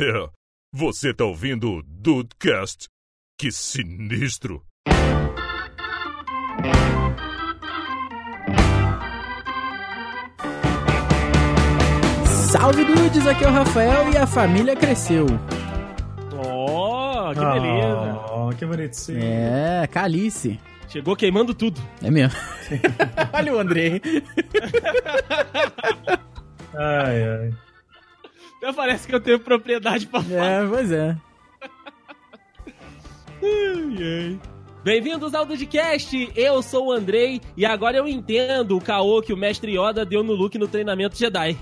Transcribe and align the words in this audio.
É, 0.00 0.30
você 0.72 1.12
tá 1.12 1.24
ouvindo 1.24 1.72
o 1.72 1.82
Dudecast? 1.82 2.86
Que 3.36 3.50
sinistro! 3.50 4.62
Salve 12.52 12.84
dudes, 12.84 13.26
aqui 13.26 13.42
é 13.44 13.48
o 13.48 13.50
Rafael 13.50 14.12
e 14.12 14.16
a 14.16 14.24
família 14.24 14.76
cresceu. 14.76 15.26
Ó, 16.32 17.34
que 17.34 17.40
beleza. 17.40 18.20
Oh, 18.32 18.50
que 18.50 18.64
bonitinho. 18.64 19.18
É, 19.20 19.86
Calice. 19.88 20.60
Chegou 20.88 21.16
queimando 21.16 21.52
tudo. 21.52 21.80
É 22.00 22.10
mesmo. 22.10 22.38
Olha 23.34 23.52
o 23.52 23.58
Andrei. 23.58 24.00
Ai, 26.74 27.22
ai. 27.22 27.67
Até 28.58 28.72
parece 28.72 29.06
que 29.06 29.14
eu 29.14 29.20
tenho 29.20 29.38
propriedade 29.38 30.06
pra 30.06 30.20
falar. 30.20 30.44
É, 30.44 30.66
pois 30.66 30.90
é. 30.90 31.16
Ai, 33.40 33.96
ai. 34.00 34.40
Bem-vindos 34.82 35.32
ao 35.32 35.46
Dudcast, 35.46 36.32
eu 36.34 36.60
sou 36.60 36.88
o 36.88 36.92
Andrei 36.92 37.40
e 37.56 37.64
agora 37.64 37.96
eu 37.96 38.08
entendo 38.08 38.76
o 38.76 38.80
caô 38.80 39.22
que 39.22 39.32
o 39.32 39.36
mestre 39.36 39.78
Yoda 39.78 40.04
deu 40.04 40.24
no 40.24 40.32
Luke 40.32 40.58
no 40.58 40.66
treinamento 40.66 41.16
Jedi. 41.16 41.56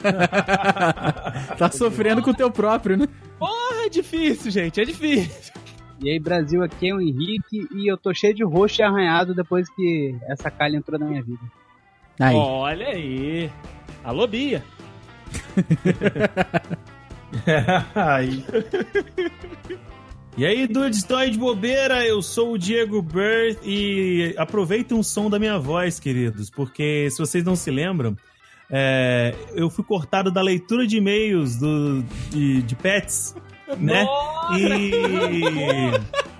tá 1.58 1.70
sofrendo 1.70 2.22
com 2.22 2.30
o 2.30 2.34
teu 2.34 2.50
próprio, 2.50 2.96
né? 2.96 3.06
Porra, 3.38 3.84
é 3.84 3.88
difícil, 3.88 4.50
gente, 4.50 4.80
é 4.80 4.84
difícil. 4.84 5.52
E 6.00 6.10
aí, 6.10 6.18
Brasil, 6.18 6.62
aqui 6.62 6.88
é 6.88 6.94
o 6.94 7.00
Henrique 7.00 7.66
e 7.74 7.90
eu 7.90 7.98
tô 7.98 8.14
cheio 8.14 8.34
de 8.34 8.44
roxo 8.44 8.80
e 8.80 8.84
arranhado 8.84 9.34
depois 9.34 9.68
que 9.68 10.16
essa 10.28 10.50
calha 10.50 10.76
entrou 10.76 10.98
na 10.98 11.06
minha 11.06 11.22
vida. 11.22 11.42
Aí. 12.18 12.34
Olha 12.34 12.88
aí. 12.88 13.50
Alô, 14.04 14.26
Bia. 14.26 14.62
Ai. 17.94 18.44
E 20.36 20.46
aí, 20.46 20.66
dudes, 20.68 21.04
aí 21.10 21.30
de 21.30 21.38
bobeira? 21.38 22.06
Eu 22.06 22.22
sou 22.22 22.52
o 22.52 22.58
Diego 22.58 23.02
Birth 23.02 23.58
e 23.64 24.34
aproveitem 24.38 24.96
um 24.96 25.02
som 25.02 25.28
da 25.28 25.38
minha 25.38 25.58
voz, 25.58 25.98
queridos, 25.98 26.48
porque 26.48 27.10
se 27.10 27.18
vocês 27.18 27.42
não 27.42 27.56
se 27.56 27.70
lembram, 27.70 28.16
é, 28.70 29.34
eu 29.54 29.68
fui 29.68 29.82
cortado 29.82 30.30
da 30.30 30.40
leitura 30.40 30.86
de 30.86 30.98
e-mails 30.98 31.56
do, 31.56 32.02
de, 32.30 32.62
de 32.62 32.76
pets, 32.76 33.34
né? 33.78 34.06
E 34.56 34.92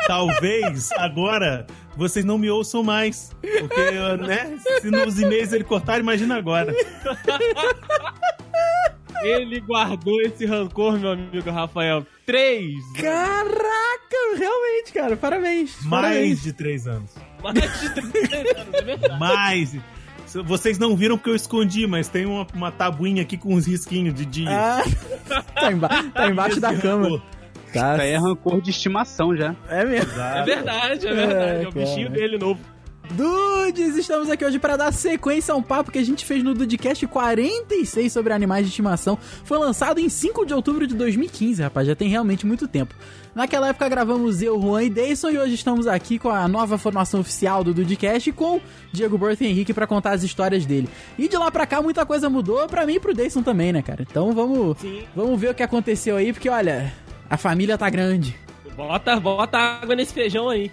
talvez 0.07 0.93
agora 0.93 1.67
vocês 1.97 2.25
não 2.25 2.39
me 2.39 2.49
ouçam 2.49 2.85
mais, 2.85 3.33
porque, 3.41 3.91
né? 4.25 4.57
Se 4.81 4.93
nos 4.93 5.21
e-mails 5.21 5.53
ele 5.53 5.65
cortar, 5.65 5.99
imagina 5.99 6.37
agora. 6.37 6.73
Ele 9.23 9.61
guardou 9.61 10.21
esse 10.21 10.47
rancor, 10.47 10.99
meu 10.99 11.13
amigo 11.13 11.51
Rafael. 11.51 12.07
Três! 12.25 12.75
Caraca, 12.95 14.37
realmente, 14.37 14.93
cara, 14.93 15.17
parabéns. 15.17 15.77
Mais 15.85 16.03
parabéns. 16.03 16.43
de 16.43 16.53
três 16.53 16.87
anos. 16.87 17.15
Mais 17.43 17.81
de 17.81 17.91
três 17.95 18.33
anos, 18.33 18.75
é 18.75 18.83
verdade. 18.83 19.19
Mais. 19.19 19.77
Vocês 20.45 20.79
não 20.79 20.95
viram 20.95 21.17
porque 21.17 21.31
eu 21.31 21.35
escondi, 21.35 21.87
mas 21.87 22.09
tem 22.09 22.27
uma, 22.27 22.47
uma 22.55 22.71
tabuinha 22.71 23.23
aqui 23.23 23.37
com 23.37 23.55
uns 23.55 23.67
risquinhos 23.67 24.15
de 24.15 24.27
dia. 24.27 24.51
Ah, 24.51 24.83
tá, 25.55 25.73
emba 25.73 25.89
tá 26.13 26.29
embaixo 26.29 26.61
da 26.61 26.77
cama. 26.77 27.23
Tá. 27.73 27.95
Isso 27.95 28.03
aí 28.03 28.11
é 28.11 28.17
rancor 28.17 28.61
de 28.61 28.71
estimação 28.71 29.35
já. 29.37 29.55
É 29.69 29.85
mesmo. 29.85 30.21
É 30.21 30.45
verdade, 30.45 31.07
é 31.07 31.15
verdade. 31.15 31.65
É, 31.65 31.69
o 31.69 31.73
cara. 31.73 31.85
bichinho 31.85 32.11
dele 32.11 32.39
novo. 32.39 32.61
Dudes, 33.11 33.97
estamos 33.97 34.29
aqui 34.29 34.45
hoje 34.45 34.59
para 34.59 34.77
dar 34.77 34.93
sequência 34.93 35.55
a 35.55 35.57
um 35.57 35.63
papo 35.63 35.91
que 35.91 35.99
a 35.99 36.05
gente 36.05 36.27
fez 36.27 36.43
no 36.45 36.53
Dudcast 36.53 37.07
46 37.07 38.13
sobre 38.13 38.33
animais 38.35 38.67
de 38.67 38.71
estimação. 38.71 39.19
Foi 39.45 39.59
lançado 39.59 39.99
em 39.99 40.09
5 40.09 40.45
de 40.45 40.53
outubro 40.53 40.87
de 40.87 40.95
2015, 40.95 41.63
rapaz, 41.63 41.87
já 41.87 41.97
tem 41.97 42.09
realmente 42.09 42.47
muito 42.47 42.69
tempo. 42.69 42.95
Naquela 43.35 43.69
época 43.69 43.89
gravamos 43.89 44.43
eu, 44.43 44.61
Juan 44.61 44.85
e 44.85 44.91
Deison 44.91 45.31
e 45.31 45.39
hoje 45.39 45.55
estamos 45.55 45.87
aqui 45.87 46.19
com 46.19 46.29
a 46.29 46.47
nova 46.47 46.77
formação 46.77 47.21
oficial 47.21 47.65
do 47.65 47.73
Dudcast 47.73 48.31
com 48.33 48.61
Diego 48.93 49.17
Berto 49.17 49.43
e 49.43 49.47
Henrique 49.47 49.73
para 49.73 49.87
contar 49.87 50.13
as 50.13 50.23
histórias 50.23 50.67
dele. 50.67 50.89
E 51.19 51.29
de 51.29 51.37
lá 51.37 51.51
pra 51.51 51.67
cá 51.67 51.81
muita 51.81 52.05
coisa 52.05 52.29
mudou, 52.29 52.67
pra 52.69 52.85
mim 52.85 52.95
e 52.95 53.01
pro 53.01 53.15
Deison 53.15 53.43
também, 53.43 53.73
né, 53.73 53.81
cara? 53.81 54.03
Então 54.09 54.33
vamos, 54.33 54.77
Sim. 54.79 55.03
vamos 55.17 55.41
ver 55.41 55.51
o 55.51 55.55
que 55.55 55.63
aconteceu 55.63 56.17
aí, 56.17 56.33
porque 56.33 56.51
olha, 56.51 56.93
a 57.31 57.39
família 57.39 57.79
tá 57.79 57.89
grande. 57.89 58.37
Bota, 58.77 59.19
bota 59.19 59.59
água 59.59 59.97
nesse 59.97 60.13
feijão 60.13 60.49
aí. 60.49 60.71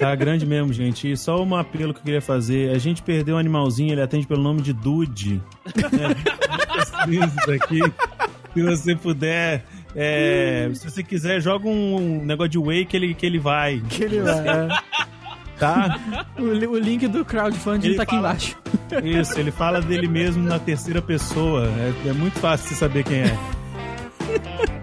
Tá 0.00 0.14
grande 0.14 0.46
mesmo, 0.46 0.72
gente. 0.72 1.12
E 1.12 1.16
só 1.16 1.42
um 1.42 1.54
apelo 1.54 1.92
que 1.92 2.00
eu 2.00 2.04
queria 2.04 2.22
fazer. 2.22 2.70
A 2.74 2.78
gente 2.78 3.02
perdeu 3.02 3.36
um 3.36 3.38
animalzinho, 3.38 3.92
ele 3.92 4.00
atende 4.00 4.26
pelo 4.26 4.42
nome 4.42 4.62
de 4.62 4.72
Dude. 4.72 5.40
É, 7.46 7.54
aqui. 7.54 7.80
Se 8.54 8.62
você 8.62 8.96
puder. 8.96 9.64
é, 9.94 10.70
se 10.74 10.90
você 10.90 11.02
quiser, 11.02 11.40
joga 11.40 11.68
um 11.68 12.24
negócio 12.24 12.50
de 12.50 12.58
whey 12.58 12.84
que 12.84 12.96
ele, 12.96 13.14
que 13.14 13.24
ele 13.24 13.38
vai. 13.38 13.80
Que 13.88 14.04
ele 14.04 14.20
vai. 14.20 14.68
Tá? 15.58 15.98
o, 16.38 16.42
o 16.42 16.78
link 16.78 17.06
do 17.06 17.22
crowdfunding 17.24 17.88
Ele 17.88 17.96
tá 17.96 18.02
aqui 18.02 18.16
fala- 18.16 18.28
embaixo. 18.30 18.56
Isso, 19.04 19.38
ele 19.38 19.50
fala 19.50 19.80
dele 19.80 20.08
mesmo 20.08 20.42
na 20.42 20.58
terceira 20.58 21.00
pessoa. 21.02 21.66
É, 21.66 22.08
é 22.08 22.12
muito 22.12 22.38
fácil 22.38 22.68
você 22.68 22.74
saber 22.74 23.04
quem 23.04 23.18
é. 23.20 23.38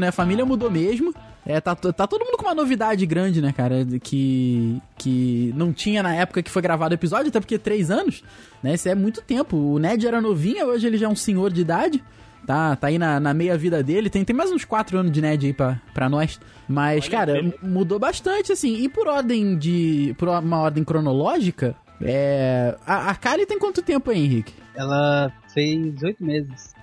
né? 0.00 0.08
A 0.08 0.12
família 0.12 0.44
mudou 0.44 0.70
mesmo. 0.70 1.14
É, 1.44 1.60
tá, 1.60 1.74
tá 1.74 2.06
todo 2.06 2.24
mundo 2.24 2.36
com 2.36 2.44
uma 2.44 2.54
novidade 2.54 3.04
grande, 3.06 3.40
né, 3.40 3.52
cara? 3.52 3.86
Que, 4.02 4.80
que 4.98 5.52
não 5.56 5.72
tinha 5.72 6.02
na 6.02 6.14
época 6.14 6.42
que 6.42 6.50
foi 6.50 6.60
gravado 6.60 6.92
o 6.92 6.96
episódio, 6.96 7.28
até 7.28 7.40
porque 7.40 7.58
três 7.58 7.90
anos, 7.90 8.22
né? 8.62 8.74
Isso 8.74 8.88
é 8.88 8.94
muito 8.94 9.22
tempo. 9.22 9.56
O 9.56 9.78
Ned 9.78 10.06
era 10.06 10.20
novinho, 10.20 10.66
hoje 10.66 10.86
ele 10.86 10.98
já 10.98 11.06
é 11.06 11.08
um 11.08 11.16
senhor 11.16 11.52
de 11.52 11.60
idade. 11.62 12.02
Tá, 12.46 12.74
tá 12.74 12.88
aí 12.88 12.98
na, 12.98 13.20
na 13.20 13.34
meia 13.34 13.56
vida 13.56 13.82
dele. 13.82 14.10
Tem, 14.10 14.24
tem 14.24 14.34
mais 14.34 14.50
uns 14.50 14.64
quatro 14.64 14.98
anos 14.98 15.12
de 15.12 15.20
Ned 15.20 15.46
aí 15.46 15.52
pra, 15.52 15.80
pra 15.94 16.08
nós. 16.08 16.40
Mas, 16.68 17.04
Olha 17.04 17.10
cara, 17.10 17.38
ele. 17.38 17.54
mudou 17.62 17.98
bastante, 17.98 18.52
assim. 18.52 18.76
E 18.76 18.88
por 18.88 19.06
ordem 19.06 19.56
de. 19.56 20.14
Por 20.18 20.28
uma 20.28 20.58
ordem 20.58 20.84
cronológica, 20.84 21.74
é. 22.02 22.76
A, 22.86 23.10
a 23.10 23.14
Kali 23.14 23.46
tem 23.46 23.58
quanto 23.58 23.82
tempo 23.82 24.10
aí, 24.10 24.24
Henrique? 24.24 24.54
Ela 24.74 25.32
fez 25.52 26.02
oito 26.02 26.24
meses. 26.24 26.74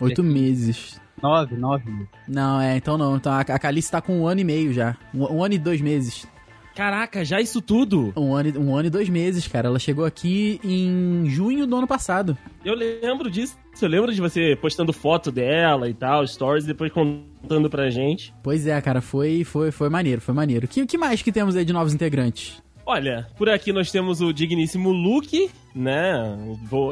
Oito 0.00 0.22
meses. 0.22 1.00
Nove, 1.22 1.56
nove 1.56 1.90
meses. 1.90 2.08
Não, 2.28 2.60
é, 2.60 2.76
então 2.76 2.96
não. 2.98 3.16
Então 3.16 3.32
a, 3.32 3.40
a 3.40 3.58
Calice 3.58 3.90
tá 3.90 4.00
com 4.00 4.20
um 4.20 4.26
ano 4.26 4.40
e 4.40 4.44
meio 4.44 4.72
já. 4.72 4.96
Um, 5.14 5.36
um 5.36 5.44
ano 5.44 5.54
e 5.54 5.58
dois 5.58 5.80
meses. 5.80 6.26
Caraca, 6.74 7.24
já 7.24 7.40
isso 7.40 7.62
tudo? 7.62 8.12
Um 8.14 8.34
ano, 8.34 8.50
e- 8.50 8.58
um 8.58 8.76
ano 8.76 8.88
e 8.88 8.90
dois 8.90 9.08
meses, 9.08 9.48
cara. 9.48 9.68
Ela 9.68 9.78
chegou 9.78 10.04
aqui 10.04 10.60
em 10.62 11.24
junho 11.30 11.66
do 11.66 11.74
ano 11.74 11.86
passado. 11.86 12.36
Eu 12.62 12.74
lembro 12.74 13.30
disso. 13.30 13.56
Eu 13.80 13.88
lembro 13.88 14.12
de 14.14 14.20
você 14.20 14.54
postando 14.60 14.92
foto 14.92 15.32
dela 15.32 15.88
e 15.88 15.94
tal, 15.94 16.26
stories, 16.26 16.64
e 16.64 16.68
depois 16.68 16.92
contando 16.92 17.68
pra 17.70 17.88
gente. 17.90 18.32
Pois 18.42 18.66
é, 18.66 18.78
cara, 18.82 19.00
foi, 19.00 19.42
foi, 19.44 19.70
foi 19.70 19.88
maneiro, 19.88 20.20
foi 20.20 20.34
maneiro. 20.34 20.66
O 20.66 20.68
que, 20.68 20.84
que 20.86 20.98
mais 20.98 21.22
que 21.22 21.32
temos 21.32 21.56
aí 21.56 21.64
de 21.64 21.72
novos 21.72 21.94
integrantes? 21.94 22.62
Olha, 22.88 23.26
por 23.36 23.48
aqui 23.48 23.72
nós 23.72 23.90
temos 23.90 24.20
o 24.20 24.32
digníssimo 24.32 24.90
Luke, 24.92 25.50
né? 25.74 26.38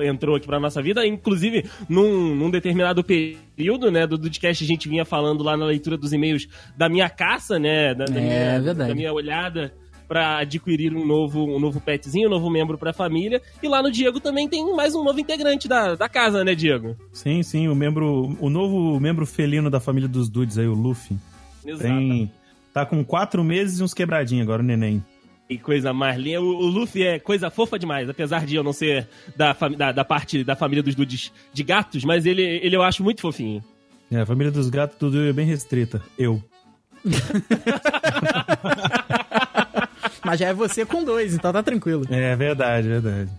Entrou 0.04 0.34
aqui 0.34 0.44
pra 0.46 0.58
nossa 0.58 0.82
vida. 0.82 1.06
Inclusive, 1.06 1.64
num, 1.88 2.34
num 2.34 2.50
determinado 2.50 3.04
período, 3.04 3.92
né, 3.92 4.04
do 4.04 4.18
podcast, 4.18 4.64
a 4.64 4.66
gente 4.66 4.88
vinha 4.88 5.04
falando 5.04 5.44
lá 5.44 5.56
na 5.56 5.64
leitura 5.64 5.96
dos 5.96 6.12
e-mails 6.12 6.48
da 6.76 6.88
minha 6.88 7.08
caça, 7.08 7.60
né? 7.60 7.94
Da, 7.94 8.06
da 8.06 8.18
É, 8.18 8.20
minha, 8.20 8.60
verdade. 8.60 8.88
Da 8.88 8.94
minha 8.94 9.12
olhada 9.12 9.72
pra 10.08 10.38
adquirir 10.38 10.94
um 10.94 11.06
novo, 11.06 11.44
um 11.44 11.60
novo 11.60 11.80
petzinho, 11.80 12.26
um 12.26 12.30
novo 12.30 12.50
membro 12.50 12.76
pra 12.76 12.92
família. 12.92 13.40
E 13.62 13.68
lá 13.68 13.80
no 13.80 13.90
Diego 13.90 14.18
também 14.18 14.48
tem 14.48 14.74
mais 14.74 14.96
um 14.96 15.04
novo 15.04 15.20
integrante 15.20 15.68
da, 15.68 15.94
da 15.94 16.08
casa, 16.08 16.42
né, 16.42 16.56
Diego? 16.56 16.96
Sim, 17.12 17.40
sim, 17.44 17.68
o 17.68 17.74
membro. 17.74 18.36
O 18.40 18.50
novo 18.50 18.98
membro 18.98 19.24
felino 19.24 19.70
da 19.70 19.78
família 19.78 20.08
dos 20.08 20.28
Dudes 20.28 20.58
aí, 20.58 20.66
o 20.66 20.74
Luffy. 20.74 21.16
Exato. 21.64 21.84
Tem. 21.84 22.32
Tá 22.72 22.84
com 22.84 23.04
quatro 23.04 23.44
meses 23.44 23.78
e 23.78 23.82
uns 23.84 23.94
quebradinhos 23.94 24.42
agora, 24.42 24.60
o 24.60 24.66
neném. 24.66 25.02
Que 25.48 25.58
coisa 25.58 25.92
mais 25.92 26.18
linda. 26.18 26.40
O, 26.40 26.46
o 26.46 26.66
Luffy 26.66 27.02
é 27.02 27.18
coisa 27.18 27.50
fofa 27.50 27.78
demais, 27.78 28.08
apesar 28.08 28.46
de 28.46 28.56
eu 28.56 28.62
não 28.62 28.72
ser 28.72 29.06
da, 29.36 29.52
da, 29.76 29.92
da 29.92 30.04
parte 30.04 30.42
da 30.42 30.56
família 30.56 30.82
dos 30.82 30.94
dudes 30.94 31.30
de 31.52 31.62
gatos, 31.62 32.04
mas 32.04 32.24
ele, 32.24 32.42
ele 32.42 32.74
eu 32.74 32.82
acho 32.82 33.02
muito 33.02 33.20
fofinho. 33.20 33.62
É, 34.10 34.20
a 34.20 34.26
família 34.26 34.50
dos 34.50 34.70
gatos 34.70 34.96
tudo 34.98 35.22
é 35.22 35.32
bem 35.32 35.46
restrita. 35.46 36.02
Eu. 36.18 36.42
Mas 40.24 40.40
já 40.40 40.48
é 40.48 40.54
você 40.54 40.86
com 40.86 41.04
dois, 41.04 41.34
então 41.34 41.52
tá 41.52 41.62
tranquilo. 41.62 42.06
É 42.08 42.34
verdade, 42.34 42.88
verdade. 42.88 43.30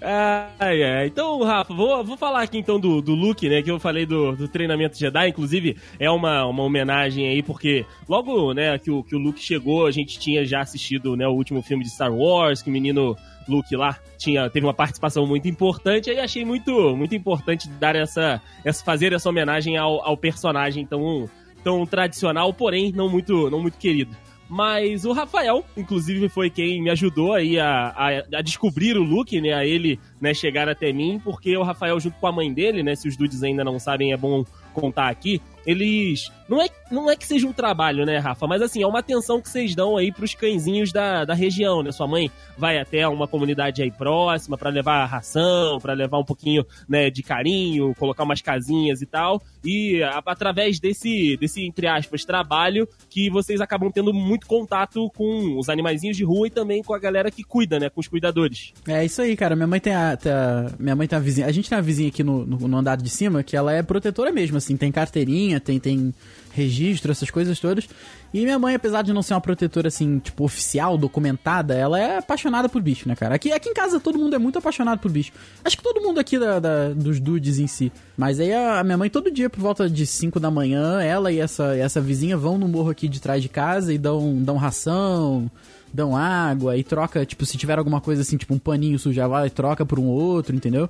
Ai, 0.00 0.82
ai. 0.82 1.06
Então, 1.06 1.42
Rafa, 1.42 1.72
vou, 1.72 2.04
vou 2.04 2.16
falar 2.16 2.42
aqui 2.42 2.58
então 2.58 2.78
do, 2.78 3.00
do 3.00 3.14
Luke, 3.14 3.48
né? 3.48 3.62
Que 3.62 3.70
eu 3.70 3.78
falei 3.80 4.04
do, 4.04 4.36
do 4.36 4.46
treinamento 4.46 4.98
Jedi. 4.98 5.28
Inclusive, 5.28 5.76
é 5.98 6.10
uma, 6.10 6.44
uma 6.44 6.62
homenagem 6.62 7.28
aí, 7.28 7.42
porque 7.42 7.84
logo, 8.08 8.52
né, 8.52 8.78
que 8.78 8.90
o, 8.90 9.02
que 9.02 9.16
o 9.16 9.18
Luke 9.18 9.40
chegou, 9.40 9.86
a 9.86 9.90
gente 9.90 10.18
tinha 10.18 10.44
já 10.44 10.60
assistido 10.60 11.16
né, 11.16 11.26
o 11.26 11.32
último 11.32 11.62
filme 11.62 11.82
de 11.82 11.90
Star 11.90 12.12
Wars, 12.12 12.60
que 12.60 12.68
o 12.68 12.72
menino 12.72 13.16
Luke 13.48 13.74
lá 13.74 13.98
tinha, 14.18 14.50
teve 14.50 14.66
uma 14.66 14.74
participação 14.74 15.26
muito 15.26 15.48
importante. 15.48 16.10
Aí 16.10 16.18
achei 16.18 16.44
muito, 16.44 16.94
muito 16.94 17.14
importante 17.14 17.68
dar 17.68 17.96
essa, 17.96 18.40
essa 18.64 18.84
fazer 18.84 19.12
essa 19.12 19.28
homenagem 19.28 19.78
ao, 19.78 20.04
ao 20.06 20.16
personagem 20.16 20.84
tão, 20.84 21.28
tão 21.64 21.86
tradicional, 21.86 22.52
porém 22.52 22.92
não 22.92 23.08
muito, 23.08 23.48
não 23.48 23.60
muito 23.60 23.78
querido. 23.78 24.14
Mas 24.48 25.04
o 25.04 25.12
Rafael, 25.12 25.64
inclusive, 25.76 26.28
foi 26.28 26.48
quem 26.48 26.80
me 26.80 26.90
ajudou 26.90 27.34
aí 27.34 27.58
a, 27.58 27.88
a, 27.88 28.38
a, 28.38 28.42
descobrir 28.42 28.96
o 28.96 29.02
Luke, 29.02 29.40
né? 29.40 29.52
A 29.52 29.64
ele 29.66 29.98
né, 30.20 30.32
chegar 30.32 30.68
até 30.68 30.92
mim, 30.92 31.20
porque 31.22 31.56
o 31.56 31.62
Rafael, 31.62 31.98
junto 31.98 32.18
com 32.18 32.26
a 32.26 32.32
mãe 32.32 32.52
dele, 32.52 32.82
né? 32.82 32.94
Se 32.94 33.08
os 33.08 33.16
dudes 33.16 33.42
ainda 33.42 33.64
não 33.64 33.78
sabem, 33.78 34.12
é 34.12 34.16
bom 34.16 34.44
contar 34.72 35.08
aqui 35.08 35.40
eles. 35.66 36.30
Não 36.48 36.62
é, 36.62 36.68
não 36.92 37.10
é 37.10 37.16
que 37.16 37.26
seja 37.26 37.46
um 37.46 37.52
trabalho, 37.52 38.06
né, 38.06 38.18
Rafa? 38.18 38.46
Mas 38.46 38.62
assim, 38.62 38.80
é 38.80 38.86
uma 38.86 39.00
atenção 39.00 39.42
que 39.42 39.48
vocês 39.48 39.74
dão 39.74 39.96
aí 39.96 40.12
pros 40.12 40.32
cãezinhos 40.32 40.92
da, 40.92 41.24
da 41.24 41.34
região, 41.34 41.82
né? 41.82 41.90
Sua 41.90 42.06
mãe 42.06 42.30
vai 42.56 42.78
até 42.78 43.06
uma 43.08 43.26
comunidade 43.26 43.82
aí 43.82 43.90
próxima 43.90 44.56
para 44.56 44.70
levar 44.70 45.04
ração, 45.06 45.80
para 45.80 45.92
levar 45.92 46.18
um 46.18 46.24
pouquinho 46.24 46.64
né, 46.88 47.10
de 47.10 47.22
carinho, 47.22 47.92
colocar 47.96 48.22
umas 48.22 48.40
casinhas 48.40 49.02
e 49.02 49.06
tal. 49.06 49.42
E 49.64 50.00
a, 50.04 50.22
através 50.24 50.78
desse, 50.78 51.36
desse, 51.36 51.66
entre 51.66 51.88
aspas, 51.88 52.24
trabalho, 52.24 52.88
que 53.10 53.28
vocês 53.28 53.60
acabam 53.60 53.90
tendo 53.90 54.14
muito 54.14 54.46
contato 54.46 55.10
com 55.16 55.58
os 55.58 55.68
animaizinhos 55.68 56.16
de 56.16 56.22
rua 56.22 56.46
e 56.46 56.50
também 56.50 56.80
com 56.80 56.94
a 56.94 56.98
galera 56.98 57.28
que 57.28 57.42
cuida, 57.42 57.80
né? 57.80 57.90
Com 57.90 58.00
os 58.00 58.06
cuidadores. 58.06 58.72
É 58.86 59.04
isso 59.04 59.20
aí, 59.20 59.36
cara. 59.36 59.56
Minha 59.56 59.66
mãe 59.66 59.80
tem 59.80 59.94
a. 59.94 60.16
Tem 60.16 60.30
a 60.30 60.70
minha 60.78 60.94
mãe 60.94 61.08
tem 61.08 61.16
a 61.16 61.20
vizinha. 61.20 61.46
A 61.48 61.52
gente 61.52 61.68
tem 61.68 61.76
uma 61.76 61.82
vizinha 61.82 62.08
aqui 62.08 62.22
no, 62.22 62.46
no, 62.46 62.68
no 62.68 62.76
andar 62.76 62.96
de 62.96 63.10
cima 63.10 63.42
que 63.42 63.56
ela 63.56 63.72
é 63.72 63.82
protetora 63.82 64.30
mesmo, 64.30 64.56
assim, 64.56 64.76
tem 64.76 64.92
carteirinha 64.92 65.55
tem, 65.58 65.78
tem 65.78 66.14
registro, 66.52 67.12
essas 67.12 67.30
coisas 67.30 67.60
todas. 67.60 67.86
E 68.32 68.40
minha 68.40 68.58
mãe, 68.58 68.74
apesar 68.74 69.02
de 69.02 69.12
não 69.12 69.22
ser 69.22 69.34
uma 69.34 69.40
protetora, 69.40 69.88
assim, 69.88 70.18
tipo, 70.18 70.44
oficial, 70.44 70.96
documentada, 70.96 71.74
ela 71.74 71.98
é 71.98 72.18
apaixonada 72.18 72.68
por 72.68 72.82
bicho, 72.82 73.08
né, 73.08 73.14
cara? 73.14 73.34
Aqui, 73.34 73.52
aqui 73.52 73.68
em 73.68 73.74
casa 73.74 74.00
todo 74.00 74.18
mundo 74.18 74.34
é 74.34 74.38
muito 74.38 74.58
apaixonado 74.58 74.98
por 74.98 75.10
bicho. 75.10 75.32
Acho 75.64 75.76
que 75.76 75.82
todo 75.82 76.00
mundo 76.00 76.18
aqui 76.18 76.38
da, 76.38 76.58
da 76.58 76.88
dos 76.90 77.20
dudes 77.20 77.58
em 77.58 77.66
si. 77.66 77.92
Mas 78.16 78.40
aí 78.40 78.52
a, 78.52 78.80
a, 78.80 78.84
minha 78.84 78.96
mãe, 78.96 79.10
todo 79.10 79.30
dia, 79.30 79.50
por 79.50 79.60
volta 79.60 79.88
de 79.88 80.06
5 80.06 80.40
da 80.40 80.50
manhã, 80.50 81.00
ela 81.02 81.30
e 81.30 81.38
essa, 81.38 81.76
essa 81.76 82.00
vizinha 82.00 82.36
vão 82.36 82.58
no 82.58 82.66
morro 82.66 82.90
aqui 82.90 83.08
de 83.08 83.20
trás 83.20 83.42
de 83.42 83.48
casa 83.48 83.92
e 83.92 83.98
dão, 83.98 84.42
dão 84.42 84.56
ração, 84.56 85.50
dão 85.92 86.16
água 86.16 86.76
e 86.76 86.82
troca, 86.82 87.24
tipo, 87.24 87.44
se 87.46 87.56
tiver 87.56 87.78
alguma 87.78 88.00
coisa 88.00 88.22
assim, 88.22 88.36
tipo 88.36 88.54
um 88.54 88.58
paninho 88.58 88.98
suja 88.98 89.26
lá, 89.26 89.46
e 89.46 89.50
troca 89.50 89.84
por 89.86 89.98
um 89.98 90.06
outro, 90.06 90.54
entendeu? 90.54 90.88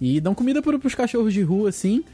E 0.00 0.20
dão 0.20 0.34
comida 0.34 0.62
pro, 0.62 0.78
pros 0.78 0.94
cachorros 0.94 1.34
de 1.34 1.42
rua, 1.42 1.68
assim. 1.70 2.04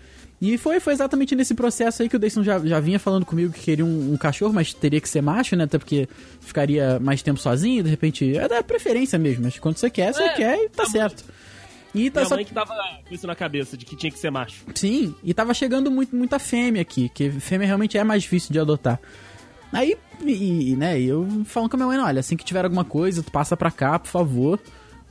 E 0.44 0.58
foi, 0.58 0.78
foi 0.78 0.92
exatamente 0.92 1.34
nesse 1.34 1.54
processo 1.54 2.02
aí 2.02 2.08
que 2.08 2.16
o 2.16 2.18
Dayson 2.18 2.44
já, 2.44 2.58
já 2.58 2.78
vinha 2.78 2.98
falando 2.98 3.24
comigo 3.24 3.50
que 3.50 3.60
queria 3.60 3.82
um, 3.82 4.12
um, 4.12 4.16
cachorro, 4.18 4.52
mas 4.52 4.74
teria 4.74 5.00
que 5.00 5.08
ser 5.08 5.22
macho, 5.22 5.56
né? 5.56 5.64
Até 5.64 5.78
porque 5.78 6.06
ficaria 6.38 7.00
mais 7.00 7.22
tempo 7.22 7.40
sozinho, 7.40 7.82
de 7.82 7.88
repente. 7.88 8.36
É 8.36 8.46
da 8.46 8.62
preferência 8.62 9.18
mesmo, 9.18 9.44
mas 9.44 9.58
quando 9.58 9.78
você 9.78 9.88
quer, 9.88 10.12
você 10.12 10.22
é, 10.22 10.28
quer 10.34 10.58
e 10.58 10.68
tá 10.68 10.84
certo. 10.84 11.24
E 11.94 12.10
tá 12.10 12.20
Minha 12.20 12.28
só... 12.28 12.34
mãe 12.34 12.44
que 12.44 12.52
tava 12.52 12.74
com 13.08 13.14
isso 13.14 13.26
na 13.26 13.34
cabeça, 13.34 13.74
de 13.74 13.86
que 13.86 13.96
tinha 13.96 14.12
que 14.12 14.18
ser 14.18 14.30
macho. 14.30 14.66
Sim, 14.74 15.14
e 15.24 15.32
tava 15.32 15.54
chegando 15.54 15.90
muito, 15.90 16.14
muita 16.14 16.38
fêmea 16.38 16.82
aqui, 16.82 17.08
que 17.08 17.30
fêmea 17.30 17.66
realmente 17.66 17.96
é 17.96 18.04
mais 18.04 18.22
difícil 18.22 18.52
de 18.52 18.60
adotar. 18.60 19.00
Aí, 19.72 19.96
e, 20.22 20.76
né, 20.76 21.00
eu 21.00 21.26
falando 21.46 21.70
com 21.70 21.76
a 21.76 21.78
minha 21.78 21.86
mãe, 21.86 21.98
olha, 21.98 22.20
assim 22.20 22.36
que 22.36 22.44
tiver 22.44 22.66
alguma 22.66 22.84
coisa, 22.84 23.22
tu 23.22 23.32
passa 23.32 23.56
pra 23.56 23.70
cá, 23.70 23.98
por 23.98 24.08
favor. 24.08 24.60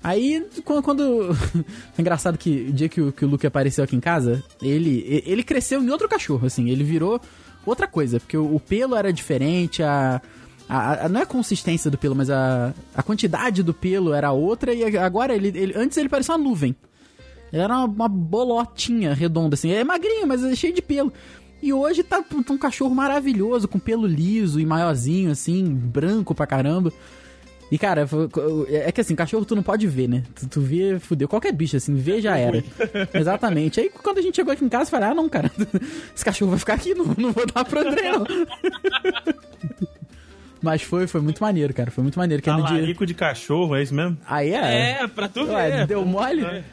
Aí, 0.03 0.45
quando. 0.65 0.83
quando... 0.83 1.29
engraçado 1.97 2.37
que 2.37 2.67
o 2.69 2.73
dia 2.73 2.89
que 2.89 3.01
o, 3.01 3.11
que 3.11 3.23
o 3.23 3.27
Luke 3.27 3.47
apareceu 3.47 3.83
aqui 3.83 3.95
em 3.95 4.01
casa, 4.01 4.43
ele, 4.61 5.23
ele 5.25 5.43
cresceu 5.43 5.81
em 5.81 5.89
outro 5.89 6.09
cachorro, 6.09 6.45
assim, 6.45 6.69
ele 6.69 6.83
virou 6.83 7.21
outra 7.65 7.87
coisa, 7.87 8.19
porque 8.19 8.35
o, 8.35 8.55
o 8.55 8.59
pelo 8.59 8.95
era 8.95 9.13
diferente, 9.13 9.81
a, 9.81 10.21
a, 10.67 11.05
a, 11.05 11.09
não 11.09 11.21
é 11.21 11.23
a 11.23 11.27
consistência 11.27 11.89
do 11.89 11.97
pelo, 11.97 12.15
mas 12.15 12.29
a, 12.29 12.73
a 12.93 13.01
quantidade 13.01 13.63
do 13.63 13.73
pelo 13.73 14.13
era 14.13 14.31
outra, 14.31 14.73
e 14.73 14.97
agora 14.97 15.33
ele, 15.33 15.47
ele. 15.47 15.73
Antes 15.75 15.97
ele 15.97 16.09
parecia 16.09 16.35
uma 16.35 16.43
nuvem. 16.43 16.75
Ele 17.51 17.61
era 17.61 17.73
uma, 17.73 17.85
uma 17.85 18.07
bolotinha 18.09 19.13
redonda, 19.13 19.53
assim. 19.53 19.71
É 19.71 19.83
magrinho, 19.83 20.27
mas 20.27 20.43
é 20.43 20.55
cheio 20.55 20.73
de 20.73 20.81
pelo. 20.81 21.13
E 21.61 21.71
hoje 21.71 22.03
tá, 22.03 22.21
tá 22.21 22.53
um 22.53 22.57
cachorro 22.57 22.93
maravilhoso, 22.93 23.69
com 23.69 23.79
pelo 23.79 24.05
liso 24.05 24.59
e 24.59 24.65
maiorzinho, 24.65 25.31
assim, 25.31 25.63
branco 25.63 26.35
pra 26.35 26.45
caramba. 26.45 26.91
E, 27.71 27.77
cara, 27.77 28.07
é 28.69 28.91
que 28.91 29.01
assim, 29.01 29.15
cachorro 29.15 29.45
tu 29.45 29.55
não 29.55 29.63
pode 29.63 29.87
ver, 29.87 30.07
né? 30.07 30.23
Tu, 30.35 30.47
tu 30.47 30.61
vê, 30.61 30.99
fudeu. 30.99 31.27
Qualquer 31.27 31.51
bicho, 31.51 31.75
assim, 31.75 31.95
vê 31.95 32.21
já 32.21 32.37
era. 32.37 32.63
Exatamente. 33.13 33.79
Aí 33.79 33.89
quando 33.89 34.19
a 34.19 34.21
gente 34.21 34.35
chegou 34.35 34.53
aqui 34.53 34.63
em 34.63 34.69
casa, 34.69 34.85
eu 34.85 34.91
falei, 34.91 35.09
ah, 35.09 35.15
não, 35.15 35.27
cara, 35.27 35.51
esse 36.15 36.23
cachorro 36.23 36.51
vai 36.51 36.59
ficar 36.59 36.75
aqui, 36.75 36.93
não, 36.93 37.05
não 37.17 37.31
vou 37.31 37.45
dar 37.47 37.65
pro 37.65 37.79
André, 37.79 38.11
não. 38.11 38.25
Mas 40.61 40.81
foi, 40.81 41.07
foi 41.07 41.19
muito 41.19 41.43
maneiro, 41.43 41.73
cara. 41.73 41.91
Foi 41.91 42.01
muito 42.01 42.17
maneiro. 42.17 42.41
Que 42.41 42.49
é 42.49 42.53
Talarico 42.53 43.05
dia... 43.05 43.07
de 43.07 43.13
cachorro, 43.13 43.75
é 43.75 43.83
isso 43.83 43.93
mesmo? 43.93 44.17
Aí 44.25 44.53
é. 44.53 45.01
É, 45.01 45.07
pra 45.07 45.27
tu 45.27 45.45
ver. 45.45 45.85
Deu 45.85 46.05
mole? 46.05 46.45
É. 46.45 46.63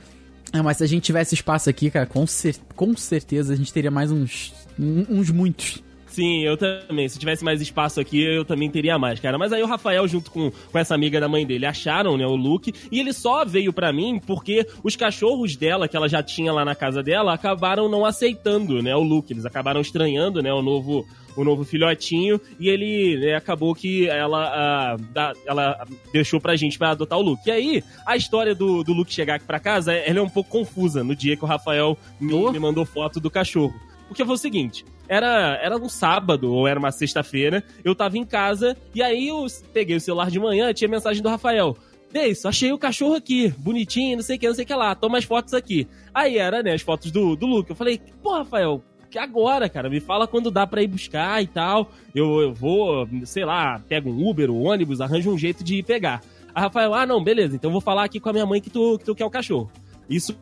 é. 0.53 0.63
mas 0.63 0.77
se 0.77 0.85
a 0.85 0.87
gente 0.87 1.03
tivesse 1.03 1.35
espaço 1.35 1.69
aqui, 1.69 1.91
cara, 1.91 2.07
com, 2.07 2.25
cer 2.25 2.55
com 2.77 2.97
certeza 2.97 3.53
a 3.53 3.57
gente 3.57 3.73
teria 3.73 3.91
mais 3.91 4.13
uns, 4.13 4.55
uns 4.79 5.31
muitos. 5.31 5.83
Sim, 6.11 6.43
eu 6.43 6.57
também. 6.57 7.09
Se 7.09 7.19
tivesse 7.19 7.45
mais 7.45 7.61
espaço 7.61 8.01
aqui, 8.01 8.21
eu 8.21 8.45
também 8.45 8.69
teria 8.69 8.99
mais, 8.99 9.21
cara. 9.21 9.39
Mas 9.39 9.53
aí 9.53 9.62
o 9.62 9.67
Rafael, 9.67 10.07
junto 10.09 10.31
com, 10.31 10.51
com 10.51 10.79
essa 10.79 10.95
amiga 10.95 11.21
da 11.21 11.29
mãe 11.29 11.47
dele, 11.47 11.67
acharam, 11.67 12.17
né, 12.17 12.27
o 12.27 12.35
Luke. 12.35 12.75
E 12.91 12.99
ele 12.99 13.12
só 13.12 13.45
veio 13.45 13.73
para 13.73 13.93
mim 13.93 14.21
porque 14.27 14.67
os 14.83 14.97
cachorros 14.97 15.57
dela, 15.57 15.87
que 15.87 15.97
ela 15.97 16.09
já 16.09 16.23
tinha 16.23 16.53
lá 16.53 16.65
na 16.65 16.75
casa 16.75 17.03
dela, 17.03 17.33
acabaram 17.33 17.89
não 17.89 18.05
aceitando, 18.05 18.83
né, 18.83 18.95
o 18.95 19.03
Luke. 19.03 19.33
Eles 19.33 19.47
acabaram 19.47 19.81
estranhando, 19.81 20.43
né, 20.43 20.53
o 20.53 20.62
novo 20.62 21.07
o 21.37 21.45
novo 21.45 21.65
filhotinho 21.65 22.41
e 22.59 22.69
ele 22.69 23.17
né, 23.19 23.37
acabou 23.37 23.73
que 23.73 24.09
ela, 24.09 24.49
a, 24.49 24.97
da, 24.97 25.33
ela 25.47 25.87
deixou 26.12 26.41
pra 26.41 26.57
gente 26.57 26.77
pra 26.77 26.91
adotar 26.91 27.19
o 27.19 27.23
Luke. 27.23 27.43
E 27.47 27.53
aí, 27.53 27.85
a 28.05 28.17
história 28.17 28.53
do, 28.53 28.83
do 28.83 28.93
Luke 28.93 29.15
chegar 29.15 29.37
aqui 29.37 29.45
pra 29.45 29.61
casa, 29.61 29.93
ela 29.93 30.19
é 30.19 30.23
um 30.23 30.29
pouco 30.29 30.51
confusa 30.51 31.05
no 31.05 31.15
dia 31.15 31.37
que 31.37 31.45
o 31.45 31.49
Rafael 31.49 31.97
me, 32.21 32.51
me 32.51 32.59
mandou 32.59 32.85
foto 32.85 33.21
do 33.21 33.31
cachorro. 33.31 33.75
Porque 34.11 34.25
foi 34.25 34.35
o 34.35 34.39
seguinte, 34.39 34.85
era, 35.07 35.57
era 35.62 35.77
um 35.77 35.89
sábado 35.89 36.53
ou 36.53 36.67
era 36.67 36.81
uma 36.81 36.91
sexta-feira, 36.91 37.62
eu 37.85 37.95
tava 37.95 38.19
em 38.19 38.25
casa 38.25 38.77
e 38.93 39.01
aí 39.01 39.29
eu 39.29 39.47
peguei 39.73 39.95
o 39.95 40.01
celular 40.01 40.29
de 40.33 40.41
manhã, 40.41 40.73
tinha 40.73 40.89
mensagem 40.89 41.23
do 41.23 41.29
Rafael. 41.29 41.77
Isso, 42.12 42.49
achei 42.49 42.73
o 42.73 42.79
cachorro 42.79 43.15
aqui, 43.15 43.55
bonitinho, 43.57 44.17
não 44.17 44.25
sei 44.25 44.35
o 44.37 44.41
que, 44.41 44.49
não 44.49 44.55
sei 44.57 44.65
o 44.65 44.67
que 44.67 44.75
lá, 44.75 44.97
toma 44.97 45.17
as 45.17 45.23
fotos 45.23 45.55
aqui. 45.55 45.87
Aí 46.12 46.39
era, 46.39 46.61
né, 46.61 46.73
as 46.73 46.83
fotos 46.83 47.12
do, 47.12 47.37
do 47.37 47.47
Luke. 47.47 47.71
Eu 47.71 47.77
falei, 47.77 48.01
pô, 48.21 48.37
Rafael, 48.37 48.83
que 49.09 49.17
agora, 49.17 49.69
cara, 49.69 49.89
me 49.89 50.01
fala 50.01 50.27
quando 50.27 50.51
dá 50.51 50.67
pra 50.67 50.83
ir 50.83 50.89
buscar 50.89 51.41
e 51.41 51.47
tal. 51.47 51.93
Eu, 52.12 52.40
eu 52.40 52.52
vou, 52.52 53.09
sei 53.25 53.45
lá, 53.45 53.81
pego 53.88 54.11
um 54.11 54.29
Uber, 54.29 54.50
um 54.50 54.67
ônibus, 54.67 55.00
arranjo 55.00 55.31
um 55.31 55.38
jeito 55.38 55.62
de 55.62 55.76
ir 55.76 55.85
pegar. 55.85 56.21
A 56.52 56.62
Rafael, 56.62 56.93
ah, 56.95 57.07
não, 57.07 57.23
beleza, 57.23 57.55
então 57.55 57.69
eu 57.69 57.73
vou 57.73 57.81
falar 57.81 58.02
aqui 58.02 58.19
com 58.19 58.29
a 58.29 58.33
minha 58.33 58.45
mãe 58.45 58.61
que 58.61 58.71
tu, 58.71 58.99
que 58.99 59.05
tu 59.05 59.14
quer 59.14 59.25
o 59.25 59.31
cachorro. 59.31 59.71
Isso 60.09 60.37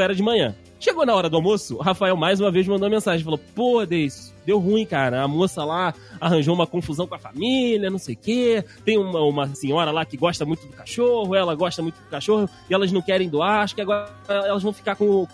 era 0.00 0.14
de 0.14 0.22
manhã. 0.22 0.54
Chegou 0.78 1.06
na 1.06 1.14
hora 1.14 1.30
do 1.30 1.36
almoço, 1.36 1.76
o 1.76 1.80
Rafael 1.80 2.14
mais 2.16 2.40
uma 2.40 2.50
vez 2.50 2.66
mandou 2.66 2.86
uma 2.86 2.94
mensagem. 2.94 3.24
Falou, 3.24 3.40
pô, 3.54 3.86
Deis, 3.86 4.34
deu 4.44 4.58
ruim, 4.58 4.84
cara. 4.84 5.22
A 5.22 5.28
moça 5.28 5.64
lá 5.64 5.94
arranjou 6.20 6.54
uma 6.54 6.66
confusão 6.66 7.06
com 7.06 7.14
a 7.14 7.18
família, 7.18 7.90
não 7.90 7.98
sei 7.98 8.14
o 8.14 8.18
quê. 8.18 8.64
Tem 8.84 8.98
uma, 8.98 9.20
uma 9.22 9.54
senhora 9.54 9.90
lá 9.90 10.04
que 10.04 10.16
gosta 10.16 10.44
muito 10.44 10.66
do 10.66 10.72
cachorro, 10.72 11.34
ela 11.34 11.54
gosta 11.54 11.80
muito 11.80 11.96
do 11.96 12.10
cachorro, 12.10 12.48
e 12.68 12.74
elas 12.74 12.92
não 12.92 13.00
querem 13.00 13.28
doar, 13.28 13.62
acho 13.62 13.74
que 13.74 13.80
agora 13.80 14.10
elas 14.28 14.62
vão 14.62 14.72
ficar 14.72 14.94
com, 14.96 15.22
o 15.22 15.28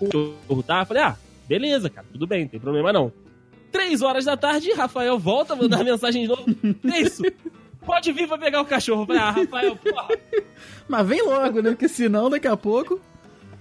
cachorro, 0.00 0.62
tá? 0.62 0.84
Falei, 0.84 1.02
ah, 1.02 1.16
beleza, 1.46 1.88
cara, 1.88 2.06
tudo 2.12 2.26
bem, 2.26 2.42
não 2.42 2.48
tem 2.48 2.60
problema 2.60 2.92
não. 2.92 3.12
Três 3.70 4.02
horas 4.02 4.24
da 4.24 4.36
tarde, 4.36 4.72
Rafael 4.72 5.18
volta, 5.18 5.54
mandar 5.54 5.84
mensagem 5.84 6.22
de 6.22 6.28
novo. 6.28 6.44
É 6.92 7.00
isso. 7.00 7.22
Pode 7.86 8.12
vir 8.12 8.26
pra 8.26 8.36
pegar 8.36 8.60
o 8.60 8.66
cachorro. 8.66 9.06
Falei, 9.06 9.22
ah, 9.22 9.30
Rafael, 9.30 9.76
porra. 9.76 10.08
Mas 10.88 11.06
vem 11.06 11.22
logo, 11.22 11.62
né? 11.62 11.70
Porque 11.70 11.88
senão 11.88 12.28
daqui 12.28 12.48
a 12.48 12.56
pouco. 12.56 13.00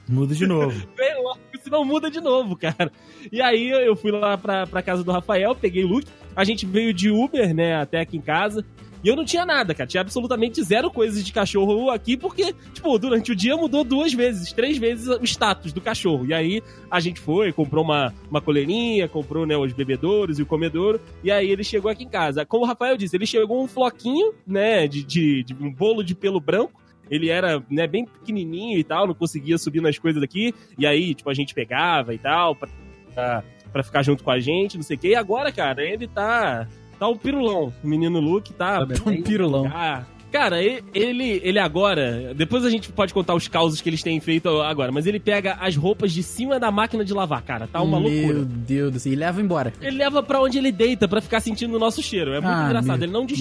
Muda 0.09 0.33
de 0.33 0.47
novo. 0.47 0.71
Vem 0.97 1.23
logo, 1.23 1.39
senão 1.63 1.85
muda 1.85 2.09
de 2.09 2.19
novo, 2.19 2.55
cara. 2.55 2.91
E 3.31 3.39
aí 3.39 3.69
eu 3.69 3.95
fui 3.95 4.11
lá 4.11 4.35
pra, 4.35 4.65
pra 4.65 4.81
casa 4.81 5.03
do 5.03 5.11
Rafael, 5.11 5.53
peguei 5.53 5.83
o 5.83 5.87
Luke. 5.87 6.07
A 6.35 6.43
gente 6.43 6.65
veio 6.65 6.91
de 6.91 7.11
Uber, 7.11 7.53
né, 7.53 7.75
até 7.75 7.99
aqui 7.99 8.17
em 8.17 8.21
casa. 8.21 8.65
E 9.03 9.07
eu 9.07 9.15
não 9.15 9.23
tinha 9.23 9.45
nada, 9.45 9.73
cara. 9.73 9.87
Tinha 9.87 10.01
absolutamente 10.01 10.61
zero 10.63 10.89
coisas 10.89 11.23
de 11.23 11.31
cachorro 11.31 11.91
aqui, 11.91 12.17
porque, 12.17 12.53
tipo, 12.73 12.97
durante 12.97 13.31
o 13.31 13.35
dia 13.35 13.55
mudou 13.55 13.83
duas 13.83 14.11
vezes, 14.11 14.51
três 14.51 14.77
vezes 14.77 15.07
o 15.07 15.23
status 15.23 15.71
do 15.71 15.79
cachorro. 15.79 16.25
E 16.25 16.33
aí 16.33 16.61
a 16.89 16.99
gente 16.99 17.19
foi, 17.19 17.53
comprou 17.53 17.83
uma, 17.83 18.13
uma 18.31 18.41
coleirinha, 18.41 19.07
comprou, 19.07 19.45
né, 19.45 19.55
os 19.55 19.73
bebedouros 19.73 20.39
e 20.39 20.41
o 20.41 20.45
comedouro. 20.45 20.99
E 21.23 21.31
aí 21.31 21.49
ele 21.49 21.63
chegou 21.63 21.89
aqui 21.89 22.03
em 22.03 22.09
casa. 22.09 22.45
Como 22.45 22.65
o 22.65 22.67
Rafael 22.67 22.97
disse, 22.97 23.15
ele 23.15 23.27
chegou 23.27 23.63
um 23.63 23.67
floquinho, 23.67 24.33
né, 24.45 24.87
de, 24.87 25.03
de, 25.03 25.43
de 25.43 25.53
um 25.53 25.71
bolo 25.71 26.03
de 26.03 26.15
pelo 26.15 26.39
branco 26.41 26.88
ele 27.09 27.29
era, 27.29 27.63
né, 27.69 27.87
bem 27.87 28.05
pequenininho 28.05 28.77
e 28.77 28.83
tal, 28.83 29.07
não 29.07 29.13
conseguia 29.13 29.57
subir 29.57 29.81
nas 29.81 29.97
coisas 29.97 30.21
daqui, 30.21 30.53
e 30.77 30.85
aí, 30.85 31.13
tipo, 31.13 31.29
a 31.29 31.33
gente 31.33 31.53
pegava 31.53 32.13
e 32.13 32.17
tal, 32.17 32.55
pra, 32.55 32.69
pra, 33.13 33.43
pra 33.71 33.83
ficar 33.83 34.03
junto 34.03 34.23
com 34.23 34.31
a 34.31 34.39
gente, 34.39 34.75
não 34.77 34.83
sei 34.83 34.95
o 34.95 34.99
quê. 34.99 35.09
E 35.09 35.15
agora, 35.15 35.51
cara, 35.51 35.83
ele 35.83 36.07
tá, 36.07 36.67
tá 36.99 37.07
um 37.07 37.17
pirulão. 37.17 37.73
O 37.83 37.87
menino 37.87 38.19
Luke 38.19 38.53
tá... 38.53 38.85
Tá 38.85 39.09
um 39.09 39.21
pirulão. 39.21 39.65
Ah, 39.73 40.03
Cara, 40.31 40.61
ele, 40.61 41.41
ele 41.43 41.57
agora. 41.57 42.35
Depois 42.35 42.63
a 42.63 42.69
gente 42.69 42.91
pode 42.91 43.11
contar 43.15 43.33
os 43.33 43.47
causos 43.47 43.81
que 43.81 43.89
eles 43.89 44.03
têm 44.03 44.19
feito 44.19 44.47
agora, 44.61 44.91
mas 44.91 45.07
ele 45.07 45.19
pega 45.19 45.53
as 45.59 45.75
roupas 45.75 46.11
de 46.11 46.21
cima 46.21 46.59
da 46.59 46.69
máquina 46.69 47.03
de 47.03 47.11
lavar, 47.15 47.41
cara. 47.41 47.65
Tá 47.65 47.81
uma 47.81 47.99
Meu 47.99 48.11
loucura. 48.11 48.45
Deus 48.45 48.93
do 48.93 48.99
céu. 48.99 49.11
E 49.11 49.15
leva 49.15 49.41
embora. 49.41 49.73
Ele 49.81 49.97
leva 49.97 50.21
pra 50.21 50.39
onde 50.39 50.59
ele 50.59 50.71
deita 50.71 51.07
pra 51.07 51.19
ficar 51.19 51.39
sentindo 51.39 51.75
o 51.75 51.79
nosso 51.79 52.03
cheiro. 52.03 52.29
É 52.31 52.39
muito 52.39 52.45
Ah, 52.55 52.65
engraçado. 52.67 52.97
meu 52.99 53.05
Ele 53.07 53.11
não 53.11 53.25
Deus. 53.25 53.39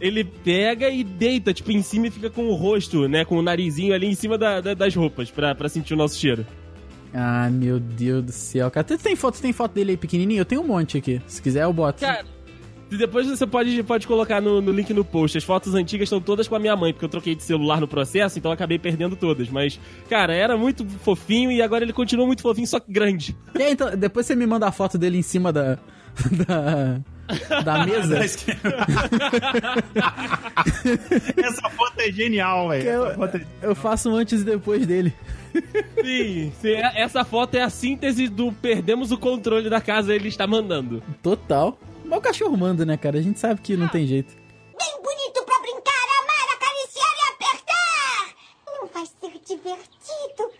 Ele 0.00 0.24
pega 0.24 0.88
e 0.88 1.04
deita, 1.04 1.52
tipo, 1.52 1.70
em 1.70 1.82
cima 1.82 2.06
e 2.06 2.10
fica 2.10 2.30
com 2.30 2.46
o 2.48 2.54
rosto, 2.54 3.06
né? 3.08 3.24
Com 3.24 3.36
o 3.36 3.42
narizinho 3.42 3.92
ali 3.94 4.06
em 4.06 4.14
cima 4.14 4.38
da- 4.38 4.60
da- 4.60 4.74
das 4.74 4.94
roupas 4.94 5.30
pra, 5.30 5.54
pra 5.54 5.68
sentir 5.68 5.94
o 5.94 5.96
nosso 5.96 6.18
cheiro. 6.18 6.46
Ah, 7.12 7.50
meu 7.50 7.78
Deus 7.80 8.24
do 8.24 8.32
céu, 8.32 8.70
cara. 8.70 8.84
Tu 8.84 8.96
tem 8.98 9.16
foto, 9.16 9.40
tem 9.40 9.52
foto 9.52 9.72
dele 9.74 9.90
aí 9.92 9.96
pequenininho? 9.96 10.40
Eu 10.40 10.44
tenho 10.44 10.62
um 10.62 10.66
monte 10.66 10.96
aqui. 10.96 11.20
Se 11.26 11.42
quiser, 11.42 11.64
eu 11.64 11.72
boto. 11.72 12.00
Cara, 12.00 12.24
depois 12.88 13.26
você 13.26 13.46
pode, 13.46 13.82
pode 13.82 14.06
colocar 14.06 14.40
no, 14.40 14.60
no 14.60 14.70
link 14.72 14.92
no 14.94 15.04
post. 15.04 15.36
As 15.36 15.44
fotos 15.44 15.74
antigas 15.74 16.06
estão 16.06 16.20
todas 16.20 16.46
com 16.48 16.54
a 16.54 16.58
minha 16.58 16.74
mãe, 16.76 16.92
porque 16.92 17.04
eu 17.04 17.08
troquei 17.08 17.34
de 17.34 17.42
celular 17.42 17.80
no 17.80 17.86
processo, 17.88 18.38
então 18.38 18.50
eu 18.50 18.54
acabei 18.54 18.78
perdendo 18.78 19.16
todas. 19.16 19.48
Mas, 19.48 19.78
cara, 20.08 20.32
era 20.34 20.56
muito 20.56 20.84
fofinho 20.86 21.50
e 21.52 21.60
agora 21.60 21.84
ele 21.84 21.92
continua 21.92 22.26
muito 22.26 22.42
fofinho, 22.42 22.66
só 22.66 22.78
que 22.80 22.90
grande. 22.92 23.36
E 23.58 23.62
aí, 23.62 23.72
então, 23.72 23.94
depois 23.96 24.24
você 24.26 24.34
me 24.36 24.46
manda 24.46 24.66
a 24.66 24.72
foto 24.72 24.96
dele 24.96 25.18
em 25.18 25.22
cima 25.22 25.52
da. 25.52 25.78
da. 26.46 27.00
Da 27.64 27.84
mesa. 27.86 28.18
Essa 31.36 31.68
foto 31.70 31.98
é 32.00 32.10
genial, 32.12 32.68
velho. 32.68 32.88
Eu- 32.88 33.06
é- 33.24 33.46
Eu 33.62 33.74
faço 33.74 34.10
um 34.10 34.14
antes 34.16 34.40
e 34.42 34.44
depois 34.44 34.86
dele. 34.86 35.12
Sim, 36.02 36.52
sim, 36.60 36.68
é- 36.74 37.02
essa 37.02 37.24
foto 37.24 37.56
é 37.56 37.62
a 37.62 37.68
síntese 37.70 38.28
do 38.28 38.52
perdemos 38.52 39.10
o 39.10 39.18
controle 39.18 39.68
da 39.68 39.80
casa 39.80 40.14
ele 40.14 40.28
está 40.28 40.46
mandando. 40.46 41.02
Total. 41.22 41.76
Mas 42.04 42.18
o 42.18 42.22
cachorro 42.22 42.56
manda, 42.56 42.84
né, 42.84 42.96
cara? 42.96 43.18
A 43.18 43.22
gente 43.22 43.38
sabe 43.40 43.60
que 43.60 43.76
não 43.76 43.88
tem 43.88 44.06
jeito. 44.06 44.32
Bem 44.78 45.02
bonito 45.02 45.44
pra 45.44 45.58
brincar, 45.60 45.92
amar, 46.22 46.56
acariciar 46.56 47.08
e 47.16 47.22
apertar! 47.34 48.28
Não 48.66 48.86
vai 48.88 49.04
ser 49.06 49.38
divertido? 49.44 50.50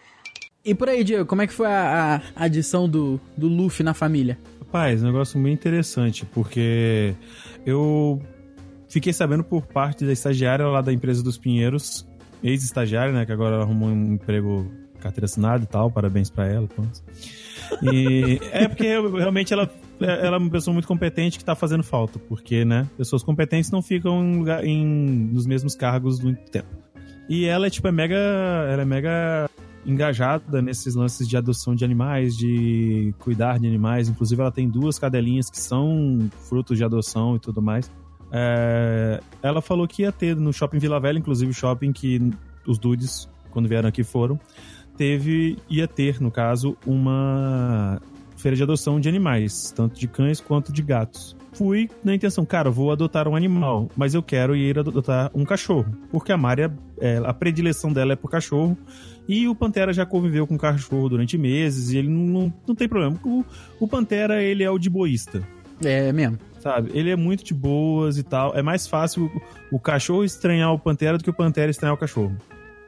E 0.65 0.75
por 0.75 0.89
aí, 0.89 1.03
Diego, 1.05 1.25
como 1.25 1.43
é 1.43 1.47
que 1.47 1.53
foi 1.53 1.67
a, 1.69 2.21
a 2.37 2.45
adição 2.45 2.89
do, 2.89 3.21
do 3.37 3.47
Luffy 3.49 3.85
na 3.85 3.95
família? 3.95 4.39
Rapaz, 4.73 5.03
um 5.03 5.07
negócio 5.07 5.37
muito 5.37 5.59
interessante, 5.59 6.25
porque 6.27 7.13
eu 7.67 8.23
fiquei 8.89 9.13
sabendo 9.13 9.43
por 9.43 9.67
parte 9.67 10.05
da 10.05 10.13
estagiária 10.13 10.65
lá 10.65 10.81
da 10.81 10.93
empresa 10.93 11.25
dos 11.25 11.37
Pinheiros, 11.37 12.07
ex-estagiária, 12.41 13.13
né, 13.13 13.27
que 13.27 13.33
agora 13.33 13.61
arrumou 13.61 13.89
um 13.89 14.13
emprego 14.15 14.71
carteira 15.01 15.25
assinada 15.25 15.65
e 15.65 15.67
tal, 15.67 15.91
parabéns 15.91 16.31
pra 16.31 16.47
ela. 16.47 16.69
pronto. 16.69 17.03
E 17.83 18.39
é 18.53 18.69
porque 18.69 18.87
realmente 19.19 19.53
ela, 19.53 19.69
ela 19.99 20.37
é 20.37 20.39
uma 20.39 20.51
pessoa 20.51 20.73
muito 20.73 20.87
competente 20.87 21.37
que 21.37 21.45
tá 21.45 21.57
fazendo 21.57 21.83
falta, 21.83 22.21
porque, 22.21 22.65
né, 22.65 22.87
pessoas 22.97 23.25
competentes 23.25 23.73
não 23.73 23.83
ficam 23.83 24.23
em 24.23 24.37
lugar- 24.39 24.65
em- 24.65 24.87
nos 25.33 25.47
mesmos 25.47 25.75
cargos 25.75 26.21
muito 26.21 26.49
tempo. 26.49 26.69
E 27.29 27.45
ela 27.45 27.67
é 27.67 27.71
tipo 27.71 27.89
é 27.89 27.93
mega, 27.93 28.15
ela 28.71 28.83
é 28.83 28.85
mega 28.85 29.51
engajada 29.85 30.61
nesses 30.61 30.95
lances 30.95 31.29
de 31.29 31.37
adoção 31.37 31.75
de 31.75 31.85
animais, 31.85 32.37
de 32.37 33.15
cuidar 33.19 33.59
de 33.59 33.67
animais. 33.67 34.09
Inclusive, 34.09 34.41
ela 34.41 34.53
tem 34.53 34.69
duas 34.69 34.99
cadelinhas 34.99 35.51
que 35.51 35.59
são 35.59 36.31
frutos 36.49 36.77
de 36.77 36.85
adoção 36.85 37.37
e 37.37 37.39
tudo 37.39 37.63
mais. 37.63 37.91
É, 38.33 39.21
ela 39.43 39.61
falou 39.61 39.89
que 39.89 40.03
ia 40.03 40.13
ter 40.13 40.37
no 40.37 40.53
shopping 40.53 40.79
Vila 40.79 41.01
Velha, 41.01 41.19
inclusive 41.19 41.51
o 41.51 41.55
shopping 41.55 41.93
que 41.93 42.31
os 42.67 42.79
dudes, 42.79 43.29
quando 43.51 43.69
vieram 43.69 43.89
aqui, 43.89 44.05
foram. 44.05 44.39
Teve, 44.97 45.57
ia 45.69 45.89
ter, 45.89 46.21
no 46.21 46.31
caso, 46.31 46.77
uma 46.87 48.01
feira 48.37 48.57
de 48.57 48.63
adoção 48.63 49.01
de 49.01 49.09
animais, 49.09 49.73
tanto 49.75 49.99
de 49.99 50.07
cães 50.07 50.41
quanto 50.41 50.73
de 50.73 50.83
gatos. 50.83 51.37
Fui 51.53 51.91
na 52.05 52.15
intenção, 52.15 52.45
cara, 52.47 52.71
vou 52.71 52.93
adotar 52.93 53.27
um 53.27 53.35
animal, 53.35 53.89
mas 53.97 54.15
eu 54.15 54.23
quero 54.23 54.55
ir 54.55 54.79
adotar 54.79 55.31
um 55.35 55.45
cachorro. 55.45 55.87
Porque 56.11 56.33
a 56.33 56.37
Mária, 56.37 56.73
é, 56.99 57.21
a 57.25 57.35
predileção 57.35 57.93
dela 57.93 58.13
é 58.13 58.17
por 58.17 58.31
cachorro. 58.31 58.79
E 59.33 59.47
o 59.47 59.55
Pantera 59.55 59.93
já 59.93 60.05
conviveu 60.05 60.45
com 60.47 60.59
cachorro 60.59 61.09
durante 61.09 61.39
meses 61.39 61.93
e 61.93 61.99
ele 61.99 62.09
não, 62.09 62.53
não 62.67 62.75
tem 62.75 62.89
problema. 62.89 63.17
O, 63.25 63.45
o 63.79 63.87
Pantera, 63.87 64.43
ele 64.43 64.65
é 64.65 64.71
o 64.71 64.77
de 64.79 64.91
boísta, 64.91 65.41
É 65.85 66.13
mesmo. 66.13 66.37
sabe? 66.59 66.91
Ele 66.93 67.11
é 67.11 67.17
muito 67.17 67.45
de 67.45 67.55
boas 67.55 68.19
e 68.19 68.25
tal. 68.25 68.57
É 68.57 68.63
mais 68.63 68.89
fácil 68.89 69.31
o, 69.71 69.77
o 69.77 69.79
cachorro 69.79 70.25
estranhar 70.25 70.73
o 70.73 70.79
Pantera 70.81 71.17
do 71.17 71.23
que 71.23 71.31
o 71.31 71.33
Pantera 71.33 71.71
estranhar 71.71 71.95
o 71.95 71.99
cachorro. 71.99 72.37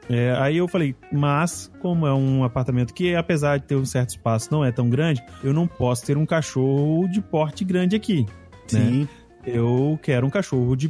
É, 0.09 0.35
aí 0.37 0.57
eu 0.57 0.67
falei, 0.67 0.93
mas 1.13 1.71
como 1.79 2.05
é 2.05 2.13
um 2.13 2.43
apartamento 2.43 2.93
que, 2.93 3.15
apesar 3.15 3.57
de 3.57 3.63
ter 3.65 3.75
um 3.75 3.85
certo 3.85 4.09
espaço, 4.09 4.49
não 4.51 4.65
é 4.65 4.69
tão 4.69 4.89
grande, 4.89 5.23
eu 5.41 5.53
não 5.53 5.65
posso 5.65 6.05
ter 6.05 6.17
um 6.17 6.25
cachorro 6.25 7.07
de 7.07 7.21
porte 7.21 7.63
grande 7.63 7.95
aqui. 7.95 8.25
Sim. 8.67 9.07
Eu 9.45 9.97
quero 10.03 10.27
um 10.27 10.29
cachorro 10.29 10.75
de 10.75 10.89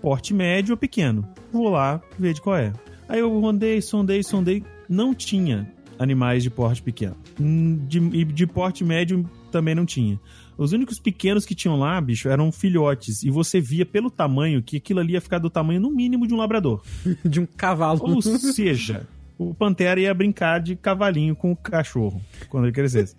porte 0.00 0.32
médio 0.32 0.74
ou 0.74 0.76
pequeno. 0.76 1.26
Vou 1.52 1.68
lá 1.70 2.00
ver 2.16 2.34
de 2.34 2.40
qual 2.40 2.56
é. 2.56 2.72
Aí 3.08 3.18
eu 3.18 3.36
rondei, 3.40 3.82
sondei, 3.82 4.22
sondei. 4.22 4.62
Não 4.92 5.14
tinha 5.14 5.66
animais 5.98 6.42
de 6.42 6.50
porte 6.50 6.82
pequeno. 6.82 7.16
Hum, 7.40 7.78
De, 7.88 7.98
e 7.98 8.24
de 8.24 8.46
porte 8.46 8.84
médio 8.84 9.28
também 9.50 9.74
não 9.74 9.86
tinha. 9.86 10.20
Os 10.58 10.72
únicos 10.72 10.98
pequenos 10.98 11.46
que 11.46 11.54
tinham 11.54 11.78
lá, 11.78 11.98
bicho, 11.98 12.28
eram 12.28 12.52
filhotes. 12.52 13.22
E 13.22 13.30
você 13.30 13.58
via 13.58 13.86
pelo 13.86 14.10
tamanho 14.10 14.62
que 14.62 14.76
aquilo 14.76 15.00
ali 15.00 15.14
ia 15.14 15.20
ficar 15.20 15.38
do 15.38 15.48
tamanho, 15.48 15.80
no 15.80 15.90
mínimo, 15.90 16.26
de 16.26 16.34
um 16.34 16.36
labrador. 16.36 16.82
De 17.24 17.40
um 17.40 17.46
cavalo. 17.46 18.00
Ou 18.02 18.20
seja, 18.20 19.08
o 19.38 19.54
Pantera 19.54 19.98
ia 19.98 20.12
brincar 20.12 20.60
de 20.60 20.76
cavalinho 20.76 21.34
com 21.34 21.52
o 21.52 21.56
cachorro 21.56 22.20
quando 22.50 22.64
ele 22.64 22.72
crescesse. 22.72 23.14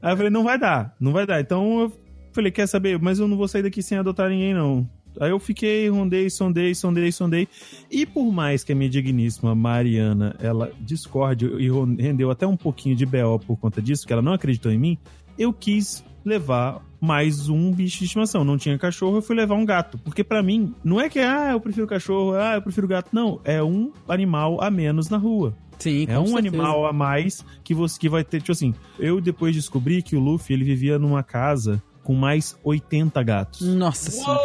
Aí 0.00 0.12
eu 0.12 0.16
falei, 0.16 0.30
não 0.30 0.44
vai 0.44 0.58
dar, 0.58 0.94
não 1.00 1.12
vai 1.12 1.26
dar. 1.26 1.40
Então 1.40 1.80
eu 1.80 1.92
falei, 2.32 2.52
quer 2.52 2.68
saber? 2.68 3.00
Mas 3.00 3.18
eu 3.18 3.26
não 3.26 3.36
vou 3.36 3.48
sair 3.48 3.62
daqui 3.62 3.82
sem 3.82 3.98
adotar 3.98 4.30
ninguém, 4.30 4.54
não. 4.54 4.88
Aí 5.18 5.30
eu 5.30 5.38
fiquei, 5.38 5.88
rondei, 5.88 6.28
sondei, 6.30 6.74
sondei, 6.74 7.10
sondei. 7.10 7.48
E 7.90 8.04
por 8.06 8.30
mais 8.32 8.62
que 8.62 8.72
a 8.72 8.74
minha 8.74 8.90
digníssima 8.90 9.54
Mariana, 9.54 10.36
ela 10.40 10.72
discorde 10.80 11.46
e 11.46 11.68
rendeu 12.02 12.30
até 12.30 12.46
um 12.46 12.56
pouquinho 12.56 12.94
de 12.94 13.06
BO 13.06 13.38
por 13.46 13.56
conta 13.58 13.80
disso, 13.80 14.06
que 14.06 14.12
ela 14.12 14.22
não 14.22 14.32
acreditou 14.32 14.70
em 14.70 14.78
mim, 14.78 14.98
eu 15.38 15.52
quis 15.52 16.04
levar 16.24 16.84
mais 17.00 17.48
um 17.48 17.72
bicho 17.72 17.98
de 18.00 18.04
estimação. 18.04 18.44
Não 18.44 18.58
tinha 18.58 18.78
cachorro, 18.78 19.16
eu 19.16 19.22
fui 19.22 19.34
levar 19.34 19.54
um 19.54 19.64
gato. 19.64 19.98
Porque 19.98 20.22
pra 20.22 20.42
mim, 20.42 20.74
não 20.84 21.00
é 21.00 21.08
que, 21.08 21.18
ah, 21.18 21.52
eu 21.52 21.60
prefiro 21.60 21.86
cachorro, 21.86 22.34
ah, 22.34 22.54
eu 22.56 22.62
prefiro 22.62 22.86
gato. 22.86 23.08
Não, 23.12 23.40
é 23.44 23.62
um 23.62 23.90
animal 24.06 24.62
a 24.62 24.70
menos 24.70 25.08
na 25.08 25.16
rua. 25.16 25.56
Sim, 25.78 26.04
É 26.08 26.18
um 26.18 26.26
certeza. 26.26 26.38
animal 26.38 26.86
a 26.86 26.92
mais 26.92 27.42
que 27.64 27.72
você 27.72 27.98
que 27.98 28.06
vai 28.06 28.22
ter, 28.22 28.40
tipo 28.40 28.52
assim, 28.52 28.74
eu 28.98 29.18
depois 29.18 29.54
descobri 29.54 30.02
que 30.02 30.14
o 30.14 30.20
Luffy, 30.20 30.52
ele 30.54 30.62
vivia 30.64 30.98
numa 30.98 31.22
casa 31.22 31.82
com 32.10 32.14
mais 32.16 32.58
80 32.64 33.22
gatos. 33.22 33.60
Nossa 33.76 34.10
senhora. 34.10 34.40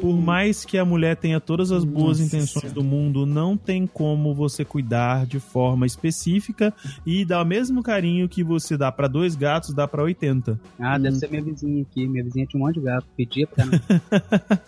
Por 0.00 0.16
mais 0.16 0.64
que 0.64 0.78
a 0.78 0.84
mulher 0.84 1.16
tenha 1.16 1.40
todas 1.40 1.72
as 1.72 1.84
boas 1.84 2.20
Nossa 2.20 2.22
intenções 2.36 2.52
Senhora. 2.62 2.74
do 2.74 2.84
mundo, 2.84 3.26
não 3.26 3.56
tem 3.56 3.88
como 3.88 4.32
você 4.32 4.64
cuidar 4.64 5.26
de 5.26 5.40
forma 5.40 5.84
específica 5.84 6.72
e 7.04 7.24
dar 7.24 7.42
o 7.42 7.44
mesmo 7.44 7.82
carinho 7.82 8.28
que 8.28 8.44
você 8.44 8.76
dá 8.76 8.92
pra 8.92 9.08
dois 9.08 9.34
gatos, 9.34 9.74
dá 9.74 9.86
pra 9.88 10.02
80. 10.04 10.60
Ah, 10.78 10.96
deve 10.96 11.16
ser 11.16 11.28
minha 11.28 11.42
vizinha 11.42 11.82
aqui. 11.82 12.06
Minha 12.06 12.22
vizinha 12.22 12.46
tinha 12.46 12.60
um 12.62 12.66
monte 12.66 12.76
de 12.76 12.82
gato. 12.86 13.06
Pedia 13.16 13.46
pra 13.48 13.64
não. 13.64 13.72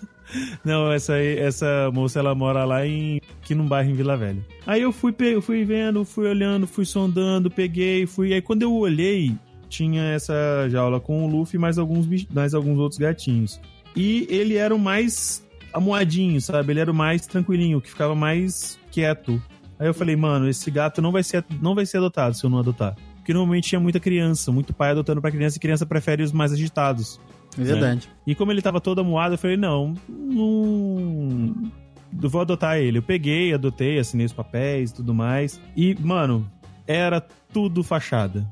Não, 0.65 0.91
essa 0.91 1.17
essa 1.19 1.91
moça 1.93 2.19
ela 2.19 2.35
mora 2.35 2.65
lá 2.65 2.85
em 2.87 3.21
aqui 3.43 3.55
num 3.55 3.67
bairro 3.69 3.91
em 3.91 3.95
Vila 3.95 4.17
Velha. 4.17 4.45
Aí 4.67 4.81
eu 4.83 4.91
fui 4.91 5.13
pe- 5.13 5.41
fui 5.41 5.65
vendo, 5.65 6.05
fui 6.05 6.27
olhando, 6.29 6.67
fui 6.67 6.85
sondando, 6.85 7.51
peguei, 7.51 8.07
fui. 8.07 8.33
Aí 8.33 8.41
quando 8.41 8.63
eu 8.63 8.73
olhei, 8.75 9.35
tinha 9.75 10.03
essa 10.03 10.69
jaula 10.69 11.01
com 11.01 11.25
o 11.25 11.29
Luffy 11.29 11.59
mais 11.59 11.79
alguns 11.79 12.07
mais 12.33 12.55
alguns 12.55 12.79
outros 12.79 12.99
gatinhos. 12.99 13.61
E 13.97 14.27
ele 14.31 14.55
era 14.55 14.75
o 14.75 14.79
mais 14.79 15.45
amuadinho, 15.73 16.41
sabe? 16.41 16.73
Ele 16.73 16.81
era 16.81 16.91
o 16.91 16.95
mais 16.95 17.27
tranquilinho, 17.27 17.81
que 17.81 17.91
ficava 17.91 18.15
mais 18.15 18.79
quieto. 18.91 19.43
Aí 19.79 19.87
eu 19.87 19.95
falei, 19.95 20.15
mano, 20.15 20.49
esse 20.49 20.71
gato 20.71 21.03
não 21.03 21.11
vai 21.11 21.23
ser 21.23 21.45
não 21.61 21.75
vai 21.75 21.85
ser 21.85 21.99
adotado 21.99 22.37
se 22.37 22.45
eu 22.45 22.51
não 22.51 22.59
adotar. 22.59 22.97
Porque 23.17 23.33
normalmente 23.33 23.69
tinha 23.69 23.81
muita 23.81 23.99
criança, 23.99 24.53
muito 24.53 24.73
pai 24.73 24.91
adotando 24.91 25.21
pra 25.21 25.31
criança 25.31 25.57
e 25.57 25.61
criança 25.61 25.87
prefere 25.87 26.23
os 26.23 26.31
mais 26.31 26.53
agitados. 26.53 27.19
É 27.59 27.63
verdade. 27.63 28.09
E 28.27 28.35
como 28.35 28.53
ele 28.53 28.63
tava 28.63 28.81
todo 28.81 29.01
amuado, 29.01 29.35
eu 29.35 29.39
falei, 29.39 29.57
não, 29.57 29.95
não. 30.09 31.55
Eu 32.23 32.29
vou 32.29 32.41
adotar 32.41 32.79
ele. 32.79 32.99
Eu 32.99 33.03
peguei, 33.03 33.53
adotei, 33.53 33.99
assinei 33.99 34.27
os 34.27 34.33
papéis 34.33 34.91
e 34.91 34.95
tudo 34.95 35.15
mais. 35.15 35.61
E, 35.77 35.97
mano, 36.01 36.49
era 36.87 37.21
tudo 37.53 37.83
fachada. 37.83 38.47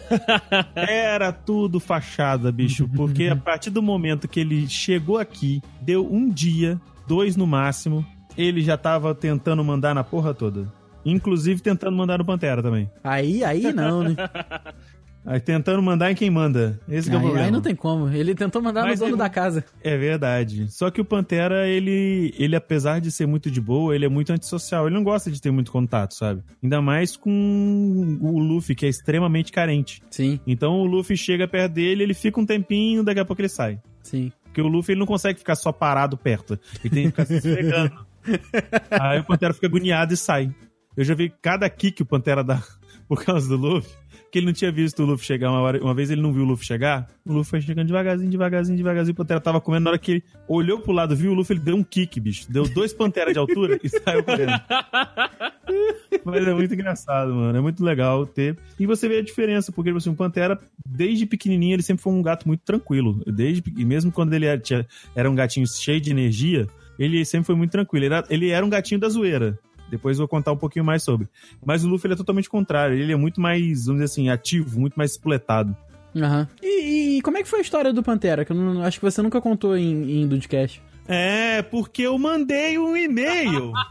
Era 0.74 1.32
tudo 1.32 1.80
fachada, 1.80 2.50
bicho. 2.52 2.88
Porque 2.88 3.28
a 3.28 3.36
partir 3.36 3.70
do 3.70 3.82
momento 3.82 4.28
que 4.28 4.40
ele 4.40 4.68
chegou 4.68 5.18
aqui, 5.18 5.62
deu 5.80 6.06
um 6.10 6.28
dia, 6.28 6.80
dois 7.06 7.36
no 7.36 7.46
máximo, 7.46 8.04
ele 8.36 8.60
já 8.62 8.76
tava 8.76 9.14
tentando 9.14 9.64
mandar 9.64 9.94
na 9.94 10.04
porra 10.04 10.34
toda. 10.34 10.72
Inclusive 11.04 11.60
tentando 11.60 11.96
mandar 11.96 12.18
no 12.18 12.24
Pantera 12.24 12.62
também. 12.62 12.90
Aí, 13.02 13.44
aí 13.44 13.72
não, 13.72 14.02
né? 14.02 14.16
Aí 15.26 15.40
tentando 15.40 15.82
mandar 15.82 16.10
em 16.10 16.14
quem 16.14 16.28
manda. 16.30 16.78
Esse 16.88 17.08
que 17.08 17.14
é 17.14 17.18
o 17.18 17.20
Aí, 17.20 17.24
problema. 17.24 17.46
aí 17.46 17.52
não 17.52 17.60
tem 17.62 17.74
como. 17.74 18.08
Ele 18.10 18.34
tentou 18.34 18.60
mandar 18.60 18.82
Mas 18.82 19.00
no 19.00 19.06
dono 19.06 19.12
ele- 19.16 19.18
da 19.22 19.30
casa. 19.30 19.64
É 19.82 19.96
verdade. 19.96 20.70
Só 20.70 20.90
que 20.90 21.00
o 21.00 21.04
Pantera, 21.04 21.66
ele, 21.66 22.34
ele, 22.38 22.54
apesar 22.54 23.00
de 23.00 23.10
ser 23.10 23.26
muito 23.26 23.50
de 23.50 23.60
boa, 23.60 23.94
ele 23.94 24.04
é 24.04 24.08
muito 24.08 24.32
antissocial. 24.32 24.86
Ele 24.86 24.94
não 24.94 25.02
gosta 25.02 25.30
de 25.30 25.40
ter 25.40 25.50
muito 25.50 25.72
contato, 25.72 26.12
sabe? 26.14 26.42
Ainda 26.62 26.82
mais 26.82 27.16
com 27.16 28.18
o 28.20 28.38
Luffy, 28.38 28.74
que 28.74 28.84
é 28.84 28.88
extremamente 28.88 29.50
carente. 29.50 30.02
Sim, 30.10 30.38
Então 30.46 30.74
o 30.80 30.84
Luffy 30.84 31.16
chega 31.16 31.48
perto 31.48 31.72
dele, 31.72 32.02
ele 32.02 32.14
fica 32.14 32.38
um 32.40 32.44
tempinho, 32.46 33.02
daqui 33.02 33.20
a 33.20 33.24
pouco 33.24 33.40
ele 33.40 33.48
sai. 33.48 33.80
sim. 34.02 34.30
Porque 34.44 34.62
o 34.62 34.68
Luffy 34.68 34.92
ele 34.92 35.00
não 35.00 35.06
consegue 35.06 35.36
ficar 35.40 35.56
só 35.56 35.72
parado 35.72 36.16
perto. 36.16 36.56
Ele 36.84 36.94
tem 36.94 37.02
que 37.04 37.10
ficar 37.10 37.24
se 37.26 37.34
esfregando. 37.38 38.06
Aí 38.88 39.18
o 39.18 39.24
Pantera 39.24 39.52
fica 39.52 39.66
agoniado 39.66 40.14
e 40.14 40.16
sai. 40.16 40.54
Eu 40.96 41.02
já 41.04 41.12
vi 41.12 41.32
cada 41.42 41.68
kick 41.68 41.96
que 41.96 42.02
o 42.02 42.06
Pantera 42.06 42.44
dá 42.44 42.62
por 43.08 43.24
causa 43.24 43.48
do 43.48 43.56
Luffy, 43.56 43.90
que 44.34 44.38
ele 44.40 44.46
não 44.46 44.52
tinha 44.52 44.72
visto 44.72 45.00
o 45.00 45.06
Luffy 45.06 45.24
chegar. 45.24 45.48
Uma, 45.48 45.60
hora- 45.60 45.80
uma 45.80 45.94
vez 45.94 46.10
ele 46.10 46.20
não 46.20 46.32
viu 46.32 46.42
o 46.42 46.46
Luffy 46.46 46.66
chegar, 46.66 47.08
o 47.24 47.32
Luffy 47.32 47.50
foi 47.50 47.60
chegando 47.60 47.86
devagarzinho, 47.86 48.28
devagarzinho, 48.28 48.76
devagarzinho. 48.76 49.12
O 49.12 49.16
Pantera 49.16 49.40
tava 49.40 49.60
comendo. 49.60 49.84
Na 49.84 49.90
hora 49.90 49.98
que 49.98 50.10
ele 50.10 50.24
olhou 50.48 50.80
pro 50.80 50.92
lado, 50.92 51.14
viu 51.14 51.30
o 51.30 51.34
Luffy, 51.34 51.54
ele 51.56 51.62
deu 51.64 51.76
um 51.76 51.84
kick, 51.84 52.18
bicho. 52.18 52.50
Deu 52.50 52.68
dois 52.68 52.92
Panteras 52.92 53.32
de 53.32 53.38
altura 53.38 53.78
e 53.80 53.88
saiu 53.88 54.24
correndo. 54.24 54.50
Mas 56.24 56.46
é 56.46 56.52
muito 56.54 56.74
engraçado, 56.74 57.32
mano. 57.34 57.56
É 57.56 57.60
muito 57.60 57.84
legal 57.84 58.26
ter. 58.26 58.56
E 58.78 58.86
você 58.86 59.08
vê 59.08 59.18
a 59.18 59.22
diferença, 59.22 59.70
porque 59.70 59.90
assim, 59.90 60.10
o 60.10 60.14
Pantera, 60.14 60.58
desde 60.84 61.26
pequenininho, 61.26 61.74
ele 61.76 61.82
sempre 61.82 62.02
foi 62.02 62.12
um 62.12 62.22
gato 62.22 62.46
muito 62.48 62.60
tranquilo. 62.62 63.22
Desde, 63.26 63.62
e 63.76 63.84
mesmo 63.84 64.10
quando 64.10 64.32
ele 64.34 64.46
era, 64.46 64.58
tinha- 64.58 64.86
era 65.14 65.30
um 65.30 65.34
gatinho 65.34 65.66
cheio 65.66 66.00
de 66.00 66.10
energia, 66.10 66.66
ele 66.98 67.24
sempre 67.24 67.46
foi 67.46 67.54
muito 67.54 67.70
tranquilo. 67.70 68.04
Ele 68.06 68.14
era, 68.14 68.26
ele 68.30 68.48
era 68.50 68.64
um 68.66 68.68
gatinho 68.70 69.00
da 69.00 69.08
zoeira. 69.08 69.58
Depois 69.96 70.16
eu 70.18 70.22
vou 70.22 70.28
contar 70.28 70.52
um 70.52 70.56
pouquinho 70.56 70.84
mais 70.84 71.02
sobre. 71.02 71.28
Mas 71.64 71.84
o 71.84 71.88
Luffy 71.88 72.06
ele 72.06 72.14
é 72.14 72.16
totalmente 72.16 72.48
contrário. 72.50 72.96
Ele 72.96 73.12
é 73.12 73.16
muito 73.16 73.40
mais, 73.40 73.86
vamos 73.86 74.02
dizer 74.02 74.04
assim, 74.04 74.28
ativo, 74.28 74.78
muito 74.80 74.94
mais 74.94 75.12
espletado. 75.12 75.76
Aham. 76.16 76.48
E, 76.62 77.16
e 77.18 77.22
como 77.22 77.38
é 77.38 77.42
que 77.42 77.48
foi 77.48 77.58
a 77.60 77.62
história 77.62 77.92
do 77.92 78.02
Pantera? 78.02 78.44
Que 78.44 78.52
eu 78.52 78.56
não, 78.56 78.82
acho 78.82 78.98
que 79.00 79.04
você 79.04 79.20
nunca 79.22 79.40
contou 79.40 79.76
em, 79.76 80.22
em 80.22 80.28
Dudcast. 80.28 80.80
É, 81.06 81.60
porque 81.60 82.02
eu 82.02 82.16
mandei 82.18 82.78
um 82.78 82.96
e-mail. 82.96 83.72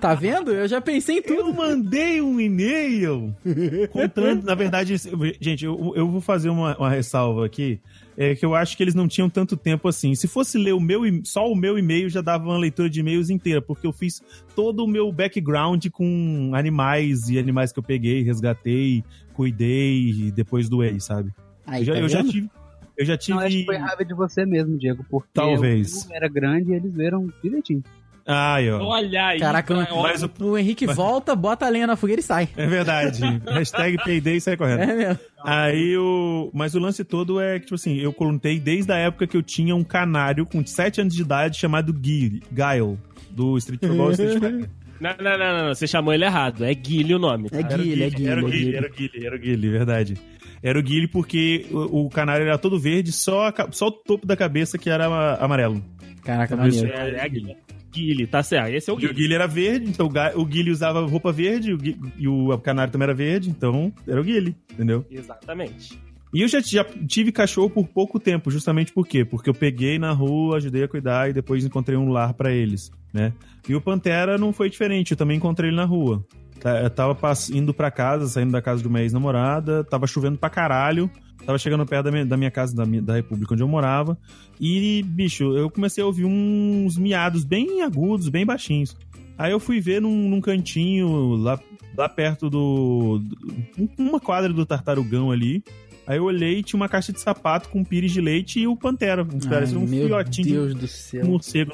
Tá 0.00 0.14
vendo? 0.14 0.52
Eu 0.52 0.68
já 0.68 0.80
pensei 0.80 1.16
em 1.16 1.18
Eu 1.18 1.36
tudo. 1.36 1.54
mandei 1.54 2.20
um 2.20 2.40
e-mail 2.40 3.34
contando. 3.90 4.44
Na 4.44 4.54
verdade, 4.54 4.94
esse- 4.94 5.10
gente, 5.40 5.64
eu, 5.64 5.92
eu 5.96 6.08
vou 6.08 6.20
fazer 6.20 6.48
uma, 6.48 6.76
uma 6.76 6.88
ressalva 6.90 7.44
aqui. 7.44 7.80
É 8.22 8.34
que 8.34 8.44
eu 8.44 8.54
acho 8.54 8.76
que 8.76 8.82
eles 8.82 8.94
não 8.94 9.08
tinham 9.08 9.30
tanto 9.30 9.56
tempo 9.56 9.88
assim. 9.88 10.14
Se 10.14 10.28
fosse 10.28 10.58
ler 10.58 10.74
o 10.74 10.78
meu, 10.78 11.00
só 11.24 11.50
o 11.50 11.56
meu 11.56 11.78
e-mail, 11.78 12.06
já 12.10 12.20
dava 12.20 12.44
uma 12.44 12.58
leitura 12.58 12.90
de 12.90 13.00
e-mails 13.00 13.30
inteira, 13.30 13.62
porque 13.62 13.86
eu 13.86 13.92
fiz 13.94 14.22
todo 14.54 14.84
o 14.84 14.86
meu 14.86 15.10
background 15.10 15.86
com 15.88 16.50
animais 16.54 17.30
e 17.30 17.38
animais 17.38 17.72
que 17.72 17.78
eu 17.78 17.82
peguei, 17.82 18.22
resgatei, 18.22 19.02
cuidei 19.32 20.10
e 20.10 20.30
depois 20.30 20.68
doei, 20.68 21.00
sabe? 21.00 21.32
Aí, 21.66 21.80
eu, 21.80 21.86
já, 21.86 21.92
tá 21.94 21.98
eu 21.98 22.08
já 22.10 22.22
tive. 22.22 22.50
Eu 22.94 23.06
já 23.06 23.16
tive. 23.16 23.38
Não, 23.38 23.46
acho 23.46 23.56
que 23.56 23.64
foi 23.64 23.76
raiva 23.78 24.04
de 24.04 24.12
você 24.12 24.44
mesmo, 24.44 24.76
Diego, 24.76 25.02
porque 25.08 25.30
Talvez. 25.32 26.06
o 26.06 26.12
era 26.12 26.28
grande 26.28 26.72
e 26.72 26.74
eles 26.74 26.92
viram 26.92 27.32
direitinho. 27.42 27.82
Ai, 28.30 28.70
ó. 28.70 28.82
Olha 28.82 29.26
aí. 29.26 29.38
Caraca, 29.40 29.74
ó, 29.92 30.02
mas 30.02 30.22
o- 30.22 30.30
O 30.40 30.56
Henrique 30.58 30.86
volta, 30.86 31.34
bota 31.34 31.66
a 31.66 31.68
lenha 31.68 31.86
na 31.86 31.96
fogueira 31.96 32.20
e 32.20 32.24
sai. 32.24 32.48
É 32.56 32.66
verdade. 32.66 33.20
Hashtag 33.50 33.96
peidei 34.04 34.36
e 34.36 34.40
sai 34.40 34.56
correndo. 34.56 34.80
É 34.82 34.94
mesmo. 34.94 35.18
Aí 35.42 35.96
o. 35.96 36.50
Mas 36.54 36.74
o 36.74 36.78
lance 36.78 37.02
todo 37.04 37.40
é 37.40 37.58
que, 37.58 37.66
tipo 37.66 37.74
assim, 37.74 37.96
eu 37.98 38.12
contei 38.12 38.60
desde 38.60 38.92
a 38.92 38.96
época 38.96 39.26
que 39.26 39.36
eu 39.36 39.42
tinha 39.42 39.74
um 39.74 39.82
canário 39.84 40.44
com 40.46 40.64
7 40.64 41.00
anos 41.00 41.14
de 41.14 41.22
idade 41.22 41.58
chamado 41.58 41.92
Guile, 41.92 42.42
Guile, 42.52 42.98
do 43.30 43.56
Street 43.58 43.80
Football 43.80 44.10
Street 44.12 44.34
Fighter. 44.34 44.70
Não, 45.00 45.14
não, 45.18 45.38
não, 45.38 45.38
não, 45.38 45.64
não, 45.68 45.74
você 45.74 45.86
chamou 45.86 46.12
ele 46.12 46.26
errado. 46.26 46.62
É 46.62 46.74
Guilherme 46.74 47.14
o 47.14 47.18
nome. 47.18 47.48
É 47.50 47.62
tá? 47.62 47.74
Guile, 47.74 48.02
é 48.02 48.10
Guile. 48.10 48.28
Era 48.28 48.44
o 48.44 48.46
é 48.46 48.50
Guile, 48.50 48.64
Guile. 48.64 48.76
era 48.76 48.86
o 48.86 48.90
Guile, 48.92 49.26
era 49.26 49.34
o 49.34 49.38
Guile, 49.38 49.68
verdade. 49.70 50.14
Era 50.62 50.78
o 50.78 50.82
Guile 50.82 51.08
porque 51.08 51.64
o, 51.70 52.04
o 52.04 52.10
canário 52.10 52.44
era 52.46 52.58
todo 52.58 52.78
verde, 52.78 53.10
só, 53.10 53.46
a 53.48 53.54
só 53.72 53.86
o 53.86 53.90
topo 53.92 54.26
da 54.26 54.36
cabeça 54.36 54.76
que 54.76 54.90
era 54.90 55.06
ama- 55.06 55.38
amarelo. 55.40 55.82
Caraca, 56.22 56.54
isso 56.68 56.84
maneiro. 56.84 57.16
É, 57.16 57.18
é 57.18 57.24
a 57.24 57.28
Guile. 57.28 57.56
Guile, 57.90 58.26
tá 58.26 58.42
certo. 58.42 58.74
Esse 58.74 58.90
é 58.90 58.92
o 58.92 58.96
E 58.96 58.98
o 58.98 59.00
Guile. 59.00 59.14
Guile 59.14 59.34
era 59.34 59.46
verde, 59.46 59.90
então 59.90 60.08
o 60.36 60.44
Guile 60.44 60.70
usava 60.70 61.04
roupa 61.06 61.32
verde 61.32 61.72
o 61.72 61.78
e 62.18 62.28
o 62.28 62.56
canário 62.58 62.92
também 62.92 63.04
era 63.04 63.14
verde, 63.14 63.50
então 63.50 63.92
era 64.06 64.20
o 64.20 64.24
Guile, 64.24 64.54
entendeu? 64.72 65.04
Exatamente. 65.10 65.98
E 66.32 66.42
eu 66.42 66.48
já, 66.48 66.60
já 66.60 66.84
tive 67.08 67.32
cachorro 67.32 67.68
por 67.68 67.88
pouco 67.88 68.20
tempo, 68.20 68.50
justamente 68.50 68.92
por 68.92 69.06
quê? 69.06 69.24
Porque 69.24 69.50
eu 69.50 69.54
peguei 69.54 69.98
na 69.98 70.12
rua, 70.12 70.58
ajudei 70.58 70.84
a 70.84 70.88
cuidar 70.88 71.28
e 71.28 71.32
depois 71.32 71.64
encontrei 71.64 71.96
um 71.96 72.08
lar 72.08 72.34
pra 72.34 72.52
eles, 72.52 72.90
né? 73.12 73.32
E 73.68 73.74
o 73.74 73.80
Pantera 73.80 74.38
não 74.38 74.52
foi 74.52 74.70
diferente, 74.70 75.10
eu 75.10 75.16
também 75.16 75.38
encontrei 75.38 75.70
ele 75.70 75.76
na 75.76 75.84
rua. 75.84 76.24
Tá, 76.60 76.80
Eu 76.82 76.90
tava 76.90 77.16
indo 77.52 77.72
pra 77.72 77.90
casa, 77.90 78.26
saindo 78.28 78.52
da 78.52 78.60
casa 78.62 78.82
de 78.82 78.88
uma 78.88 79.00
ex-namorada, 79.00 79.82
tava 79.84 80.06
chovendo 80.06 80.36
pra 80.38 80.50
caralho, 80.50 81.10
tava 81.46 81.58
chegando 81.58 81.86
perto 81.86 82.04
da 82.04 82.10
minha, 82.12 82.26
da 82.26 82.36
minha 82.36 82.50
casa, 82.50 82.74
da, 82.76 82.84
minha- 82.84 83.00
da 83.02 83.14
república 83.14 83.54
onde 83.54 83.62
eu 83.62 83.68
morava, 83.68 84.18
e, 84.60 85.02
bicho, 85.06 85.56
eu 85.56 85.70
comecei 85.70 86.02
a 86.04 86.06
ouvir 86.06 86.24
uns 86.26 86.98
miados 86.98 87.44
bem 87.44 87.82
agudos, 87.82 88.28
bem 88.28 88.44
baixinhos. 88.44 88.94
Aí 89.38 89.50
eu 89.52 89.58
fui 89.58 89.80
ver 89.80 90.02
num, 90.02 90.28
num 90.28 90.40
cantinho, 90.40 91.36
lá, 91.36 91.58
lá 91.96 92.08
perto 92.10 92.50
do, 92.50 93.18
do- 93.22 93.88
uma 93.98 94.20
quadra 94.20 94.52
do 94.52 94.66
tartarugão 94.66 95.30
ali, 95.30 95.64
Aí 96.06 96.16
eu 96.16 96.24
olhei 96.24 96.58
e 96.58 96.62
tinha 96.64 96.76
uma 96.80 96.88
caixa 96.88 97.12
de 97.12 97.20
sapato 97.20 97.68
com 97.68 97.84
pires 97.84 98.10
de 98.10 98.20
leite 98.20 98.58
e 98.58 98.66
o 98.66 98.74
Pantera. 98.76 99.22
Um, 99.22 99.38
Ai, 99.48 99.64
um 99.76 99.80
meu 99.86 100.02
filhotinho 100.02 100.48
Deus 100.48 100.74
do 100.74 100.88
céu. 100.88 101.24
morcego 101.24 101.72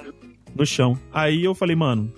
no 0.55 0.66
chão. 0.66 0.99
Aí 1.11 1.42
eu 1.42 1.55
falei, 1.55 1.75
mano, 1.75 2.12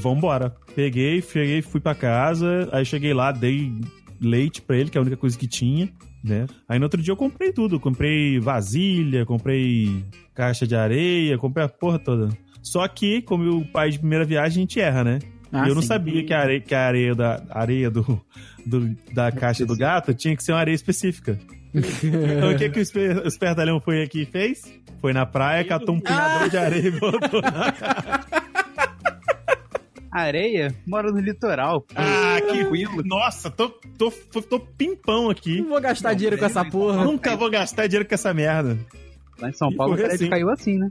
vambora. 0.00 0.54
Peguei, 0.74 1.22
cheguei, 1.22 1.62
fui 1.62 1.80
pra 1.80 1.94
casa. 1.94 2.68
Aí 2.72 2.84
cheguei 2.84 3.12
lá, 3.14 3.32
dei 3.32 3.72
leite 4.20 4.60
pra 4.62 4.76
ele, 4.76 4.90
que 4.90 4.98
é 4.98 5.00
a 5.00 5.02
única 5.02 5.16
coisa 5.16 5.38
que 5.38 5.46
tinha, 5.46 5.88
né? 6.22 6.46
Aí 6.68 6.78
no 6.78 6.84
outro 6.84 7.00
dia 7.00 7.12
eu 7.12 7.16
comprei 7.16 7.52
tudo. 7.52 7.78
Comprei 7.80 8.38
vasilha, 8.38 9.24
comprei 9.24 10.04
caixa 10.34 10.66
de 10.66 10.74
areia, 10.76 11.38
comprei 11.38 11.64
a 11.64 11.68
porra 11.68 11.98
toda. 11.98 12.28
Só 12.62 12.86
que, 12.88 13.22
como 13.22 13.58
o 13.58 13.64
pai 13.64 13.90
de 13.90 13.98
primeira 13.98 14.24
viagem, 14.24 14.58
a 14.58 14.60
gente 14.66 14.80
erra, 14.80 15.04
né? 15.04 15.18
Ah, 15.50 15.66
eu 15.66 15.74
não 15.74 15.80
sim. 15.80 15.88
sabia 15.88 16.22
que 16.24 16.34
a 16.34 16.40
areia, 16.40 16.60
que 16.60 16.74
a 16.74 16.86
areia 16.86 17.14
da 17.14 17.42
a 17.48 17.60
areia 17.60 17.90
do, 17.90 18.20
do- 18.66 18.94
da 19.14 19.32
caixa 19.32 19.64
do 19.64 19.74
gato 19.74 20.12
tinha 20.12 20.36
que 20.36 20.42
ser 20.44 20.52
uma 20.52 20.58
areia 20.60 20.74
específica. 20.74 21.38
então 21.72 22.52
o 22.52 22.56
que, 22.58 22.68
que 22.68 22.78
o, 22.78 22.82
esper, 22.82 23.18
o 23.24 23.26
espertalhão 23.28 23.80
foi 23.80 24.02
aqui 24.02 24.22
e 24.22 24.26
fez? 24.26 24.62
Foi 25.00 25.12
na 25.14 25.24
praia, 25.24 25.64
catou 25.64 25.94
um 25.94 26.00
punhador 26.00 26.50
de 26.50 26.56
areia 26.58 26.88
e 26.88 26.90
botou 26.90 27.40
na 27.40 27.72
Areia 30.18 30.74
mora 30.86 31.10
no 31.10 31.20
litoral. 31.20 31.84
Ah, 31.94 32.38
que 32.40 32.64
Nossa, 33.04 33.50
tô, 33.50 33.70
tô, 33.96 34.10
tô 34.42 34.60
pimpão 34.60 35.30
aqui. 35.30 35.60
Não 35.60 35.70
vou 35.70 35.80
gastar 35.80 36.14
dinheiro 36.14 36.38
com 36.38 36.44
essa 36.44 36.64
porra. 36.64 37.04
Nunca 37.04 37.36
vou 37.36 37.50
gastar 37.50 37.86
dinheiro 37.86 38.08
com 38.08 38.14
essa 38.14 38.32
merda. 38.32 38.78
Lá 39.40 39.48
em 39.48 39.52
São 39.52 39.72
Paulo 39.74 39.96
o 39.96 40.06
assim. 40.06 40.28
caiu 40.28 40.50
assim, 40.50 40.78
né? 40.78 40.90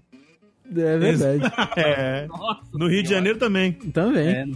É 0.75 0.97
verdade. 0.97 1.43
É. 1.77 2.27
No 2.73 2.87
Rio 2.87 3.03
de 3.03 3.09
Janeiro 3.09 3.37
também. 3.37 3.73
Também. 3.73 4.27
É, 4.27 4.45
Bem 4.45 4.55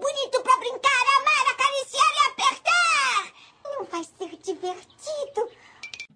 bonito 0.00 0.42
pra 0.42 0.56
brincar, 0.58 1.02
amar, 1.18 1.52
acariciar 1.52 2.08
e 2.14 2.20
apertar! 2.30 3.32
Não 3.64 3.84
vai 3.86 4.04
ser 4.04 4.36
divertido? 4.44 5.48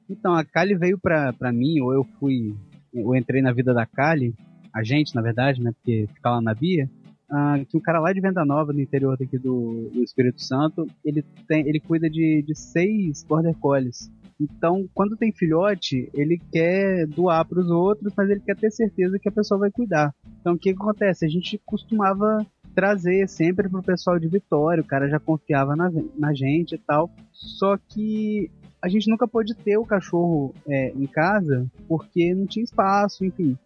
Então, 0.09 0.35
a 0.35 0.45
Kali 0.45 0.77
veio 0.77 0.99
pra, 0.99 1.33
pra 1.33 1.53
mim, 1.53 1.81
ou 1.81 1.93
eu 1.93 2.05
fui. 2.21 2.55
Eu 2.95 3.15
entrei 3.15 3.43
na 3.43 3.53
vida 3.53 3.75
da 3.75 3.85
Kali, 3.85 4.35
a 4.75 4.83
gente, 4.83 5.15
na 5.15 5.23
verdade, 5.23 5.61
né? 5.61 5.73
Porque 5.73 6.09
fica 6.15 6.31
lá 6.31 6.41
na 6.41 6.55
Bia. 6.55 6.89
Ah, 7.31 7.59
que 7.69 7.77
um 7.77 7.81
cara 7.81 8.01
lá 8.01 8.13
de 8.13 8.21
Venda 8.21 8.45
Nova, 8.45 8.73
no 8.73 8.81
interior 8.81 9.17
daqui 9.17 9.39
do, 9.39 9.91
do 9.93 10.03
Espírito 10.03 10.43
Santo, 10.43 10.87
ele, 11.05 11.23
tem, 11.49 11.69
ele 11.69 11.81
cuida 11.81 12.09
de, 12.09 12.43
de 12.43 12.55
seis 12.55 13.25
Border 13.25 13.57
Collies. 13.57 14.11
Então, 14.41 14.89
quando 14.95 15.17
tem 15.17 15.33
filhote, 15.33 16.11
ele 16.13 16.39
quer 16.53 17.07
doar 17.07 17.45
para 17.47 17.59
os 17.59 17.71
outros, 17.71 18.13
mas 18.17 18.29
ele 18.29 18.41
quer 18.41 18.57
ter 18.57 18.71
certeza 18.71 19.19
que 19.19 19.29
a 19.29 19.33
pessoa 19.33 19.59
vai 19.59 19.71
cuidar. 19.71 20.15
Então, 20.41 20.55
o 20.55 20.59
que, 20.59 20.75
que 20.75 20.81
acontece? 20.81 21.25
A 21.25 21.29
gente 21.29 21.61
costumava 21.65 22.47
trazer 22.75 23.27
sempre 23.29 23.69
pro 23.69 23.83
pessoal 23.83 24.19
de 24.19 24.29
Vitória, 24.29 24.83
o 24.83 24.87
cara 24.87 25.09
já 25.09 25.19
confiava 25.19 25.75
na, 25.75 25.91
na 26.19 26.35
gente 26.35 26.75
e 26.75 26.79
tal. 26.79 27.11
Só 27.33 27.79
que 27.79 28.51
a 28.83 28.89
gente 28.89 29.09
nunca 29.09 29.27
pôde 29.27 29.55
ter 29.55 29.79
o 29.79 29.87
cachorro 29.87 30.55
é, 30.69 30.91
em 30.91 31.07
casa 31.07 31.67
porque 31.89 32.35
não 32.35 32.47
tinha 32.47 32.63
espaço, 32.63 33.25
enfim. 33.25 33.57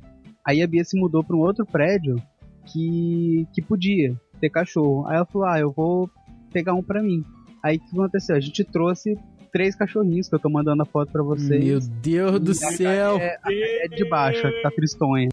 Aí 0.46 0.62
a 0.62 0.66
Bia 0.66 0.84
se 0.84 0.98
mudou 0.98 1.24
para 1.24 1.36
um 1.36 1.40
outro 1.40 1.66
prédio 1.66 2.22
que, 2.72 3.46
que 3.52 3.62
podia 3.62 4.14
ter 4.40 4.50
cachorro. 4.50 5.06
Aí 5.06 5.16
ela 5.16 5.26
falou: 5.26 5.48
Ah, 5.48 5.58
eu 5.58 5.70
vou 5.70 6.10
pegar 6.52 6.74
um 6.74 6.82
para 6.82 7.02
mim. 7.02 7.24
Aí 7.62 7.76
o 7.76 7.80
que 7.80 7.92
aconteceu? 7.92 8.36
A 8.36 8.40
gente 8.40 8.64
trouxe 8.64 9.18
três 9.52 9.74
cachorrinhos 9.74 10.28
que 10.28 10.34
eu 10.34 10.38
tô 10.38 10.48
mandando 10.48 10.82
a 10.82 10.86
foto 10.86 11.12
para 11.12 11.22
vocês. 11.22 11.64
Meu 11.64 11.80
Deus 11.80 12.40
do 12.40 12.52
E 12.52 12.64
a 12.64 12.70
céu. 12.72 13.18
É, 13.18 13.38
é 13.84 13.88
de 13.88 14.08
baixo, 14.08 14.46
a 14.46 14.50
que 14.50 14.62
tá 14.62 14.70
tristonha. 14.70 15.28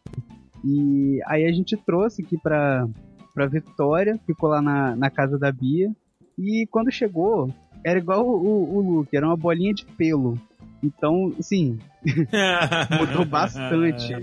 E 0.65 1.21
aí 1.26 1.45
a 1.45 1.52
gente 1.52 1.78
trouxe 1.78 2.23
aqui 2.23 2.38
pra, 2.38 2.88
pra 3.34 3.45
Vitória, 3.45 4.19
ficou 4.26 4.50
lá 4.50 4.62
na, 4.62 4.95
na 4.95 5.10
casa 5.10 5.38
da 5.38 5.52
Bia. 5.52 5.91
E 6.38 6.67
quando 6.69 6.91
chegou, 6.91 7.50
era 7.84 8.00
igual 8.00 8.26
o, 8.28 8.36
o, 8.36 8.78
o 8.78 8.82
Luke, 8.97 9.15
era 9.15 9.26
uma 9.26 9.38
bolinha 9.38 9.73
de 9.73 9.86
pelo. 9.86 10.38
Então, 10.84 11.34
assim, 11.39 11.80
mudou 13.00 13.26
bastante 13.26 14.13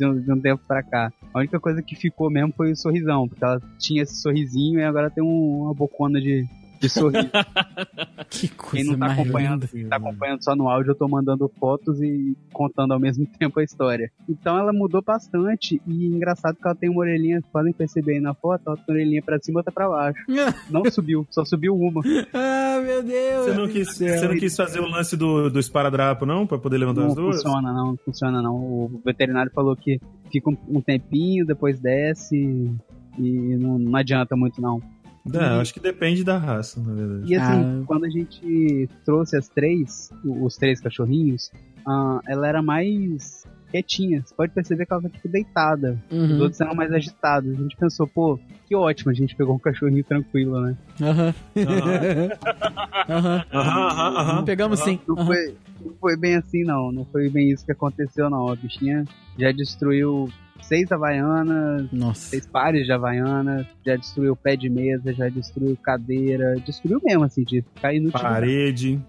de 0.00 0.06
um, 0.06 0.18
de 0.20 0.32
um 0.32 0.40
tempo 0.40 0.62
pra 0.66 0.82
cá. 0.82 1.12
A 1.34 1.38
única 1.38 1.60
coisa 1.60 1.82
que 1.82 1.94
ficou 1.94 2.30
mesmo 2.30 2.52
foi 2.56 2.72
o 2.72 2.76
sorrisão, 2.76 3.28
porque 3.28 3.44
ela 3.44 3.60
tinha 3.78 4.02
esse 4.02 4.16
sorrisinho 4.16 4.80
e 4.80 4.82
agora 4.84 5.10
tem 5.10 5.22
um- 5.22 5.62
uma 5.64 5.74
bocona 5.74 6.20
de, 6.20 6.46
de 6.80 6.88
sorriso. 6.88 7.28
Que 8.30 8.46
Quem 8.46 8.56
coisa 8.56 8.92
não 8.92 8.98
tá 8.98 9.12
acompanhando, 9.12 9.68
linda. 9.74 9.88
tá 9.88 9.96
acompanhando 9.96 10.44
só 10.44 10.54
no 10.54 10.68
áudio, 10.68 10.92
eu 10.92 10.94
tô 10.94 11.08
mandando 11.08 11.50
fotos 11.58 12.00
e 12.00 12.36
contando 12.52 12.92
ao 12.94 13.00
mesmo 13.00 13.26
tempo 13.38 13.58
a 13.58 13.64
história. 13.64 14.08
Então 14.28 14.56
ela 14.56 14.72
mudou 14.72 15.02
bastante 15.02 15.82
e 15.84 16.06
engraçado 16.06 16.54
que 16.54 16.64
ela 16.64 16.76
tem 16.76 16.88
uma 16.88 17.00
orelhinha, 17.00 17.42
podem 17.52 17.72
perceber 17.72 18.12
aí 18.14 18.20
na 18.20 18.32
foto, 18.32 18.62
ela 18.68 18.76
tem 18.76 18.84
uma 18.88 18.94
orelhinha 18.94 19.20
pra 19.20 19.38
cima 19.40 19.58
e 19.58 19.60
outra 19.60 19.72
pra 19.72 19.88
baixo. 19.88 20.20
Não 20.70 20.84
subiu, 20.88 21.26
só 21.28 21.44
subiu 21.44 21.74
uma. 21.74 22.02
ah, 22.32 22.80
meu 22.84 23.02
Deus. 23.02 23.44
Você 23.46 23.54
não 23.54 23.66
quis, 23.68 23.88
você 23.98 24.28
não 24.28 24.36
quis 24.38 24.56
fazer 24.56 24.78
o 24.78 24.86
lance 24.86 25.16
do, 25.16 25.50
do 25.50 25.58
esparadrapo, 25.58 26.24
não? 26.24 26.46
Pra 26.46 26.56
poder 26.58 26.78
levantar 26.78 27.00
Não 27.00 27.08
as 27.08 27.14
duas? 27.16 27.36
funciona 27.42 27.72
não, 27.72 27.86
não 27.88 27.96
funciona 27.96 28.40
não. 28.42 28.54
O 28.54 29.02
veterinário 29.04 29.50
falou 29.52 29.74
que 29.74 29.98
fica 30.30 30.48
um, 30.50 30.56
um 30.68 30.80
tempinho, 30.80 31.44
depois 31.44 31.80
desce 31.80 32.36
E 33.18 33.56
não, 33.56 33.76
não 33.78 33.96
adianta 33.96 34.36
muito, 34.36 34.62
não. 34.62 34.80
Não, 35.24 35.60
acho 35.60 35.72
que 35.74 35.80
depende 35.80 36.24
da 36.24 36.38
raça, 36.38 36.80
na 36.80 36.92
verdade. 36.94 37.30
E 37.30 37.36
assim, 37.36 37.62
Ah. 37.62 37.82
quando 37.86 38.04
a 38.04 38.08
gente 38.10 38.88
trouxe 39.04 39.36
as 39.36 39.48
três, 39.48 40.10
os 40.24 40.56
três 40.56 40.80
cachorrinhos, 40.80 41.50
ah, 41.86 42.20
ela 42.26 42.48
era 42.48 42.62
mais 42.62 43.44
quietinha. 43.70 44.22
Você 44.24 44.34
pode 44.34 44.52
perceber 44.52 44.86
que 44.86 44.92
ela 44.92 45.02
tá 45.02 45.08
tipo 45.10 45.28
deitada. 45.28 45.96
Os 46.10 46.18
Uhum. 46.30 46.40
outros 46.40 46.60
eram 46.60 46.74
mais 46.74 46.90
agitados. 46.92 47.52
A 47.52 47.62
gente 47.62 47.76
pensou, 47.76 48.06
pô, 48.06 48.38
que 48.66 48.74
ótimo, 48.74 49.10
a 49.10 49.14
gente 49.14 49.36
pegou 49.36 49.54
um 49.54 49.58
cachorrinho 49.58 50.02
tranquilo, 50.04 50.60
né? 50.60 50.76
Aham. 51.00 51.34
Aham. 53.08 53.44
Aham. 53.52 54.44
Pegamos 54.44 54.80
sim. 54.80 54.98
Não 55.06 55.16
Aham. 55.16 55.26
foi, 55.26 55.54
não 55.84 55.94
foi 56.00 56.16
bem 56.16 56.36
assim, 56.36 56.64
não. 56.64 56.90
Não 56.92 57.04
foi 57.04 57.28
bem 57.28 57.50
isso 57.50 57.64
que 57.64 57.72
aconteceu, 57.72 58.28
não. 58.30 58.48
A 58.48 58.56
bichinha 58.56 59.04
já 59.38 59.52
destruiu 59.52 60.28
seis 60.62 60.90
havaianas, 60.92 61.90
Nossa. 61.92 62.30
seis 62.30 62.46
pares 62.46 62.86
de 62.86 62.92
havaianas, 62.92 63.66
já 63.84 63.96
destruiu 63.96 64.36
pé 64.36 64.56
de 64.56 64.68
mesa, 64.68 65.12
já 65.12 65.28
destruiu 65.28 65.76
cadeira, 65.76 66.54
destruiu 66.64 67.00
mesmo, 67.04 67.24
assim, 67.24 67.42
de 67.44 67.62
cair 67.80 68.00
no 68.00 68.10
Parede. 68.10 69.00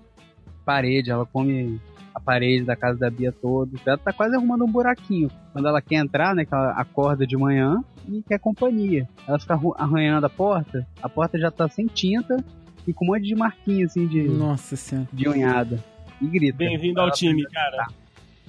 parede, 0.66 1.12
ela 1.12 1.26
come 1.26 1.80
a 2.14 2.20
parede 2.20 2.66
da 2.66 2.76
casa 2.76 3.00
da 3.00 3.10
Bia 3.10 3.32
toda. 3.32 3.78
Ela 3.86 3.98
tá 3.98 4.12
quase 4.12 4.36
arrumando 4.36 4.66
um 4.66 4.72
buraquinho. 4.72 5.30
Quando 5.54 5.68
ela 5.68 5.82
quer 5.82 5.96
entrar, 5.96 6.36
né, 6.36 6.46
que 6.46 6.54
ela 6.54 6.72
acorda 6.72 7.26
de 7.26 7.38
manhã 7.38 7.84
e 8.10 8.22
quer 8.22 8.40
companhia. 8.40 9.08
Ela 9.28 9.40
fica 9.40 9.60
arranhando 9.78 10.26
a 10.26 10.30
porta, 10.30 10.86
a 11.02 11.08
porta 11.08 11.40
já 11.40 11.50
tá 11.50 11.68
sem 11.70 11.88
tinta 11.88 12.38
e 12.88 12.94
com 12.94 13.06
um 13.06 13.10
monte 13.10 13.24
de 13.24 13.36
marquinha, 13.36 13.86
assim, 13.86 14.08
de, 14.08 14.24
Nossa 14.24 14.76
senhora. 14.76 15.08
de 15.14 15.28
unhada. 15.30 15.84
E 16.22 16.28
grita. 16.28 16.58
Bem-vindo 16.58 17.00
ao 17.00 17.12
time, 17.12 17.44
cara. 17.46 17.88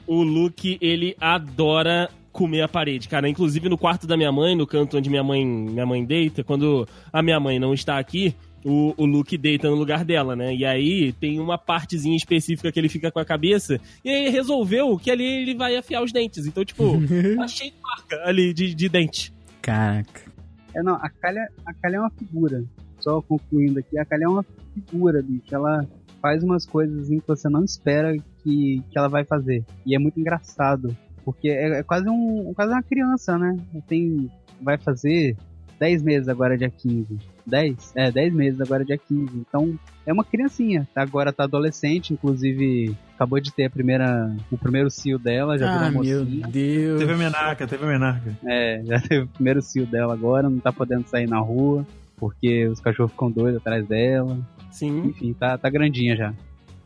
O 0.07 0.23
Luke, 0.23 0.77
ele 0.81 1.17
adora 1.21 2.11
comer 2.33 2.63
a 2.63 2.69
parede, 2.69 3.09
cara. 3.09 3.29
Inclusive 3.29 3.69
no 3.69 3.79
quarto 3.79 4.07
da 4.07 4.17
minha 4.17 4.33
mãe, 4.33 4.57
no 4.57 4.67
canto 4.67 4.97
onde 4.97 5.11
minha 5.11 5.23
mãe, 5.23 5.45
minha 5.45 5.87
mãe 5.87 6.05
deita, 6.05 6.43
quando 6.43 6.89
a 7.13 7.23
minha 7.23 7.39
mãe 7.39 7.59
não 7.59 7.75
está 7.75 7.99
aqui, 7.99 8.35
o, 8.65 8.95
o 8.97 9.05
Luke 9.05 9.37
deita 9.37 9.69
no 9.69 9.77
lugar 9.77 10.05
dela, 10.05 10.35
né? 10.35 10.55
E 10.55 10.65
aí 10.65 11.13
tem 11.13 11.39
uma 11.39 11.59
partezinha 11.59 12.17
específica 12.17 12.71
que 12.73 12.79
ele 12.79 12.89
fica 12.89 13.11
com 13.11 13.19
a 13.19 13.25
cabeça, 13.25 13.81
e 14.05 14.11
aí 14.11 14.29
resolveu 14.29 14.99
que 14.99 15.11
ali 15.11 15.25
ele 15.25 15.55
vai 15.55 15.77
afiar 15.77 16.03
os 16.03 16.13
dentes. 16.13 16.47
Então, 16.47 16.65
tipo, 16.65 16.85
tá 17.37 17.49
cheio 17.49 17.73
de 17.73 17.77
marca 17.83 18.29
ali 18.29 18.55
de, 18.55 18.75
de 18.75 18.89
dente. 18.89 19.33
Caraca. 19.61 20.33
É, 20.75 20.83
não, 20.83 20.95
a 20.95 21.09
Calha, 21.09 21.49
a 21.67 21.75
Calha 21.75 21.97
é 21.97 22.01
uma 22.01 22.11
figura. 22.11 22.65
Só 22.99 23.21
concluindo 23.21 23.81
aqui, 23.81 23.99
a 23.99 24.05
Calha 24.05 24.25
é 24.25 24.29
uma 24.29 24.45
figura, 24.75 25.23
bicho. 25.23 25.55
Ela 25.55 25.87
faz 26.21 26.43
umas 26.43 26.65
coisas 26.65 27.03
assim, 27.03 27.19
que 27.19 27.27
você 27.27 27.49
não 27.49 27.65
espera 27.65 28.17
que, 28.43 28.83
que 28.91 28.99
ela 28.99 29.09
vai 29.09 29.25
fazer. 29.25 29.65
E 29.85 29.95
é 29.95 29.99
muito 29.99 30.19
engraçado. 30.19 30.97
Porque 31.25 31.49
é, 31.49 31.79
é 31.81 31.83
quase, 31.83 32.09
um, 32.09 32.53
quase 32.55 32.73
uma 32.73 32.83
criança, 32.83 33.39
né? 33.39 33.57
Tem, 33.89 34.31
vai 34.61 34.77
fazer 34.79 35.37
10 35.79 36.03
meses 36.03 36.29
agora, 36.29 36.57
dia 36.59 36.71
15. 36.71 37.19
10? 37.47 37.93
É, 37.97 38.11
10 38.11 38.35
meses 38.35 38.61
agora, 38.61 38.85
dia 38.85 38.99
15. 38.99 39.37
Então, 39.37 39.77
é 40.07 40.13
uma 40.13 40.25
criancinha. 40.25 40.87
Agora 40.95 41.33
tá 41.33 41.45
adolescente, 41.45 42.13
inclusive 42.13 42.97
acabou 43.15 43.41
de 43.41 43.53
ter 43.53 43.67
a 43.67 43.71
primeira, 43.71 44.35
o 44.51 44.59
primeiro 44.59 44.91
cio 44.91 45.19
dela, 45.19 45.57
já 45.59 45.71
Ah, 45.73 45.89
virou 45.89 46.05
meu 46.05 46.21
mocinha. 46.25 46.47
Deus. 46.49 46.99
Teve 47.01 47.13
a 47.13 47.17
menarca, 47.17 47.67
teve 47.67 47.85
a 47.85 47.89
menarca. 47.89 48.37
É, 48.45 48.83
já 48.85 49.01
teve 49.01 49.25
o 49.25 49.29
primeiro 49.29 49.63
cio 49.63 49.87
dela 49.87 50.13
agora, 50.13 50.49
não 50.51 50.59
tá 50.59 50.73
podendo 50.73 51.07
sair 51.07 51.29
na 51.29 51.39
rua, 51.39 51.87
porque 52.17 52.67
os 52.67 52.81
cachorros 52.81 53.13
ficam 53.13 53.31
doidos 53.31 53.61
atrás 53.61 53.87
dela. 53.87 54.39
Sim. 54.71 55.07
Enfim, 55.07 55.33
tá, 55.35 55.57
tá 55.59 55.69
grandinha 55.71 56.17
já. 56.17 56.33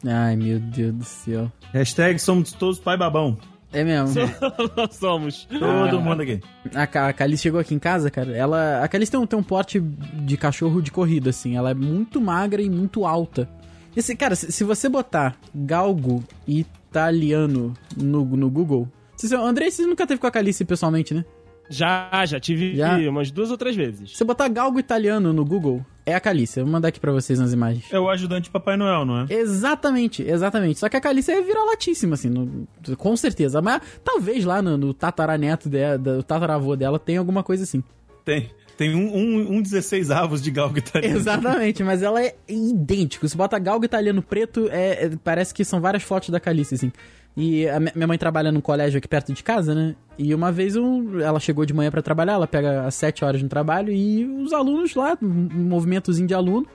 Ai, 0.07 0.37
meu 0.37 0.59
Deus 0.59 0.94
do 0.94 1.05
céu. 1.05 1.53
Hashtag 1.72 2.18
somos 2.18 2.53
todos 2.53 2.79
pai 2.79 2.96
babão. 2.99 3.37
É 3.72 3.83
mesmo. 3.85 4.14
Nós 4.76 4.94
somos. 4.96 5.46
Todo 5.50 6.00
mundo 6.00 6.22
aqui. 6.22 6.40
A, 6.74 7.09
a 7.09 7.12
Calice 7.12 7.42
chegou 7.42 7.61
aqui 7.61 7.74
em 7.74 7.79
casa, 7.79 8.11
cara. 8.11 8.35
Ela, 8.37 8.83
a 8.83 8.88
Calice 8.88 9.11
tem 9.11 9.20
um, 9.20 9.26
tem 9.26 9.38
um 9.38 9.42
porte 9.42 9.81
de 9.81 10.37
cachorro 10.37 10.81
de 10.81 10.90
corrida, 10.90 11.31
assim. 11.31 11.57
Ela 11.57 11.70
é 11.70 11.74
muito 11.74 12.20
magra 12.20 12.62
e 12.62 12.70
muito 12.70 13.05
alta. 13.05 13.48
Esse, 13.96 14.14
cara, 14.14 14.35
se, 14.37 14.52
se 14.52 14.62
você 14.64 14.88
botar 14.88 15.37
galgo 15.55 16.22
italiano 16.46 17.74
no, 17.96 18.24
no 18.24 18.50
Google. 18.50 18.88
Se, 19.16 19.29
você- 19.29 19.37
Andrei, 19.37 19.70
você 19.70 19.85
nunca 19.87 20.07
teve 20.07 20.20
com 20.20 20.26
a 20.26 20.31
Calice 20.31 20.64
pessoalmente, 20.64 21.12
né? 21.14 21.24
Já, 21.68 22.24
já 22.26 22.38
tive 22.40 22.74
Já? 22.76 22.96
umas 23.09 23.31
duas 23.31 23.50
ou 23.50 23.57
três 23.57 23.74
vezes. 23.76 24.11
Se 24.12 24.16
você 24.18 24.24
botar 24.24 24.48
galgo 24.48 24.79
italiano 24.79 25.33
no 25.33 25.44
Google, 25.44 25.85
é 26.05 26.14
a 26.14 26.20
Calice. 26.20 26.61
Eu 26.61 26.64
vou 26.66 26.72
mandar 26.72 26.88
aqui 26.88 27.00
pra 27.00 27.12
vocês 27.12 27.38
nas 27.38 27.52
imagens. 27.52 27.85
É 27.92 27.98
o 27.98 28.09
ajudante 28.09 28.44
de 28.44 28.50
Papai 28.50 28.76
Noel, 28.76 29.05
não 29.05 29.20
é? 29.20 29.26
Exatamente, 29.31 30.22
exatamente. 30.22 30.79
Só 30.79 30.88
que 30.88 30.96
a 30.96 31.00
Calice 31.00 31.31
é 31.33 31.40
vira-latíssima, 31.42 32.14
assim, 32.14 32.29
no- 32.31 32.66
com 32.96 33.16
certeza. 33.16 33.61
Mas 33.61 33.83
talvez 34.05 34.44
lá 34.44 34.62
no, 34.62 34.76
no 34.76 34.94
tataraneto 34.94 35.68
dela, 35.68 35.98
do 35.98 36.22
tataravô 36.22 36.76
dela, 36.76 36.98
tenha 36.98 37.18
alguma 37.18 37.42
coisa 37.42 37.64
assim. 37.64 37.83
Tem. 38.24 38.50
Tem 38.76 38.94
um, 38.94 39.16
um, 39.16 39.57
um 39.57 39.62
16 39.62 40.11
avos 40.11 40.42
de 40.42 40.50
galgo 40.50 40.76
italiano. 40.79 41.16
Exatamente, 41.16 41.83
mas 41.83 42.02
ela 42.02 42.22
é 42.22 42.35
idêntica. 42.46 43.26
Se 43.26 43.35
bota 43.37 43.59
galgo 43.59 43.85
italiano 43.87 44.22
preto, 44.22 44.68
é, 44.70 45.07
é- 45.07 45.11
parece 45.24 45.55
que 45.55 45.64
são 45.64 45.81
várias 45.81 46.02
fotos 46.02 46.29
da 46.29 46.38
Calice, 46.38 46.74
assim. 46.74 46.92
E 47.37 47.68
a 47.68 47.79
mi- 47.79 47.92
minha 47.94 48.07
mãe 48.07 48.16
trabalha 48.16 48.51
num 48.51 48.61
colégio 48.62 48.96
aqui 48.99 49.07
perto 49.07 49.33
de 49.33 49.42
casa, 49.42 49.75
né? 49.75 49.94
E 50.18 50.35
uma 50.35 50.51
vez 50.51 50.75
um- 50.75 51.20
ela 51.20 51.38
chegou 51.38 51.66
de 51.66 51.75
manhã 51.75 51.90
pra 51.90 52.01
trabalhar, 52.01 52.33
ela 52.35 52.46
pega 52.46 52.87
às 52.87 52.94
7 52.94 53.25
horas 53.25 53.42
no 53.42 53.49
trabalho 53.49 53.92
e 53.92 54.25
os 54.25 54.53
alunos 54.55 54.94
lá, 54.94 55.18
um 55.22 55.49
movimentozinho 55.68 56.27
de 56.27 56.33
aluno. 56.35 56.66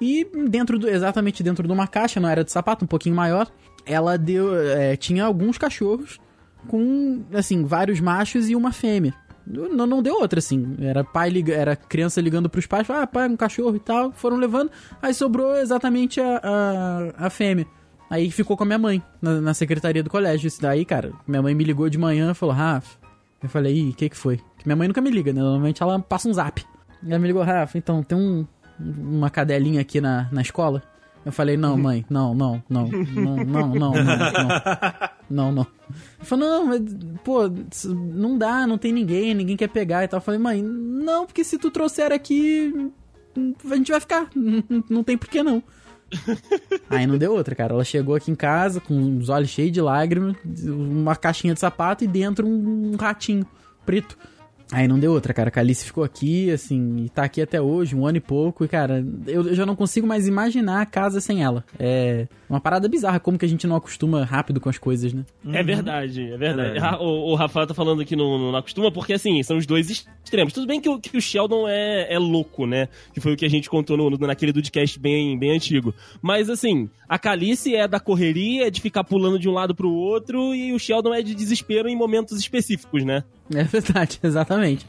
E 0.00 0.26
dentro 0.48 0.78
do, 0.78 0.88
exatamente 0.88 1.42
dentro 1.42 1.66
de 1.66 1.72
uma 1.72 1.86
caixa, 1.86 2.18
não 2.18 2.28
era 2.28 2.42
de 2.42 2.50
sapato, 2.50 2.84
um 2.84 2.88
pouquinho 2.88 3.14
maior, 3.14 3.46
ela 3.86 4.16
deu, 4.18 4.52
é, 4.56 4.96
tinha 4.96 5.24
alguns 5.24 5.56
cachorros 5.58 6.18
com, 6.66 7.22
assim, 7.32 7.64
vários 7.64 8.00
machos 8.00 8.48
e 8.50 8.56
uma 8.56 8.72
fêmea. 8.72 9.14
Não, 9.46 9.86
não 9.86 10.02
deu 10.02 10.14
outra, 10.14 10.38
assim. 10.38 10.76
Era 10.80 11.02
pai 11.04 11.28
liga, 11.30 11.54
era 11.54 11.74
criança 11.76 12.20
ligando 12.20 12.48
pros 12.48 12.66
pais, 12.66 12.88
ah, 12.90 13.06
pai, 13.06 13.28
um 13.28 13.36
cachorro 13.36 13.76
e 13.76 13.80
tal, 13.80 14.10
foram 14.12 14.36
levando. 14.36 14.70
Aí 15.02 15.12
sobrou 15.14 15.56
exatamente 15.56 16.20
a, 16.20 16.40
a, 16.42 17.26
a 17.26 17.30
fêmea. 17.30 17.66
Aí 18.10 18.28
ficou 18.28 18.56
com 18.56 18.64
a 18.64 18.66
minha 18.66 18.78
mãe, 18.78 19.00
na, 19.22 19.40
na 19.40 19.54
secretaria 19.54 20.02
do 20.02 20.10
colégio. 20.10 20.48
Isso 20.48 20.60
daí, 20.60 20.84
cara, 20.84 21.12
minha 21.28 21.40
mãe 21.40 21.54
me 21.54 21.62
ligou 21.62 21.88
de 21.88 21.96
manhã 21.96 22.32
e 22.32 22.34
falou, 22.34 22.54
Rafa. 22.54 22.98
Eu 23.40 23.48
falei, 23.48 23.74
ih, 23.74 23.90
o 23.90 23.94
que 23.94 24.08
que 24.08 24.16
foi? 24.16 24.38
Que 24.58 24.66
minha 24.66 24.76
mãe 24.76 24.88
nunca 24.88 25.00
me 25.00 25.10
liga, 25.10 25.32
né? 25.32 25.40
Normalmente 25.40 25.82
ela 25.82 25.98
passa 26.00 26.28
um 26.28 26.32
zap. 26.32 26.62
Ela 27.06 27.18
me 27.18 27.28
ligou, 27.28 27.42
Rafa, 27.42 27.78
então, 27.78 28.02
tem 28.02 28.18
um, 28.18 28.44
uma 28.78 29.30
cadelinha 29.30 29.80
aqui 29.80 30.00
na, 30.00 30.28
na 30.32 30.42
escola? 30.42 30.82
Eu 31.24 31.32
falei, 31.32 31.56
não, 31.56 31.76
mãe, 31.76 32.04
não, 32.08 32.34
não, 32.34 32.62
não, 32.68 32.88
não, 32.88 33.36
não, 33.36 33.74
não, 33.74 33.74
não, 33.74 33.92
não, 33.92 34.48
não, 35.30 35.52
não. 35.52 35.66
Ele 36.18 36.24
falou, 36.24 36.48
não, 36.48 36.66
mas, 36.66 36.80
pô, 37.22 37.42
não 37.86 38.38
dá, 38.38 38.66
não 38.66 38.78
tem 38.78 38.92
ninguém, 38.92 39.34
ninguém 39.34 39.56
quer 39.56 39.68
pegar 39.68 40.02
e 40.02 40.08
tal. 40.08 40.18
Eu 40.18 40.22
falei, 40.22 40.40
mãe, 40.40 40.62
não, 40.62 41.26
porque 41.26 41.44
se 41.44 41.58
tu 41.58 41.70
trouxer 41.70 42.10
aqui, 42.10 42.90
a 43.70 43.76
gente 43.76 43.90
vai 43.90 44.00
ficar, 44.00 44.28
não, 44.34 44.64
não 44.88 45.04
tem 45.04 45.16
porquê 45.16 45.42
não. 45.42 45.62
Aí 46.88 47.06
não 47.06 47.18
deu 47.18 47.32
outra, 47.32 47.54
cara. 47.54 47.74
Ela 47.74 47.84
chegou 47.84 48.14
aqui 48.14 48.30
em 48.30 48.34
casa 48.34 48.80
com 48.80 49.18
os 49.18 49.28
olhos 49.28 49.50
cheios 49.50 49.72
de 49.72 49.80
lágrimas, 49.80 50.36
uma 50.64 51.14
caixinha 51.16 51.54
de 51.54 51.60
sapato 51.60 52.04
e 52.04 52.06
dentro 52.06 52.46
um 52.46 52.96
ratinho 52.96 53.46
preto. 53.84 54.16
Aí 54.72 54.86
não 54.86 54.98
deu 55.00 55.12
outra, 55.12 55.34
cara. 55.34 55.48
A 55.48 55.50
Calice 55.52 55.84
ficou 55.84 56.04
aqui, 56.04 56.48
assim, 56.50 57.04
e 57.04 57.08
tá 57.08 57.24
aqui 57.24 57.42
até 57.42 57.60
hoje, 57.60 57.96
um 57.96 58.06
ano 58.06 58.18
e 58.18 58.20
pouco. 58.20 58.64
E, 58.64 58.68
cara, 58.68 59.04
eu, 59.26 59.48
eu 59.48 59.54
já 59.54 59.66
não 59.66 59.74
consigo 59.74 60.06
mais 60.06 60.28
imaginar 60.28 60.80
a 60.80 60.86
casa 60.86 61.20
sem 61.20 61.42
ela. 61.42 61.64
É 61.78 62.28
uma 62.48 62.60
parada 62.60 62.88
bizarra, 62.88 63.18
como 63.18 63.36
que 63.38 63.44
a 63.44 63.48
gente 63.48 63.66
não 63.66 63.74
acostuma 63.74 64.24
rápido 64.24 64.60
com 64.60 64.68
as 64.68 64.78
coisas, 64.78 65.12
né? 65.12 65.24
É 65.52 65.62
verdade, 65.62 66.30
é 66.32 66.36
verdade. 66.36 66.76
É. 66.76 66.80
Ra- 66.80 67.00
O, 67.00 67.32
o 67.32 67.34
Rafael 67.34 67.66
tá 67.66 67.74
falando 67.74 68.04
que 68.04 68.14
não, 68.14 68.38
não 68.38 68.56
acostuma, 68.56 68.92
porque 68.92 69.12
assim, 69.12 69.42
são 69.42 69.56
os 69.56 69.66
dois 69.66 69.90
extremos. 70.24 70.52
Tudo 70.52 70.66
bem 70.68 70.80
que 70.80 70.88
o, 70.88 71.00
que 71.00 71.16
o 71.16 71.20
Sheldon 71.20 71.66
é, 71.68 72.12
é 72.12 72.18
louco, 72.18 72.64
né? 72.66 72.88
Que 73.12 73.20
foi 73.20 73.32
o 73.32 73.36
que 73.36 73.44
a 73.46 73.50
gente 73.50 73.68
contou 73.68 73.96
no- 73.96 74.10
naquele 74.18 74.52
podcast 74.52 74.98
bem, 75.00 75.36
bem 75.36 75.50
antigo. 75.52 75.92
Mas 76.22 76.48
assim, 76.48 76.88
a 77.08 77.18
Calice 77.18 77.74
é 77.74 77.88
da 77.88 77.98
correria, 77.98 78.68
é 78.68 78.70
de 78.70 78.80
ficar 78.80 79.02
pulando 79.02 79.38
de 79.38 79.48
um 79.48 79.52
lado 79.52 79.74
pro 79.74 79.90
outro, 79.90 80.54
e 80.54 80.72
o 80.72 80.78
Sheldon 80.78 81.12
é 81.14 81.22
de 81.22 81.34
desespero 81.34 81.88
em 81.88 81.96
momentos 81.96 82.38
específicos, 82.38 83.04
né? 83.04 83.24
É 83.54 83.64
verdade, 83.64 84.18
exatamente. 84.24 84.86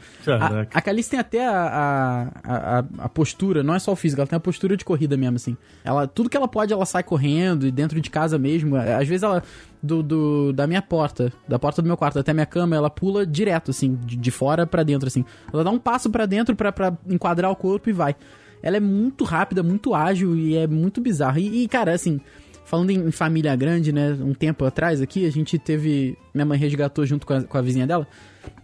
A, 0.74 0.78
a 0.78 0.82
Calice 0.82 1.10
tem 1.10 1.20
até 1.20 1.48
a, 1.48 2.30
a, 2.44 2.78
a, 2.80 2.84
a 3.00 3.10
postura, 3.10 3.64
não 3.64 3.74
é 3.74 3.80
só 3.80 3.92
o 3.92 3.96
físico, 3.96 4.22
ela 4.22 4.28
tem 4.28 4.38
a 4.38 4.40
postura 4.40 4.78
de 4.78 4.86
corrida 4.86 5.18
mesmo, 5.18 5.36
assim. 5.38 5.58
Ela, 5.84 6.06
tudo 6.08 6.30
que 6.30 6.38
ela 6.38 6.48
pode, 6.48 6.72
ela 6.72 6.86
sai 6.86 7.02
correndo 7.02 7.66
e 7.66 7.72
dentro 7.72 8.00
de 8.00 8.10
casa 8.10 8.38
mesmo. 8.38 8.76
Às 8.76 9.08
vezes 9.08 9.24
ela, 9.24 9.42
do, 9.82 10.04
do- 10.04 10.54
da 10.54 10.68
minha 10.68 10.82
porta, 10.82 11.34
da 11.48 11.58
porta 11.58 11.82
do 11.82 11.88
meu 11.88 11.98
quarto 11.98 12.20
até 12.20 12.30
a 12.30 12.34
minha 12.36 12.46
cama, 12.46 12.76
ela 12.76 12.90
pula 12.90 13.26
direto, 13.26 13.72
assim, 13.72 13.96
de, 14.06 14.16
de 14.16 14.32
fora 14.32 14.68
pra 14.68 14.84
dentro, 14.84 15.08
assim. 15.08 15.26
Ela 15.52 15.64
dá 15.64 15.72
um 15.72 15.80
passo 15.80 16.10
pra 16.12 16.28
dentro 16.28 16.56
pra, 16.56 16.72
pra 16.72 16.94
enquadrar 17.10 17.50
o 17.50 17.56
corpo 17.56 17.90
e 17.90 17.94
vai. 17.94 18.16
Ela 18.62 18.78
é 18.78 18.80
muito 18.80 19.24
rápida, 19.24 19.64
muito 19.64 19.96
ágil 19.96 20.36
e 20.38 20.56
é 20.56 20.68
muito 20.68 21.02
bizarra. 21.02 21.40
E, 21.40 21.64
e, 21.64 21.68
cara, 21.68 21.94
assim, 21.94 22.22
falando 22.64 22.92
em 22.92 23.10
família 23.10 23.56
grande, 23.56 23.92
né? 23.92 24.16
Um 24.22 24.36
tempo 24.36 24.64
atrás 24.66 25.02
aqui, 25.02 25.26
a 25.26 25.32
gente 25.32 25.58
teve. 25.58 26.16
Minha 26.32 26.46
mãe 26.46 26.60
resgatou 26.60 27.04
junto 27.08 27.26
com 27.26 27.34
a, 27.34 27.42
com 27.42 27.58
a 27.58 27.62
vizinha 27.62 27.88
dela. 27.88 28.08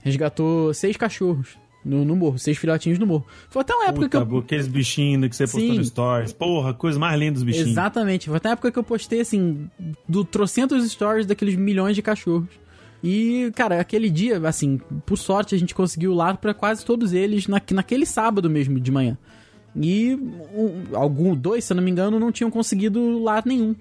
Resgatou 0.04 0.74
seis 0.74 0.98
cachorros 0.98 1.58
no, 1.88 2.04
no 2.04 2.16
morro, 2.16 2.38
seis 2.38 2.58
filhotinhos 2.58 3.00
no 3.00 3.08
morro. 3.08 3.26
Foi 3.50 3.62
até 3.62 3.74
uma 3.74 3.86
época 3.86 4.10
que 4.10 4.18
Puta, 4.18 4.34
eu. 4.34 4.40
aqueles 4.40 4.68
bichinhos 4.68 5.30
que 5.30 5.36
você 5.36 5.44
postou 5.46 5.62
Sim. 5.62 5.78
no 5.78 5.84
Stories. 5.86 6.34
Porra, 6.34 6.74
coisa 6.74 7.00
mais 7.00 7.18
linda 7.20 7.34
dos 7.34 7.44
bichinhos. 7.44 7.70
Exatamente. 7.70 8.28
Foi 8.28 8.38
até 8.38 8.50
a 8.50 8.52
época 8.52 8.72
que 8.72 8.78
eu 8.78 8.84
postei, 8.84 9.22
assim, 9.22 9.70
do 10.08 10.26
trocentos 10.26 10.90
stories 10.92 11.26
daqueles 11.26 11.56
milhões 11.56 11.96
de 11.96 12.02
cachorros. 12.02 12.50
E, 13.04 13.52
cara, 13.56 13.80
aquele 13.80 14.10
dia, 14.10 14.40
assim, 14.48 14.80
por 15.06 15.18
sorte 15.18 15.56
a 15.56 15.58
gente 15.58 15.74
conseguiu 15.74 16.14
lar 16.14 16.38
pra 16.38 16.54
quase 16.54 16.84
todos 16.84 17.14
eles 17.14 17.48
na, 17.48 17.62
naquele 17.72 18.06
sábado 18.06 18.50
mesmo 18.50 18.80
de 18.80 18.92
manhã. 18.92 19.18
E 19.76 20.16
um, 20.16 20.96
algum, 20.96 21.36
dois, 21.36 21.64
se 21.64 21.72
eu 21.72 21.76
não 21.76 21.84
me 21.84 21.92
engano, 21.92 22.20
não 22.20 22.32
tinham 22.32 22.50
conseguido 22.50 23.20
lar 23.20 23.44
nenhum. 23.46 23.76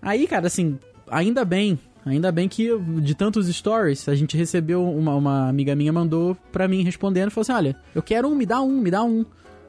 Aí, 0.00 0.26
cara, 0.26 0.46
assim, 0.46 0.78
ainda 1.08 1.44
bem, 1.44 1.78
ainda 2.04 2.32
bem 2.32 2.48
que 2.48 2.68
de 3.00 3.14
tantos 3.14 3.46
stories, 3.48 4.08
a 4.08 4.14
gente 4.14 4.36
recebeu, 4.36 4.84
uma, 4.84 5.14
uma 5.14 5.48
amiga 5.48 5.74
minha 5.74 5.92
mandou 5.92 6.36
pra 6.50 6.68
mim 6.68 6.82
respondendo, 6.82 7.30
falou 7.30 7.42
assim, 7.42 7.52
olha, 7.52 7.76
eu 7.94 8.02
quero 8.02 8.28
um, 8.28 8.34
me 8.34 8.46
dá 8.46 8.60
um, 8.60 8.80
me 8.80 8.90
dá 8.90 9.02
um. 9.02 9.24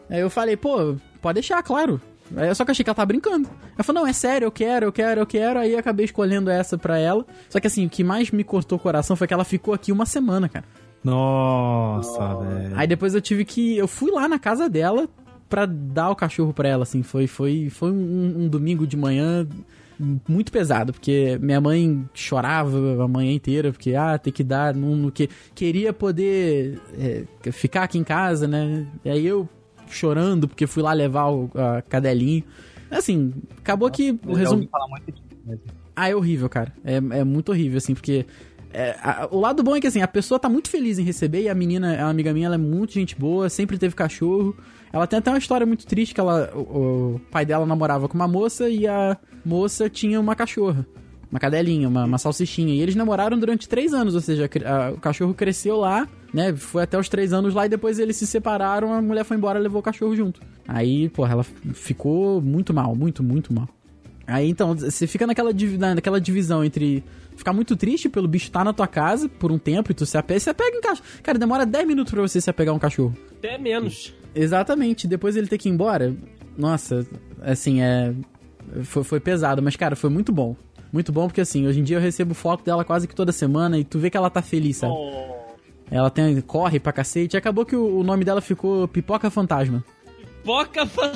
Aí 0.10 0.20
eu 0.20 0.30
falei, 0.30 0.58
pô, 0.58 0.96
pode 1.22 1.36
deixar, 1.36 1.62
claro. 1.64 2.00
Aí 2.36 2.54
só 2.56 2.64
que 2.64 2.72
eu 2.72 2.74
achei 2.74 2.84
que 2.84 2.90
ela 2.90 2.96
tava 2.96 3.06
brincando. 3.06 3.50
Ela 3.76 3.84
falou, 3.84 4.02
não, 4.02 4.10
é 4.10 4.14
sério, 4.14 4.46
eu 4.46 4.52
quero, 4.52 4.86
eu 4.88 4.92
quero, 4.92 5.22
eu 5.22 5.26
quero. 5.26 5.60
Aí 5.60 5.74
eu 5.74 5.80
acabei 5.80 6.06
escolhendo 6.06 6.50
essa 6.50 6.78
pra 6.78 6.98
ela. 6.98 7.26
Só 7.50 7.60
que 7.60 7.68
assim, 7.68 7.86
o 7.86 7.90
que 7.90 8.04
mais 8.04 8.32
me 8.32 8.44
cortou 8.44 8.78
o 8.78 8.82
coração 8.82 9.16
foi 9.16 9.28
que 9.28 9.34
ela 9.34 9.44
ficou 9.44 9.74
aqui 9.74 9.92
uma 9.92 10.06
semana, 10.06 10.50
cara. 10.50 10.66
Nossa, 11.04 12.36
velho. 12.38 12.74
Aí 12.76 12.88
depois 12.88 13.14
eu 13.14 13.22
tive 13.22 13.44
que. 13.44 13.78
Eu 13.78 13.88
fui 13.88 14.10
lá 14.10 14.28
na 14.28 14.40
casa 14.40 14.70
dela 14.70 15.08
pra 15.50 15.66
dar 15.66 16.10
o 16.10 16.16
cachorro 16.16 16.54
pra 16.54 16.68
ela, 16.68 16.84
assim. 16.84 17.04
Foi, 17.04 17.28
foi, 17.28 17.70
foi 17.70 17.92
um, 17.92 18.44
um 18.44 18.48
domingo 18.48 18.88
de 18.88 18.96
manhã 18.96 19.48
muito 20.28 20.52
pesado, 20.52 20.94
porque 20.94 21.38
minha 21.42 21.62
mãe 21.62 22.08
chorava 22.14 23.04
a 23.04 23.08
manhã 23.08 23.32
inteira, 23.32 23.72
porque, 23.72 23.96
ah, 23.96 24.18
tem 24.18 24.32
que 24.32 24.44
dar, 24.44 24.74
não, 24.76 24.96
não 24.96 25.10
que, 25.10 25.30
queria 25.56 25.94
poder 25.94 26.80
é, 26.98 27.24
ficar 27.52 27.84
aqui 27.84 27.98
em 27.98 28.04
casa, 28.04 28.48
né? 28.48 28.86
E 29.04 29.10
aí 29.10 29.26
eu 29.26 29.48
chorando, 29.88 30.48
porque 30.48 30.68
fui 30.68 30.84
lá 30.84 30.94
levar 30.94 31.30
o 31.30 31.50
a 31.56 31.82
cadelinho. 31.82 32.44
Assim, 32.90 33.34
acabou 33.58 33.90
que 33.90 34.20
o 34.26 34.34
resumo. 34.34 34.70
Ah, 35.96 36.10
é 36.10 36.16
horrível, 36.16 36.50
cara. 36.50 36.74
É, 36.84 36.96
é 36.96 37.24
muito 37.24 37.50
horrível, 37.50 37.78
assim, 37.78 37.94
porque. 37.94 38.26
É, 38.74 38.98
a- 39.02 39.28
o 39.32 39.40
lado 39.40 39.62
bom 39.64 39.76
é 39.76 39.82
que, 39.82 39.88
assim, 39.88 40.02
a 40.02 40.08
pessoa 40.08 40.40
tá 40.40 40.50
muito 40.50 40.70
feliz 40.70 40.98
em 41.00 41.04
receber 41.04 41.44
e 41.44 41.50
a 41.50 41.56
menina, 41.56 41.96
a 42.04 42.10
amiga 42.10 42.34
minha, 42.34 42.48
ela 42.48 42.56
é 42.56 42.58
muito 42.58 42.94
gente 42.94 43.16
boa, 43.18 43.50
sempre 43.50 43.78
teve 43.78 43.96
cachorro. 43.96 44.56
Ela 44.92 45.08
tem 45.08 45.20
até 45.20 45.30
uma 45.32 45.38
história 45.38 45.66
muito 45.66 45.86
triste 45.86 46.14
que 46.14 46.20
ela, 46.20 46.52
o, 46.56 47.16
o 47.16 47.22
pai 47.32 47.46
dela 47.46 47.66
namorava 47.66 48.08
com 48.08 48.16
uma 48.16 48.28
moça 48.28 48.70
e 48.70 48.88
a 48.88 49.18
moça 49.46 49.90
tinha 49.90 50.20
uma 50.20 50.36
cachorra. 50.36 50.86
Uma 51.32 51.40
cadelinha, 51.40 51.88
uma, 51.90 52.06
uma 52.06 52.18
salsichinha. 52.20 52.76
E 52.76 52.80
eles 52.80 52.94
namoraram 52.94 53.40
durante 53.40 53.68
três 53.68 53.92
anos, 53.92 54.14
ou 54.14 54.22
seja, 54.22 54.48
a 54.66 54.74
a- 54.88 54.92
o 54.92 54.98
cachorro 55.00 55.34
cresceu 55.34 55.78
lá, 55.78 56.08
né? 56.32 56.54
Foi 56.56 56.84
até 56.84 56.96
os 57.00 57.10
três 57.10 57.34
anos 57.34 57.56
lá 57.56 57.66
e 57.66 57.70
depois 57.70 57.98
eles 57.98 58.18
se 58.18 58.28
separaram, 58.28 58.94
a 58.94 59.02
mulher 59.02 59.24
foi 59.24 59.36
embora 59.36 59.58
e 59.58 59.64
levou 59.64 59.80
o 59.80 59.84
cachorro 59.84 60.16
junto. 60.16 60.40
Aí, 60.68 61.10
porra, 61.10 61.32
ela 61.34 61.44
ficou 61.74 62.40
muito 62.40 62.72
mal, 62.72 62.96
muito, 62.96 63.24
muito 63.24 63.52
mal. 63.52 63.68
Aí 64.28 64.48
então, 64.48 64.76
você 64.76 65.08
fica 65.08 65.26
naquela, 65.26 65.50
naquela 65.96 66.22
divisão 66.22 66.64
entre 66.64 67.04
ficar 67.36 67.54
muito 67.54 67.76
triste 67.76 68.10
pelo 68.10 68.28
bicho 68.28 68.46
estar 68.46 68.64
na 68.64 68.74
tua 68.74 68.88
casa 68.88 69.28
por 69.28 69.52
um 69.52 69.58
tempo 69.58 69.92
e 69.92 69.94
tu 69.94 70.06
se 70.06 70.18
apega, 70.18 70.40
se 70.40 70.50
apega 70.50 70.78
em 70.78 70.82
cachorro. 70.82 71.08
Cara, 71.22 71.38
demora 71.38 71.66
10 71.66 71.88
minutos 71.88 72.14
pra 72.14 72.22
você 72.22 72.40
se 72.40 72.50
apegar 72.50 72.74
a 72.74 72.76
um 72.76 72.80
cachorro. 72.80 73.16
Até 73.38 73.58
menos. 73.58 74.14
Exatamente, 74.36 75.08
depois 75.08 75.36
ele 75.36 75.48
ter 75.48 75.58
que 75.58 75.70
ir 75.70 75.72
embora, 75.72 76.16
nossa, 76.58 77.06
assim, 77.42 77.82
é. 77.82 78.14
Foi, 78.84 79.04
foi 79.04 79.20
pesado, 79.20 79.62
mas 79.62 79.76
cara, 79.76 79.96
foi 79.96 80.10
muito 80.10 80.32
bom. 80.32 80.56
Muito 80.92 81.12
bom 81.12 81.28
porque 81.28 81.42
assim, 81.42 81.68
hoje 81.68 81.80
em 81.80 81.84
dia 81.84 81.98
eu 81.98 82.02
recebo 82.02 82.34
foto 82.34 82.64
dela 82.64 82.86
quase 82.86 83.08
que 83.08 83.16
toda 83.16 83.32
semana 83.32 83.78
e 83.80 83.84
tu 83.84 84.00
vê 84.00 84.10
que 84.10 84.18
ela 84.18 84.30
tá 84.30 84.42
feliz, 84.42 84.78
sabe? 84.78 84.94
Oh, 84.96 85.56
Ela 85.90 86.10
tem, 86.10 86.40
corre 86.42 86.80
pra 86.80 86.94
cacete. 86.94 87.36
Acabou 87.36 87.66
que 87.66 87.76
o, 87.76 88.00
o 88.00 88.04
nome 88.04 88.24
dela 88.24 88.42
ficou 88.42 88.88
Pipoca 88.88 89.30
Fantasma. 89.30 89.84
Poca 90.44 90.86
fan... 90.86 91.12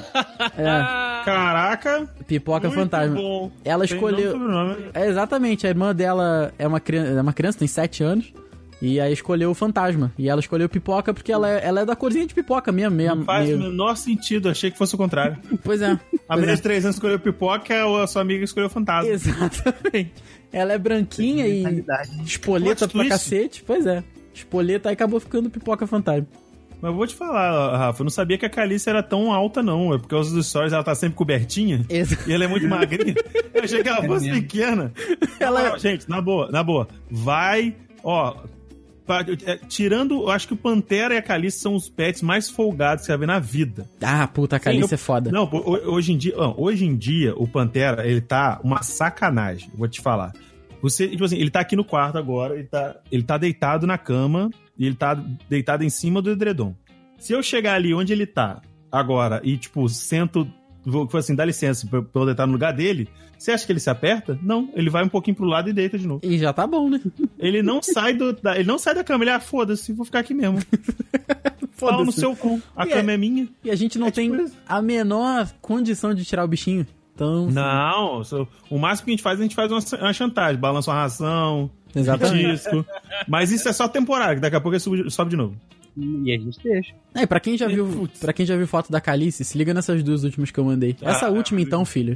É. 0.58 1.06
Caraca, 1.31 2.07
Pipoca 2.25 2.67
muito 2.67 2.79
Fantasma. 2.79 3.15
bom. 3.15 3.51
Ela 3.63 3.85
Tem 3.85 3.93
e 3.93 3.97
escolheu. 3.97 4.35
É, 4.93 5.07
exatamente, 5.07 5.65
a 5.65 5.69
irmã 5.69 5.93
dela 5.93 6.53
é 6.57 6.67
uma, 6.67 6.79
criança, 6.79 7.11
é 7.11 7.21
uma 7.21 7.33
criança, 7.33 7.59
tem 7.59 7.67
7 7.67 8.03
anos. 8.03 8.33
E 8.81 8.99
aí 8.99 9.11
escolheu 9.11 9.49
o 9.49 9.55
fantasma. 9.55 10.13
E 10.17 10.29
ela 10.29 10.39
escolheu 10.39 10.69
pipoca 10.69 11.11
porque 11.11 11.31
ela 11.31 11.49
é, 11.49 11.65
ela 11.65 11.81
é 11.81 11.85
da 11.85 11.95
corzinha 11.95 12.27
de 12.27 12.33
pipoca 12.35 12.71
mesmo. 12.71 12.95
Meio, 12.95 13.15
Não 13.15 13.25
faz 13.25 13.51
o 13.51 13.57
menor 13.57 13.97
sentido, 13.97 14.49
achei 14.49 14.69
que 14.69 14.77
fosse 14.77 14.93
o 14.93 14.97
contrário. 14.97 15.37
Pois 15.63 15.81
é. 15.81 15.99
A 16.29 16.35
menina 16.35 16.53
é. 16.53 16.55
de 16.55 16.61
3 16.61 16.85
anos 16.85 16.95
escolheu 16.97 17.19
pipoca 17.19 17.85
ou 17.85 18.01
a 18.01 18.07
sua 18.07 18.21
amiga 18.21 18.43
escolheu 18.43 18.69
fantasma. 18.69 19.09
Exatamente. 19.09 20.13
Ela 20.51 20.73
é 20.73 20.77
branquinha 20.77 21.47
e 21.47 21.83
espoleta 22.23 22.87
pra 22.87 22.99
twist. 22.99 23.09
cacete. 23.09 23.63
Pois 23.65 23.85
é. 23.85 24.03
Espoleta 24.33 24.89
aí 24.89 24.93
acabou 24.93 25.19
ficando 25.19 25.49
pipoca 25.49 25.87
fantasma. 25.87 26.27
Mas 26.81 26.91
eu 26.91 26.95
vou 26.95 27.07
te 27.07 27.15
falar, 27.15 27.75
Rafa, 27.77 28.01
eu 28.01 28.03
não 28.05 28.11
sabia 28.11 28.37
que 28.37 28.45
a 28.45 28.49
Calice 28.49 28.87
era 28.89 29.01
tão 29.01 29.33
alta, 29.33 29.63
não. 29.63 29.93
É 29.93 29.97
porque 29.97 30.13
os 30.13 30.31
dos 30.31 30.47
stories 30.47 30.73
ela 30.73 30.83
tá 30.83 30.93
sempre 30.93 31.15
cobertinha. 31.15 31.83
Exa- 31.89 32.17
E 32.27 32.33
ela 32.33 32.43
é 32.43 32.47
muito 32.47 32.67
magrinha. 32.67 33.15
Eu 33.53 33.63
achei 33.63 33.81
que 33.81 33.89
ela 33.89 34.03
É 34.03 34.07
fosse 34.07 34.25
mesmo. 34.27 34.41
pequena. 34.41 34.91
Ela- 35.39 35.71
Não, 35.71 35.79
gente, 35.79 36.07
na 36.09 36.21
boa, 36.21 36.49
na 36.51 36.61
boa. 36.63 36.87
Vai, 37.09 37.75
ó. 38.03 38.35
é, 39.45 39.55
tirando, 39.69 40.21
eu 40.23 40.29
acho 40.29 40.47
que 40.49 40.53
o 40.53 40.57
Pantera 40.57 41.13
e 41.15 41.17
a 41.17 41.21
Calice 41.21 41.59
são 41.59 41.73
os 41.75 41.87
pets 41.89 42.21
mais 42.21 42.49
folgados 42.49 43.01
que 43.01 43.05
você 43.07 43.11
vai 43.13 43.19
ver 43.19 43.25
na 43.27 43.39
vida. 43.39 43.87
Ah, 44.01 44.27
puta, 44.27 44.57
a 44.57 44.59
Calice 44.59 44.89
Sim, 44.89 44.95
é 44.95 44.97
foda. 44.97 45.31
Não, 45.31 45.49
hoje 45.51 46.11
em 46.13 46.17
dia, 46.17 46.33
ó, 46.37 46.53
hoje 46.57 46.85
em 46.85 46.95
dia, 46.95 47.33
o 47.37 47.47
Pantera, 47.47 48.05
ele 48.05 48.19
tá 48.21 48.59
uma 48.63 48.83
sacanagem, 48.83 49.69
vou 49.73 49.87
te 49.87 50.01
falar. 50.01 50.33
Você, 50.81 51.07
tipo 51.07 51.23
assim, 51.23 51.37
ele 51.37 51.49
tá 51.49 51.61
aqui 51.61 51.75
no 51.75 51.83
quarto 51.85 52.17
agora, 52.19 52.53
ele 52.53 52.65
tá, 52.65 52.97
ele 53.11 53.23
tá 53.23 53.37
deitado 53.37 53.87
na 53.87 53.97
cama 53.97 54.51
e 54.77 54.85
ele 54.85 54.95
tá 54.95 55.13
deitado 55.49 55.83
em 55.83 55.89
cima 55.89 56.21
do 56.21 56.31
edredom. 56.31 56.73
Se 57.17 57.33
eu 57.33 57.41
chegar 57.41 57.73
ali 57.75 57.93
onde 57.93 58.13
ele 58.13 58.25
tá 58.27 58.61
agora 58.91 59.41
e, 59.43 59.57
tipo, 59.57 59.87
sento, 59.89 60.47
vou 60.85 61.05
tipo 61.05 61.17
assim, 61.17 61.35
dá 61.35 61.43
licença 61.45 61.87
pra 61.87 62.03
eu 62.13 62.25
deitar 62.25 62.45
no 62.45 62.53
lugar 62.53 62.71
dele, 62.73 63.09
você 63.37 63.51
acha 63.51 63.65
que 63.65 63.71
ele 63.71 63.79
se 63.79 63.89
aperta? 63.89 64.37
Não, 64.41 64.69
ele 64.73 64.89
vai 64.89 65.03
um 65.03 65.09
pouquinho 65.09 65.35
pro 65.35 65.45
lado 65.45 65.69
e 65.69 65.73
deita 65.73 65.97
de 65.97 66.07
novo. 66.07 66.21
E 66.23 66.37
já 66.37 66.51
tá 66.53 66.65
bom, 66.65 66.89
né? 66.89 66.99
Ele 67.37 67.61
não 67.61 67.81
sai 67.83 68.13
do, 68.13 68.33
da, 68.33 68.55
ele 68.55 68.67
não 68.67 68.77
sai 68.79 68.95
da 68.95 69.03
cama, 69.03 69.23
ele, 69.23 69.31
ah, 69.31 69.39
foda-se, 69.39 69.93
vou 69.93 70.05
ficar 70.05 70.19
aqui 70.19 70.33
mesmo. 70.33 70.59
Pau 71.79 72.03
no 72.03 72.11
seu 72.11 72.35
cu, 72.35 72.59
a 72.75 72.85
E 72.87 72.89
cama 72.89 73.11
é 73.11 73.17
minha. 73.17 73.47
E 73.63 73.69
a 73.69 73.75
gente 73.75 73.99
não 73.99 74.07
É 74.07 74.11
tipo 74.11 74.35
tem 74.35 74.45
isso. 74.45 74.55
a 74.67 74.81
menor 74.81 75.47
condição 75.61 76.13
de 76.13 76.25
tirar 76.25 76.43
o 76.43 76.47
bichinho. 76.47 76.87
Então. 77.13 77.49
Não, 77.51 78.23
so- 78.23 78.47
o 78.69 78.77
máximo 78.79 79.05
que 79.05 79.11
a 79.11 79.13
gente 79.13 79.23
faz, 79.23 79.39
a 79.39 79.43
gente 79.43 79.55
faz 79.55 79.71
uma, 79.71 79.79
uma 80.01 80.13
chantagem, 80.13 80.59
balança 80.59 80.89
uma 80.91 81.01
ração, 81.01 81.69
Exatamente. 82.01 82.51
disco. 82.51 82.86
Mas 83.27 83.51
isso 83.51 83.67
é 83.69 83.73
só 83.73 83.88
temporário, 83.88 84.36
que 84.36 84.41
daqui 84.41 84.55
a 84.55 84.62
pouco 84.62 84.75
ele 84.75 84.79
sobe, 84.79 85.10
sobe 85.12 85.29
de 85.31 85.36
novo. 85.38 85.55
E 85.95 86.31
a 86.31 86.38
gente 86.39 86.60
deixa. 86.63 86.93
É, 87.15 87.25
pra 87.25 87.39
quem 87.39 87.57
já 87.57 87.67
viu, 87.67 88.07
para 88.19 88.31
quem 88.31 88.45
já 88.45 88.55
viu 88.55 88.67
foto 88.67 88.91
da 88.91 89.01
Calice, 89.01 89.43
se 89.43 89.57
liga 89.57 89.73
nessas 89.73 90.03
duas 90.03 90.23
últimas 90.23 90.51
que 90.51 90.60
eu 90.60 90.63
mandei. 90.65 90.95
Essa 91.01 91.25
Ah, 91.27 91.29
última 91.31 91.60
então, 91.60 91.83
filho, 91.86 92.15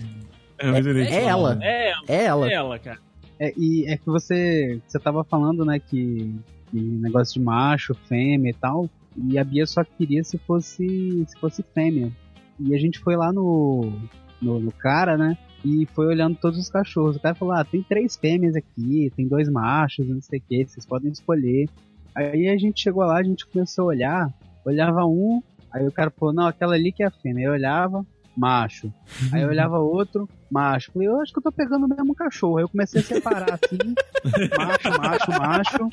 É, 0.60 0.70
ele- 0.78 1.02
é 1.08 1.24
ela. 1.24 1.58
É 1.62 1.90
ela, 1.90 2.06
é 2.08 2.24
ela. 2.26 2.50
é 2.50 2.54
ela, 2.54 2.80
cara. 2.80 3.00
É, 3.40 3.52
e 3.58 3.86
é 3.92 3.98
que 3.98 4.06
você, 4.06 4.80
você 4.88 5.00
tava 5.00 5.24
falando, 5.24 5.66
né, 5.66 5.80
que, 5.80 6.32
que 6.70 6.80
negócio 6.80 7.34
de 7.34 7.40
macho, 7.44 7.96
fêmea 8.08 8.52
e 8.52 8.54
tal, 8.54 8.88
e 9.18 9.40
a 9.40 9.44
Bia 9.44 9.66
só 9.66 9.84
queria 9.84 10.24
se 10.24 10.38
fosse, 10.38 11.26
se 11.28 11.40
fosse 11.40 11.66
fêmea. 11.74 12.12
E 12.60 12.76
a 12.76 12.78
gente 12.78 13.00
foi 13.00 13.16
lá 13.16 13.34
no, 13.34 13.92
no, 14.40 14.60
no 14.60 14.72
cara, 14.72 15.18
né, 15.18 15.36
e 15.64 15.86
foi 15.88 16.08
olhando 16.08 16.36
todos 16.36 16.60
os 16.60 16.70
cachorros. 16.70 17.16
O 17.16 17.20
cara 17.20 17.36
falou, 17.36 17.54
ah, 17.54 17.64
tem 17.64 17.84
três 17.84 18.16
fêmeas 18.16 18.56
aqui, 18.56 19.12
tem 19.16 19.28
dois 19.28 19.50
machos, 19.50 20.08
não 20.08 20.22
sei 20.22 20.40
o 20.40 20.42
que, 20.42 20.66
vocês 20.66 20.86
podem 20.86 21.12
escolher. 21.12 21.70
Aí 22.16 22.50
a 22.50 22.58
gente 22.58 22.82
chegou 22.82 23.04
lá, 23.04 23.18
a 23.18 23.24
gente 23.24 23.46
começou 23.46 23.86
a 23.86 23.88
olhar, 23.88 24.34
olhava 24.66 25.06
um, 25.06 25.42
aí 25.72 25.88
o 25.88 25.92
cara 25.92 26.12
falou, 26.12 26.34
não, 26.34 26.48
aquela 26.48 26.76
ali 26.76 26.92
que 26.92 27.04
é 27.04 27.08
a 27.08 27.12
fêmea. 27.12 27.46
Eu 27.46 27.54
olhava, 27.54 28.06
macho. 28.36 28.92
Aí 29.32 29.42
eu 29.42 29.50
olhava 29.50 29.80
outro, 29.80 30.28
macho. 30.50 30.92
Falei, 30.92 31.08
eu 31.08 31.22
acho 31.22 31.32
que 31.32 31.40
eu 31.40 31.44
tô 31.44 31.52
pegando 31.52 31.86
o 31.86 31.90
mesmo 31.90 32.14
cachorro. 32.16 32.58
Aí 32.58 32.64
eu 32.64 32.70
comecei 32.70 33.02
a 33.02 33.04
separar 33.04 33.54
assim, 33.54 33.78
macho, 34.58 35.02
macho, 35.02 35.32
macho. 35.32 35.90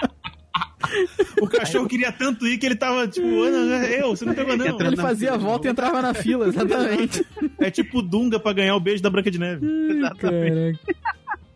O 1.40 1.48
cachorro 1.48 1.88
queria 1.88 2.10
tanto 2.12 2.46
ir 2.46 2.58
que 2.58 2.66
ele 2.66 2.76
tava 2.76 3.06
tipo, 3.06 3.26
ah, 3.42 3.50
não, 3.50 3.74
é 3.74 4.02
eu, 4.02 4.10
você 4.10 4.24
não 4.24 4.34
pegou 4.34 4.56
não. 4.56 4.66
Entrando 4.66 4.94
Ele 4.94 5.02
fazia 5.02 5.34
a 5.34 5.36
volta 5.36 5.68
e 5.68 5.70
entrava 5.70 6.00
na 6.00 6.14
fila, 6.14 6.46
exatamente. 6.48 7.24
É 7.58 7.70
tipo 7.70 8.00
Dunga 8.02 8.38
pra 8.40 8.52
ganhar 8.52 8.74
o 8.76 8.80
beijo 8.80 9.02
da 9.02 9.10
Branca 9.10 9.30
de 9.30 9.38
Neve. 9.38 9.66
Exatamente. 9.66 10.80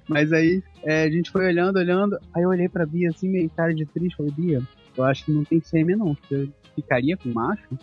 Mas 0.09 0.33
aí 0.33 0.63
é, 0.85 1.05
a 1.05 1.11
gente 1.11 1.31
foi 1.31 1.47
olhando, 1.47 1.77
olhando. 1.77 2.19
Aí 2.35 2.43
eu 2.43 2.49
olhei 2.49 2.69
pra 2.69 2.87
Bia 2.87 3.09
assim, 3.11 3.29
meio 3.29 3.49
cara 3.51 3.75
de 3.75 3.87
triste. 3.87 4.17
Falei, 4.17 4.33
Bia, 4.33 4.63
eu 4.97 5.05
acho 5.05 5.25
que 5.25 5.33
não 5.33 5.45
tem 5.45 5.61
fêmea 5.61 5.97
não. 5.97 6.17
Você 6.29 6.49
ficaria 6.75 7.17
com 7.17 7.31
macho? 7.31 7.79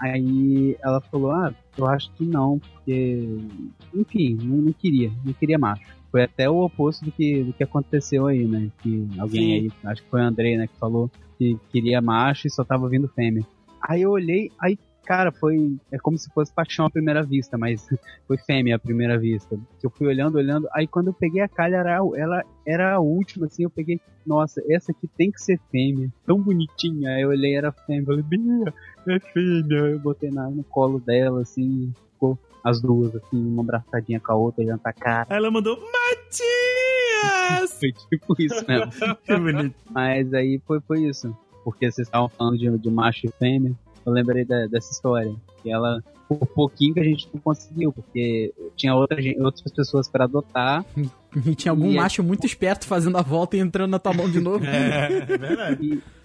Aí 0.00 0.76
ela 0.82 1.00
falou, 1.00 1.30
ah, 1.32 1.54
eu 1.76 1.86
acho 1.86 2.10
que 2.12 2.24
não, 2.24 2.58
porque. 2.58 3.28
Enfim, 3.94 4.38
não, 4.42 4.56
não 4.56 4.72
queria, 4.72 5.12
não 5.24 5.32
queria 5.34 5.58
macho. 5.58 5.99
Foi 6.10 6.24
até 6.24 6.50
o 6.50 6.64
oposto 6.64 7.04
do 7.04 7.12
que, 7.12 7.42
do 7.44 7.52
que 7.52 7.62
aconteceu 7.62 8.26
aí, 8.26 8.44
né? 8.44 8.70
Que 8.82 9.08
alguém 9.18 9.42
Sim. 9.42 9.52
aí, 9.84 9.90
acho 9.90 10.02
que 10.02 10.10
foi 10.10 10.20
o 10.20 10.24
Andrei, 10.24 10.56
né, 10.56 10.66
que 10.66 10.76
falou 10.76 11.10
que 11.40 11.58
queria 11.70 12.02
macho 12.02 12.46
e 12.46 12.50
só 12.50 12.62
tava 12.62 12.86
vindo 12.86 13.08
fêmea. 13.08 13.42
Aí 13.80 14.02
eu 14.02 14.10
olhei, 14.10 14.52
aí, 14.60 14.78
cara, 15.06 15.32
foi. 15.32 15.74
É 15.90 15.96
como 15.98 16.18
se 16.18 16.28
fosse 16.34 16.52
paixão 16.52 16.84
à 16.84 16.90
primeira 16.90 17.22
vista, 17.22 17.56
mas 17.56 17.88
foi 18.28 18.36
fêmea 18.36 18.76
à 18.76 18.78
primeira 18.78 19.18
vista. 19.18 19.58
Que 19.78 19.86
eu 19.86 19.90
fui 19.90 20.06
olhando, 20.06 20.36
olhando. 20.36 20.68
Aí 20.74 20.86
quando 20.86 21.06
eu 21.06 21.14
peguei 21.14 21.40
a 21.40 21.48
calha, 21.48 21.76
era, 21.76 21.96
ela 22.14 22.44
era 22.66 22.94
a 22.94 23.00
última, 23.00 23.46
assim. 23.46 23.62
Eu 23.62 23.70
peguei, 23.70 23.98
nossa, 24.26 24.62
essa 24.68 24.92
aqui 24.92 25.08
tem 25.16 25.30
que 25.30 25.40
ser 25.40 25.58
fêmea. 25.72 26.12
Tão 26.26 26.38
bonitinha. 26.38 27.14
Aí 27.14 27.22
eu 27.22 27.30
olhei, 27.30 27.56
era 27.56 27.72
fêmea. 27.72 28.04
Falei, 28.04 28.22
Bia, 28.22 28.74
é 29.08 29.18
fêmea. 29.18 29.78
Eu 29.78 29.98
botei 29.98 30.30
na, 30.30 30.50
no 30.50 30.62
colo 30.62 31.00
dela, 31.00 31.40
assim. 31.40 31.90
Ficou 32.12 32.38
as 32.64 32.80
duas, 32.80 33.14
assim, 33.16 33.36
uma 33.52 33.62
abraçadinha 33.62 34.20
com 34.20 34.32
a 34.32 34.34
outra, 34.36 34.62
olhando 34.62 34.80
pra 34.80 34.92
cara. 34.92 35.26
Aí 35.30 35.36
ela 35.36 35.50
mandou, 35.50 35.76
Matinha! 35.76 37.60
Yes! 37.62 37.78
Foi 37.78 37.92
tipo 37.92 38.34
isso 38.38 38.64
mesmo. 38.66 38.92
Que 39.24 39.36
bonito. 39.36 39.74
Mas 39.90 40.32
aí 40.34 40.60
foi, 40.66 40.80
foi 40.80 41.02
isso. 41.04 41.36
Porque 41.64 41.90
vocês 41.90 42.06
estavam 42.06 42.28
falando 42.28 42.56
de, 42.58 42.78
de 42.78 42.90
macho 42.90 43.26
e 43.26 43.32
fêmea. 43.38 43.74
Eu 44.06 44.12
lembrei 44.12 44.44
da- 44.44 44.66
dessa 44.66 44.92
história. 44.92 45.34
Que 45.62 45.70
ela, 45.70 46.02
por 46.38 46.46
pouquinho 46.46 46.94
que 46.94 47.00
a 47.00 47.04
gente 47.04 47.28
não 47.34 47.40
conseguiu, 47.40 47.92
porque 47.92 48.52
tinha 48.76 48.94
outra, 48.94 49.16
outras 49.40 49.72
pessoas 49.72 50.08
pra 50.08 50.24
adotar. 50.24 50.84
E 51.46 51.54
tinha 51.54 51.70
algum 51.70 51.86
E 51.86 51.96
é- 51.96 52.00
macho 52.00 52.24
muito 52.24 52.44
esperto 52.44 52.84
fazendo 52.88 53.16
a 53.16 53.22
volta 53.22 53.56
e 53.56 53.60
entrando 53.60 53.92
na 53.92 54.00
tua 54.00 54.12
mão 54.12 54.28
de 54.28 54.40
novo. 54.42 54.64
É, 54.64 55.18
é 55.30 55.38
verdade. 55.38 55.78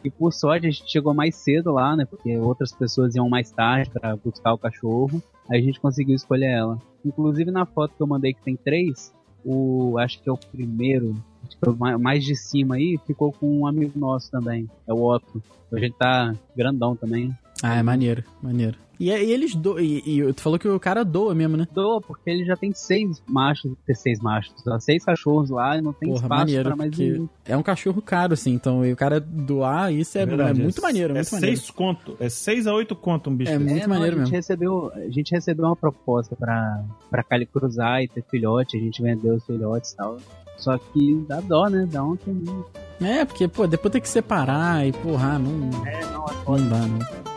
E, 0.03 0.07
e 0.07 0.09
por 0.09 0.33
sorte 0.33 0.65
a 0.65 0.71
gente 0.71 0.89
chegou 0.91 1.13
mais 1.13 1.35
cedo 1.35 1.71
lá, 1.71 1.95
né? 1.95 2.05
Porque 2.05 2.35
outras 2.39 2.71
pessoas 2.71 3.13
iam 3.13 3.29
mais 3.29 3.51
tarde 3.51 3.91
pra 3.91 4.15
buscar 4.15 4.53
o 4.53 4.57
cachorro. 4.57 5.21
Aí 5.47 5.59
a 5.59 5.61
gente 5.63 5.79
conseguiu 5.79 6.15
escolher 6.15 6.47
ela. 6.47 6.79
Inclusive 7.05 7.51
na 7.51 7.67
foto 7.67 7.93
que 7.95 8.01
eu 8.01 8.07
mandei 8.07 8.33
que 8.33 8.41
tem 8.41 8.55
três, 8.55 9.13
o 9.45 9.95
acho 9.99 10.19
que 10.23 10.27
é 10.27 10.31
o 10.31 10.37
primeiro, 10.37 11.15
acho 11.47 11.55
que 11.55 11.69
é 11.69 11.71
o 11.71 11.75
ma- 11.77 11.99
mais 11.99 12.23
de 12.25 12.35
cima 12.35 12.73
aí, 12.73 12.99
ficou 13.05 13.31
com 13.31 13.59
um 13.59 13.67
amigo 13.67 13.91
nosso 13.99 14.31
também. 14.31 14.67
É 14.87 14.93
o 14.93 15.03
Otto. 15.03 15.39
A 15.71 15.77
gente 15.79 15.93
tá 15.99 16.33
grandão 16.57 16.95
também. 16.95 17.31
Ah, 17.67 17.75
é 17.77 17.83
maneiro, 17.83 18.23
maneiro. 18.43 18.77
E, 18.97 19.09
e 19.09 19.31
eles 19.31 19.53
doam. 19.55 19.79
E, 19.79 20.21
e 20.21 20.33
tu 20.33 20.41
falou 20.41 20.57
que 20.57 20.67
o 20.69 20.79
cara 20.79 21.03
doa 21.03 21.35
mesmo, 21.35 21.57
né? 21.57 21.67
Doa, 21.73 21.99
porque 21.99 22.29
ele 22.29 22.45
já 22.45 22.55
tem 22.55 22.71
seis 22.73 23.21
machos, 23.27 23.73
tem 23.85 23.93
seis 23.95 24.19
machos, 24.21 24.53
ó, 24.65 24.79
seis 24.79 25.03
cachorros 25.03 25.49
lá 25.49 25.77
e 25.77 25.81
não 25.81 25.91
tem 25.91 26.07
Porra, 26.09 26.21
espaço 26.23 26.39
maneiro, 26.41 26.63
pra 26.69 26.75
mais 26.77 26.97
nenhum. 26.97 27.27
é 27.43 27.57
um 27.57 27.63
cachorro 27.63 28.01
caro, 28.01 28.33
assim, 28.33 28.53
então 28.53 28.85
e 28.85 28.93
o 28.93 28.95
cara 28.95 29.19
doar 29.19 29.91
isso 29.91 30.17
é, 30.17 30.25
Verdade, 30.25 30.61
é 30.61 30.63
muito 30.63 30.81
maneiro, 30.81 31.11
é 31.11 31.15
muito 31.15 31.31
maneiro. 31.33 31.57
seis 31.57 31.69
conto. 31.71 32.15
É 32.21 32.29
seis 32.29 32.67
a 32.67 32.73
oito 32.73 32.95
conto 32.95 33.29
um 33.29 33.35
bicho. 33.35 33.51
É 33.51 33.59
muito 33.59 33.71
É, 33.75 33.81
não, 33.81 33.89
maneiro 33.95 34.15
a 34.15 34.19
gente 34.19 34.25
mesmo. 34.31 34.35
recebeu 34.37 34.91
A 34.95 35.09
gente 35.09 35.31
recebeu 35.31 35.65
uma 35.65 35.75
proposta 35.75 36.33
pra, 36.35 36.83
pra 37.09 37.21
Cali 37.23 37.45
cruzar 37.47 38.01
e 38.01 38.07
ter 38.07 38.23
filhote, 38.29 38.77
a 38.77 38.79
gente 38.79 39.01
vendeu 39.01 39.35
os 39.35 39.45
filhotes 39.45 39.91
e 39.91 39.97
tal. 39.97 40.17
Só 40.57 40.77
que 40.77 41.25
dá 41.27 41.41
dó, 41.41 41.67
né? 41.67 41.85
Dá 41.91 42.01
um 42.01 42.15
também. 42.15 42.63
É, 43.01 43.25
porque, 43.25 43.45
pô, 43.49 43.67
depois 43.67 43.91
tem 43.91 43.99
que 43.99 44.07
separar 44.07 44.87
e, 44.87 44.93
porra, 44.93 45.37
não, 45.37 45.69
É, 45.85 46.05
não, 46.05 46.25
é 46.25 46.59
não 46.61 46.69
dá, 46.69 46.77
não. 46.87 47.34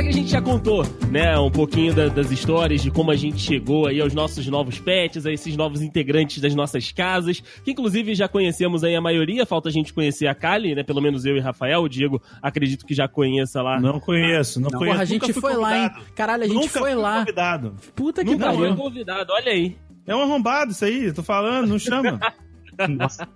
Agora 0.00 0.02
que 0.02 0.08
a 0.08 0.12
gente 0.22 0.30
já 0.30 0.40
contou, 0.40 0.82
né, 1.10 1.38
um 1.38 1.50
pouquinho 1.50 1.94
da- 1.94 2.08
das 2.08 2.30
histórias 2.30 2.82
de 2.82 2.90
como 2.90 3.10
a 3.10 3.16
gente 3.16 3.38
chegou 3.38 3.86
aí 3.86 4.00
aos 4.00 4.14
nossos 4.14 4.46
novos 4.46 4.78
pets, 4.78 5.26
a 5.26 5.32
esses 5.32 5.56
novos 5.56 5.82
integrantes 5.82 6.40
das 6.40 6.54
nossas 6.54 6.90
casas, 6.90 7.40
que 7.64 7.70
inclusive 7.72 8.14
já 8.14 8.26
conhecemos 8.28 8.82
aí 8.82 8.94
a 8.96 9.00
maioria, 9.00 9.44
falta 9.44 9.68
a 9.68 9.72
gente 9.72 9.92
conhecer 9.92 10.26
a 10.26 10.34
Kali, 10.34 10.74
né, 10.74 10.82
pelo 10.82 11.00
menos 11.00 11.24
eu 11.26 11.36
e 11.36 11.40
Rafael, 11.40 11.82
o 11.82 11.88
Diego 11.88 12.20
acredito 12.42 12.86
que 12.86 12.94
já 12.94 13.06
conheça 13.08 13.62
lá. 13.62 13.78
Não 13.80 14.00
conheço, 14.00 14.60
não, 14.60 14.70
Não. 14.70 14.78
conheço. 14.78 14.94
Porra, 14.94 15.02
a 15.02 15.06
gente 15.06 15.32
foi 15.34 15.54
lá, 15.54 15.76
hein? 15.78 15.88
convidado. 15.88 16.12
Caralho, 16.14 16.42
a 16.42 16.46
gente 16.46 16.56
Nunca 16.56 16.78
foi 16.78 16.94
lá. 16.94 17.18
convidado. 17.20 17.74
Puta 17.94 18.24
que 18.24 18.30
Nunca 18.30 18.52
foi 18.52 18.56
pariu. 18.68 18.76
convidado, 18.76 19.32
olha 19.32 19.52
aí. 19.52 19.76
É 20.06 20.16
um 20.16 20.22
arrombado 20.22 20.72
isso 20.72 20.84
aí, 20.84 21.12
tô 21.12 21.22
falando, 21.22 21.68
não 21.68 21.78
chama. 21.78 22.18
Nossa. 22.88 23.28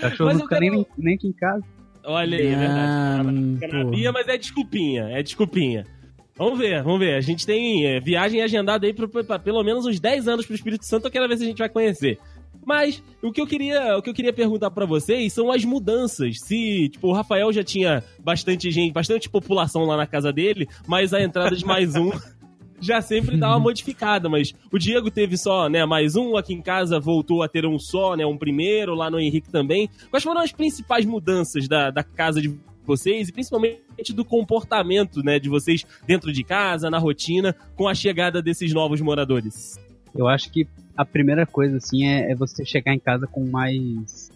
Cachorro 0.00 0.26
Mas 0.26 0.36
não 0.36 0.44
eu 0.44 0.48
fica 0.48 0.60
nem, 0.60 0.70
quero- 0.70 0.86
nem 0.98 1.14
aqui 1.14 1.28
em 1.28 1.32
casa. 1.32 1.64
Olha 2.10 2.38
aí, 2.38 2.46
é 2.46 2.56
verdade. 2.56 3.58
Canabia, 3.60 4.12
mas 4.12 4.28
é 4.28 4.36
desculpinha, 4.36 5.02
é 5.10 5.22
desculpinha. 5.22 5.86
Vamos 6.36 6.58
ver, 6.58 6.82
vamos 6.82 6.98
ver. 6.98 7.14
A 7.14 7.20
gente 7.20 7.46
tem 7.46 7.86
é, 7.86 8.00
viagem 8.00 8.42
agendada 8.42 8.86
aí 8.86 8.94
pra 8.94 9.38
pelo 9.38 9.62
menos 9.62 9.86
uns 9.86 10.00
10 10.00 10.26
anos 10.26 10.46
pro 10.46 10.54
Espírito 10.54 10.84
Santo, 10.86 11.06
eu 11.06 11.10
quero 11.10 11.28
ver 11.28 11.36
se 11.36 11.44
a 11.44 11.46
gente 11.46 11.58
vai 11.58 11.68
conhecer. 11.68 12.18
Mas 12.64 13.02
o 13.22 13.32
que 13.32 13.40
eu 13.40 13.46
queria, 13.46 13.96
o 13.96 14.02
que 14.02 14.10
eu 14.10 14.14
queria 14.14 14.32
perguntar 14.32 14.70
pra 14.70 14.86
vocês 14.86 15.32
são 15.32 15.50
as 15.50 15.64
mudanças. 15.64 16.40
Se, 16.40 16.88
tipo, 16.88 17.08
o 17.08 17.12
Rafael 17.12 17.52
já 17.52 17.62
tinha 17.62 18.02
bastante 18.18 18.70
gente, 18.70 18.92
bastante 18.92 19.28
população 19.28 19.84
lá 19.84 19.96
na 19.96 20.06
casa 20.06 20.32
dele, 20.32 20.68
mas 20.86 21.12
a 21.12 21.22
entrada 21.22 21.54
de 21.54 21.64
mais 21.64 21.94
um 21.94 22.10
já 22.80 23.00
sempre 23.00 23.36
dá 23.36 23.50
uma 23.50 23.60
modificada, 23.60 24.28
mas 24.28 24.52
o 24.72 24.78
Diego 24.78 25.10
teve 25.10 25.36
só, 25.36 25.68
né, 25.68 25.84
mais 25.84 26.16
um 26.16 26.36
aqui 26.36 26.54
em 26.54 26.62
casa, 26.62 26.98
voltou 26.98 27.42
a 27.42 27.48
ter 27.48 27.66
um 27.66 27.78
só, 27.78 28.16
né, 28.16 28.24
um 28.24 28.36
primeiro, 28.36 28.94
lá 28.94 29.10
no 29.10 29.20
Henrique 29.20 29.50
também. 29.50 29.88
Quais 30.10 30.24
foram 30.24 30.40
as 30.40 30.52
principais 30.52 31.04
mudanças 31.04 31.68
da, 31.68 31.90
da 31.90 32.02
casa 32.02 32.40
de 32.40 32.58
vocês 32.84 33.28
e 33.28 33.32
principalmente 33.32 34.12
do 34.14 34.24
comportamento, 34.24 35.22
né, 35.22 35.38
de 35.38 35.48
vocês 35.48 35.84
dentro 36.06 36.32
de 36.32 36.42
casa, 36.42 36.90
na 36.90 36.98
rotina, 36.98 37.54
com 37.76 37.86
a 37.86 37.94
chegada 37.94 38.42
desses 38.42 38.72
novos 38.72 39.00
moradores? 39.00 39.78
Eu 40.14 40.26
acho 40.26 40.50
que 40.50 40.66
a 40.96 41.04
primeira 41.04 41.46
coisa, 41.46 41.76
assim, 41.76 42.06
é, 42.06 42.32
é 42.32 42.34
você 42.34 42.64
chegar 42.64 42.92
em 42.92 42.98
casa 42.98 43.26
com 43.26 43.48
mais. 43.48 44.30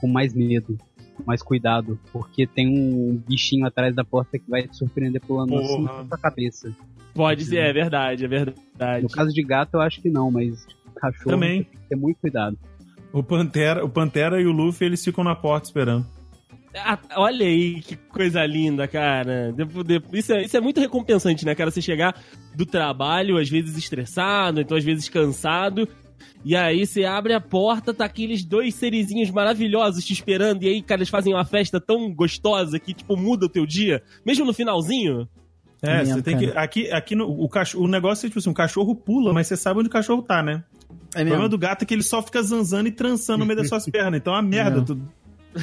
com 0.00 0.06
mais 0.06 0.32
medo, 0.32 0.78
com 1.16 1.24
mais 1.24 1.42
cuidado. 1.42 1.98
Porque 2.12 2.46
tem 2.46 2.68
um 2.68 3.16
bichinho 3.28 3.66
atrás 3.66 3.94
da 3.94 4.04
porta 4.04 4.38
que 4.38 4.48
vai 4.48 4.66
te 4.66 4.76
surpreender 4.76 5.20
pulando 5.20 5.50
Porra. 5.50 5.62
assim 5.64 5.82
na 5.82 6.06
sua 6.06 6.18
cabeça. 6.18 6.74
Pode 7.18 7.44
ser, 7.44 7.56
é 7.56 7.72
verdade, 7.72 8.24
é 8.24 8.28
verdade. 8.28 9.02
No 9.02 9.08
caso 9.08 9.32
de 9.32 9.42
gato, 9.42 9.74
eu 9.74 9.80
acho 9.80 10.00
que 10.00 10.08
não, 10.08 10.30
mas 10.30 10.64
cachorro 10.94 11.30
Também. 11.30 11.64
tem 11.64 11.72
que 11.72 11.88
ter 11.88 11.96
muito 11.96 12.20
cuidado. 12.20 12.56
O 13.12 13.24
Pantera, 13.24 13.84
o 13.84 13.88
Pantera 13.88 14.40
e 14.40 14.46
o 14.46 14.52
Luffy, 14.52 14.86
eles 14.86 15.04
ficam 15.04 15.24
na 15.24 15.34
porta 15.34 15.66
esperando. 15.66 16.06
Ah, 16.76 16.96
olha 17.16 17.44
aí 17.44 17.80
que 17.80 17.96
coisa 17.96 18.46
linda, 18.46 18.86
cara. 18.86 19.52
Isso 20.12 20.32
é, 20.32 20.42
isso 20.44 20.56
é 20.56 20.60
muito 20.60 20.78
recompensante, 20.78 21.44
né, 21.44 21.56
cara? 21.56 21.72
Você 21.72 21.82
chegar 21.82 22.14
do 22.54 22.64
trabalho, 22.64 23.36
às 23.36 23.48
vezes 23.48 23.76
estressado, 23.76 24.60
então 24.60 24.76
às 24.76 24.84
vezes 24.84 25.08
cansado. 25.08 25.88
E 26.44 26.54
aí 26.54 26.86
você 26.86 27.04
abre 27.04 27.32
a 27.32 27.40
porta, 27.40 27.92
tá 27.92 28.04
aqueles 28.04 28.44
dois 28.44 28.76
serizinhos 28.76 29.28
maravilhosos 29.32 30.04
te 30.04 30.12
esperando. 30.12 30.62
E 30.62 30.68
aí, 30.68 30.82
cara, 30.82 31.00
eles 31.00 31.08
fazem 31.08 31.34
uma 31.34 31.44
festa 31.44 31.80
tão 31.80 32.14
gostosa 32.14 32.78
que, 32.78 32.94
tipo, 32.94 33.16
muda 33.16 33.46
o 33.46 33.48
teu 33.48 33.66
dia. 33.66 34.04
Mesmo 34.24 34.44
no 34.44 34.54
finalzinho. 34.54 35.28
É, 35.82 35.98
Mesmo, 35.98 36.14
você 36.14 36.22
tem 36.22 36.36
que. 36.38 36.46
Aqui, 36.56 36.90
aqui 36.90 37.14
no, 37.14 37.28
o, 37.30 37.48
cachorro, 37.48 37.84
o 37.84 37.88
negócio 37.88 38.26
é 38.26 38.28
tipo 38.28 38.38
assim: 38.38 38.50
o 38.50 38.54
cachorro 38.54 38.94
pula, 38.94 39.32
mas 39.32 39.46
você 39.46 39.56
sabe 39.56 39.78
onde 39.80 39.88
o 39.88 39.92
cachorro 39.92 40.22
tá, 40.22 40.42
né? 40.42 40.64
É 41.14 41.22
O 41.22 41.26
problema 41.26 41.48
do 41.48 41.56
gato 41.58 41.82
é 41.82 41.86
que 41.86 41.94
ele 41.94 42.02
só 42.02 42.20
fica 42.22 42.42
zanzando 42.42 42.88
e 42.88 42.92
trançando 42.92 43.38
no 43.40 43.46
meio 43.46 43.58
das 43.58 43.68
suas 43.68 43.86
pernas. 43.90 44.18
Então 44.20 44.32
é 44.34 44.36
uma 44.36 44.42
merda. 44.42 44.78
Não. 44.78 44.84
tu- 44.84 45.00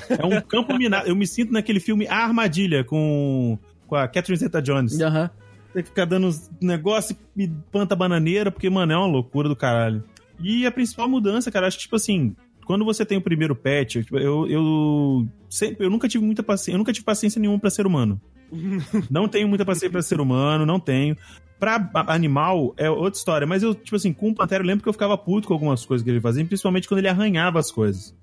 É 0.10 0.26
um 0.26 0.42
campo 0.42 0.76
minado. 0.78 1.08
Eu 1.08 1.16
me 1.16 1.28
sinto 1.28 1.52
naquele 1.54 1.80
filme 1.80 2.08
A 2.08 2.18
Armadilha 2.24 2.84
com, 2.84 3.58
com 3.88 3.96
a 3.96 4.08
Catherine 4.08 4.38
Zeta 4.38 4.62
Jones. 4.62 5.00
Aham. 5.00 5.30
Tem 5.74 5.84
que 5.84 5.90
ficar 5.90 6.06
dando 6.06 6.28
uns 6.28 6.50
negócios 6.62 7.18
e 7.36 7.48
planta 7.72 7.96
bananeira, 7.96 8.50
porque, 8.50 8.70
mano, 8.70 8.94
é 8.94 8.98
uma 8.98 9.08
loucura 9.08 9.50
do 9.50 9.56
caralho. 9.56 10.02
E 10.40 10.66
a 10.66 10.72
principal 10.72 11.08
mudança, 11.10 11.52
cara, 11.52 11.68
acho 11.68 11.78
que, 11.78 11.84
tipo 11.84 11.98
assim, 11.98 12.34
quando 12.66 12.86
você 12.86 13.06
tem 13.06 13.18
o 13.18 13.22
primeiro 13.22 13.54
pet, 13.56 14.02
tipo, 14.04 14.18
eu, 14.18 14.48
eu, 14.50 15.28
sempre, 15.50 15.86
eu 15.86 15.90
nunca 15.90 16.08
tive 16.08 16.24
muita 16.26 16.42
paciência, 16.42 16.72
eu 16.76 16.78
nunca 16.78 16.94
tive 16.94 17.06
paciência 17.06 17.40
nenhuma 17.42 17.60
pra 17.60 17.70
ser 17.70 17.86
humano. 17.86 18.20
não 19.10 19.28
tenho 19.28 19.48
muita 19.48 19.66
paciência 19.66 19.90
pra 19.90 20.02
ser 20.02 20.20
humano, 20.20 20.66
não 20.66 20.80
tenho. 20.80 21.16
Pra 21.60 21.90
animal 22.08 22.74
é 22.78 22.90
outra 22.90 23.18
história, 23.18 23.48
mas 23.48 23.64
eu, 23.64 23.74
tipo 23.74 23.96
assim, 23.96 24.12
com 24.12 24.30
o 24.30 24.36
Pantera 24.36 24.64
eu 24.64 24.68
lembro 24.68 24.84
que 24.84 24.90
eu 24.90 24.94
ficava 24.94 25.18
puto 25.18 25.48
com 25.48 25.54
algumas 25.54 25.86
coisas 25.86 26.04
que 26.04 26.10
ele 26.10 26.20
fazia, 26.20 26.46
principalmente 26.46 26.88
quando 26.88 27.00
ele 27.00 27.08
arranhava 27.08 27.60
as 27.60 27.72
coisas. 27.72 28.16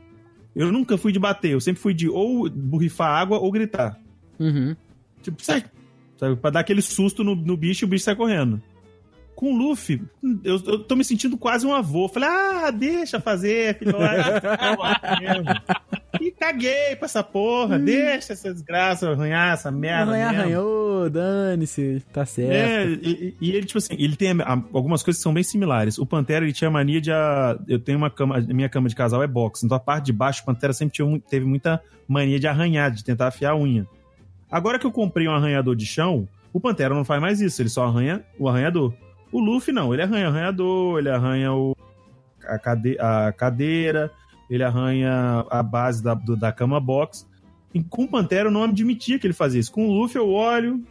Eu 0.54 0.70
nunca 0.70 0.98
fui 0.98 1.12
de 1.12 1.18
bater, 1.18 1.52
eu 1.52 1.61
sempre 1.61 1.80
fui 1.80 1.94
de 1.94 2.08
ou 2.08 2.48
borrifar 2.50 3.18
água 3.18 3.38
ou 3.38 3.50
gritar. 3.50 3.98
Uhum. 4.38 4.76
Tipo, 5.22 5.42
sai. 5.42 5.64
Sabe? 6.18 6.37
Pra 6.37 6.50
dar 6.50 6.61
aquele 6.61 6.82
susto 6.82 7.24
no, 7.24 7.35
no 7.35 7.56
bicho 7.56 7.85
e 7.85 7.87
o 7.87 7.88
bicho 7.88 8.04
sai 8.04 8.14
correndo. 8.14 8.62
Com 9.35 9.54
o 9.54 9.56
Luffy, 9.56 10.02
eu, 10.44 10.62
eu 10.66 10.85
tô 10.85 10.94
me 10.94 11.04
sentindo 11.04 11.38
quase 11.38 11.66
um 11.66 11.74
avô. 11.74 12.06
Falei, 12.06 12.28
ah, 12.28 12.70
deixa 12.70 13.18
fazer, 13.18 13.78
filho. 13.78 13.96
e 16.28 16.30
caguei 16.32 16.96
pra 16.96 17.06
essa 17.06 17.22
porra. 17.22 17.78
Deixa 17.78 18.32
essa 18.32 18.52
desgraça 18.52 19.11
arranhar 19.11 19.52
essa 19.54 19.70
merda. 19.70 20.12
Arranhar, 20.12 20.30
mesmo. 20.32 20.42
arranhou, 20.42 21.11
dane-se, 21.11 22.02
tá 22.12 22.24
certo. 22.24 22.52
É, 22.52 23.08
e, 23.08 23.37
e 23.40 23.50
ele, 23.50 23.66
tipo 23.66 23.78
assim, 23.78 23.94
ele 23.98 24.16
tem 24.16 24.30
algumas 24.72 25.02
coisas 25.02 25.18
que 25.18 25.22
são 25.22 25.35
bem 25.35 25.42
similares. 25.42 25.98
O 25.98 26.06
Pantera, 26.06 26.44
ele 26.44 26.52
tinha 26.52 26.70
mania 26.70 27.00
de. 27.00 27.11
a- 27.12 27.58
eu 27.68 27.78
tenho 27.78 27.98
uma 27.98 28.11
cama, 28.11 28.40
minha 28.40 28.68
cama 28.68 28.88
de 28.88 28.94
casal 28.94 29.22
é 29.22 29.26
box, 29.26 29.64
então 29.64 29.76
a 29.76 29.80
parte 29.80 30.06
de 30.06 30.12
baixo, 30.12 30.42
o 30.42 30.46
Pantera 30.46 30.72
sempre 30.72 30.94
tinha, 30.94 31.20
teve 31.28 31.44
muita 31.44 31.80
mania 32.06 32.38
de 32.38 32.46
arranhar, 32.46 32.90
de 32.90 33.02
tentar 33.04 33.28
afiar 33.28 33.52
a 33.52 33.56
unha. 33.56 33.87
Agora 34.50 34.78
que 34.78 34.87
eu 34.87 34.92
comprei 34.92 35.26
um 35.26 35.32
arranhador 35.35 35.74
de 35.74 35.87
chão, 35.87 36.28
o 36.52 36.61
Pantera 36.61 36.94
não 36.94 37.04
faz 37.04 37.20
mais 37.20 37.40
isso, 37.40 37.62
ele 37.62 37.68
só 37.70 37.87
arranha 37.87 38.22
o 38.38 38.48
arranhador. 38.48 38.92
O 39.30 39.40
Luffy 39.40 39.73
não, 39.73 39.94
ele 39.94 40.02
arranha 40.02 40.27
o 40.27 40.29
arranhador, 40.29 40.98
ele 40.98 41.08
arranha 41.08 41.52
o, 41.54 41.75
a, 42.46 42.58
cade, 42.58 42.98
a 43.00 43.33
cadeira, 43.33 44.10
ele 44.55 44.65
arranha 44.65 45.44
a 45.50 45.63
base 45.63 46.03
da, 46.03 46.15
do- 46.15 46.37
da 46.37 46.53
cama 46.53 46.79
box. 46.81 47.27
E 47.75 47.83
com 47.83 48.05
o 48.05 48.09
Pantera 48.09 48.48
eu 48.48 48.53
não 48.53 48.65
admitia 48.65 49.19
que 49.19 49.27
ele 49.27 49.33
fazia 49.35 49.61
isso. 49.61 49.73
Com 49.73 49.87
o 49.88 49.92
Luffy 49.92 50.19
eu 50.19 50.29
olho, 50.29 50.83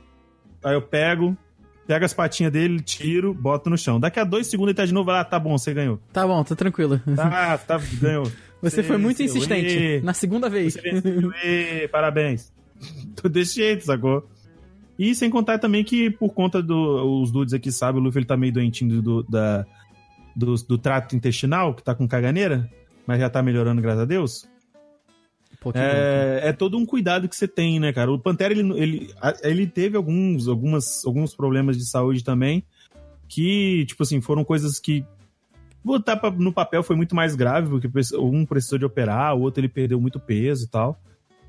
aí 0.63 0.73
eu 0.73 0.81
pego, 0.81 1.37
pego 1.85 2.03
as 2.05 2.13
patinhas 2.13 2.51
dele, 2.51 2.79
tiro, 2.81 3.33
boto 3.33 3.69
no 3.69 3.77
chão. 3.77 3.99
Daqui 3.99 4.19
a 4.19 4.23
dois 4.23 4.47
segundos 4.47 4.69
ele 4.71 4.77
tá 4.77 4.85
de 4.85 4.93
novo 4.93 5.11
lá, 5.11 5.23
tá 5.23 5.37
bom, 5.39 5.57
você 5.57 5.73
ganhou. 5.73 5.99
Tá 6.11 6.25
bom, 6.25 6.43
tá 6.43 6.55
tranquilo. 6.55 6.99
Tá, 7.15 7.57
tá, 7.59 7.79
ganhou. 7.99 8.29
Você 8.61 8.83
foi 8.83 8.97
muito 8.99 9.23
insistente. 9.23 10.01
Na 10.03 10.13
segunda 10.13 10.47
vez. 10.47 10.75
Venceu, 10.75 11.31
parabéns. 11.91 12.53
Tô 13.19 13.27
desse 13.27 13.55
jeito, 13.55 13.83
sacou? 13.85 14.29
E 14.99 15.15
sem 15.15 15.31
contar 15.31 15.57
também 15.57 15.83
que, 15.83 16.11
por 16.11 16.29
conta 16.31 16.61
dos 16.61 17.01
os 17.23 17.31
dudes 17.31 17.55
aqui 17.55 17.71
sabem, 17.71 17.99
o 17.99 18.03
Luffy 18.03 18.19
ele 18.19 18.25
tá 18.27 18.37
meio 18.37 18.53
doentinho 18.53 19.01
do, 19.01 19.23
da, 19.23 19.65
do, 20.35 20.53
do 20.57 20.77
trato 20.77 21.15
intestinal, 21.15 21.73
que 21.73 21.81
tá 21.81 21.95
com 21.95 22.07
caganeira, 22.07 22.69
mas 23.07 23.19
já 23.19 23.29
tá 23.29 23.41
melhorando, 23.41 23.81
graças 23.81 24.01
a 24.01 24.05
Deus. 24.05 24.47
É, 25.75 26.49
é 26.49 26.53
todo 26.53 26.77
um 26.77 26.85
cuidado 26.85 27.29
que 27.29 27.35
você 27.35 27.47
tem, 27.47 27.79
né, 27.79 27.93
cara? 27.93 28.11
O 28.11 28.17
Pantera, 28.19 28.53
ele, 28.53 28.71
ele, 28.81 29.13
ele 29.43 29.67
teve 29.67 29.95
alguns, 29.95 30.47
algumas, 30.47 31.05
alguns 31.05 31.35
problemas 31.35 31.77
de 31.77 31.85
saúde 31.87 32.23
também, 32.23 32.63
que, 33.27 33.85
tipo 33.85 34.01
assim, 34.01 34.19
foram 34.21 34.43
coisas 34.43 34.79
que 34.79 35.05
botar 35.83 36.17
pra- 36.17 36.31
no 36.31 36.51
papel 36.51 36.81
foi 36.83 36.95
muito 36.95 37.15
mais 37.15 37.35
grave, 37.35 37.69
porque 37.69 37.87
um 38.17 38.45
precisou 38.45 38.79
de 38.79 38.85
operar, 38.85 39.35
o 39.35 39.41
outro 39.41 39.61
ele 39.61 39.69
perdeu 39.69 40.01
muito 40.01 40.19
peso 40.19 40.65
e 40.65 40.67
tal. 40.67 40.99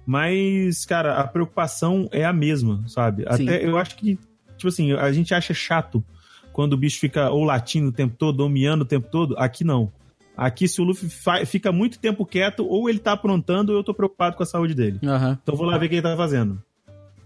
Mas, 0.05 0.85
cara, 0.85 1.17
a 1.19 1.27
preocupação 1.27 2.09
é 2.13 2.25
a 2.25 2.33
mesma, 2.33 2.83
sabe? 2.89 3.25
Sim. 3.37 3.45
Até 3.45 3.65
eu 3.65 3.79
acho 3.79 3.97
que, 3.97 4.19
tipo 4.57 4.69
assim, 4.69 4.93
a 4.93 5.13
gente 5.13 5.33
acha 5.33 5.55
chato 5.55 6.05
quando 6.53 6.75
o 6.75 6.77
bicho 6.77 6.99
fica 6.99 7.31
ou 7.31 7.45
latindo 7.45 7.89
o 7.89 7.93
tempo 7.93 8.15
todo, 8.19 8.41
ou 8.41 8.49
miando 8.49 8.83
o 8.85 8.87
tempo 8.87 9.09
todo. 9.11 9.37
Aqui 9.39 9.65
não. 9.65 9.91
Aqui, 10.37 10.67
se 10.67 10.81
o 10.81 10.85
Luffy 10.85 11.09
fica 11.47 11.71
muito 11.71 11.99
tempo 11.99 12.25
quieto, 12.25 12.67
ou 12.67 12.89
ele 12.89 12.99
tá 12.99 13.13
aprontando, 13.13 13.73
ou 13.73 13.79
eu 13.79 13.85
tô 13.85 13.93
preocupado 13.93 14.37
com 14.37 14.43
a 14.43 14.47
saúde 14.47 14.75
dele. 14.75 14.99
Aham. 15.05 15.39
Então 15.43 15.55
vou 15.57 15.67
lá 15.67 15.77
ver 15.79 15.87
o 15.87 15.89
que 15.89 15.97
ele 15.97 16.03
tá 16.03 16.17
fazendo. 16.17 16.63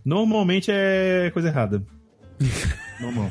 Normalmente 0.04 0.70
é 0.72 1.30
coisa 1.32 1.48
errada. 1.48 1.82
Normal. 3.00 3.30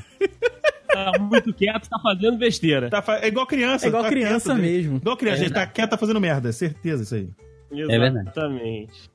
Tá 0.92 1.12
muito 1.20 1.54
quieto, 1.54 1.90
tá 1.90 2.00
fazendo 2.00 2.38
besteira. 2.38 2.90
Tá 2.90 3.02
fa- 3.02 3.18
é 3.20 3.28
igual 3.28 3.46
criança. 3.46 3.86
É 3.86 3.90
igual 3.90 4.04
tá 4.04 4.10
criança 4.10 4.54
quieto, 4.54 4.62
mesmo. 4.62 4.98
Igual 4.98 5.18
criança, 5.18 5.44
ele 5.44 5.54
tá 5.54 5.68
quieto, 5.68 5.90
tá 5.90 5.98
fazendo 5.98 6.22
merda. 6.22 6.52
Certeza 6.54 7.04
isso 7.04 7.16
aí. 7.16 7.30
verdade. 7.70 8.30
Exatamente. 8.30 9.10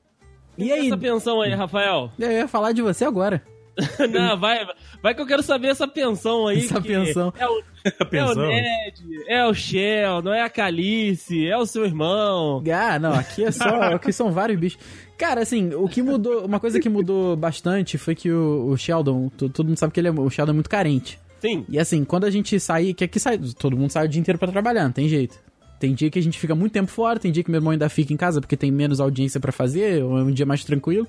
E 0.57 0.71
aí? 0.71 0.87
Essa 0.87 0.97
pensão 0.97 1.41
aí, 1.41 1.53
Rafael? 1.53 2.11
Eu 2.19 2.31
ia 2.31 2.47
falar 2.47 2.71
de 2.71 2.81
você 2.83 3.03
agora. 3.03 3.41
Não, 4.11 4.37
vai, 4.39 4.65
vai 5.01 5.15
que 5.15 5.21
eu 5.21 5.25
quero 5.25 5.41
saber 5.41 5.67
essa 5.69 5.87
pensão 5.87 6.47
aí. 6.47 6.59
Essa 6.59 6.81
pensão. 6.81 7.33
É 7.37 7.47
o, 7.47 7.61
é 8.11 8.25
o? 8.25 8.35
Ned, 8.35 9.01
é 9.27 9.45
o 9.45 9.53
Shell, 9.53 10.21
não 10.21 10.33
é 10.33 10.41
a 10.41 10.49
Calice, 10.49 11.47
é 11.47 11.57
o 11.57 11.65
seu 11.65 11.85
irmão. 11.85 12.61
Ah, 12.73 12.99
não, 12.99 13.13
aqui 13.13 13.43
é 13.43 13.51
só. 13.51 13.63
Aqui 13.95 14.11
são 14.11 14.31
vários 14.31 14.59
bichos. 14.59 14.79
Cara, 15.17 15.41
assim, 15.41 15.73
o 15.73 15.87
que 15.87 16.01
mudou. 16.01 16.45
Uma 16.45 16.59
coisa 16.59 16.79
que 16.79 16.89
mudou 16.89 17.35
bastante 17.35 17.97
foi 17.97 18.13
que 18.15 18.31
o, 18.31 18.67
o 18.69 18.77
Sheldon, 18.77 19.29
to- 19.37 19.49
todo 19.49 19.67
mundo 19.67 19.77
sabe 19.77 19.93
que 19.93 19.99
ele 19.99 20.07
é, 20.07 20.11
o 20.11 20.29
Sheldon 20.29 20.51
é 20.51 20.55
muito 20.55 20.69
carente. 20.69 21.17
Sim. 21.39 21.65
E 21.69 21.79
assim, 21.79 22.03
quando 22.03 22.25
a 22.25 22.29
gente 22.29 22.59
sair, 22.59 22.93
que 22.93 23.03
aqui 23.03 23.19
sai, 23.19 23.37
todo 23.37 23.75
mundo 23.77 23.89
sai 23.91 24.05
o 24.05 24.09
dia 24.09 24.19
inteiro 24.19 24.37
pra 24.37 24.51
trabalhar, 24.51 24.83
não 24.83 24.91
tem 24.91 25.07
jeito. 25.07 25.39
Tem 25.79 25.93
dia 25.95 26.11
que 26.11 26.19
a 26.19 26.21
gente 26.21 26.37
fica 26.37 26.53
muito 26.53 26.73
tempo 26.73 26.91
fora, 26.91 27.17
tem 27.19 27.31
dia 27.31 27.43
que 27.43 27.49
meu 27.49 27.57
irmão 27.57 27.71
ainda 27.71 27.89
fica 27.89 28.13
em 28.13 28.17
casa 28.17 28.39
porque 28.39 28.55
tem 28.55 28.69
menos 28.71 28.99
audiência 28.99 29.39
pra 29.39 29.51
fazer, 29.51 30.03
ou 30.03 30.19
é 30.19 30.21
um 30.21 30.31
dia 30.31 30.45
mais 30.45 30.63
tranquilo. 30.63 31.07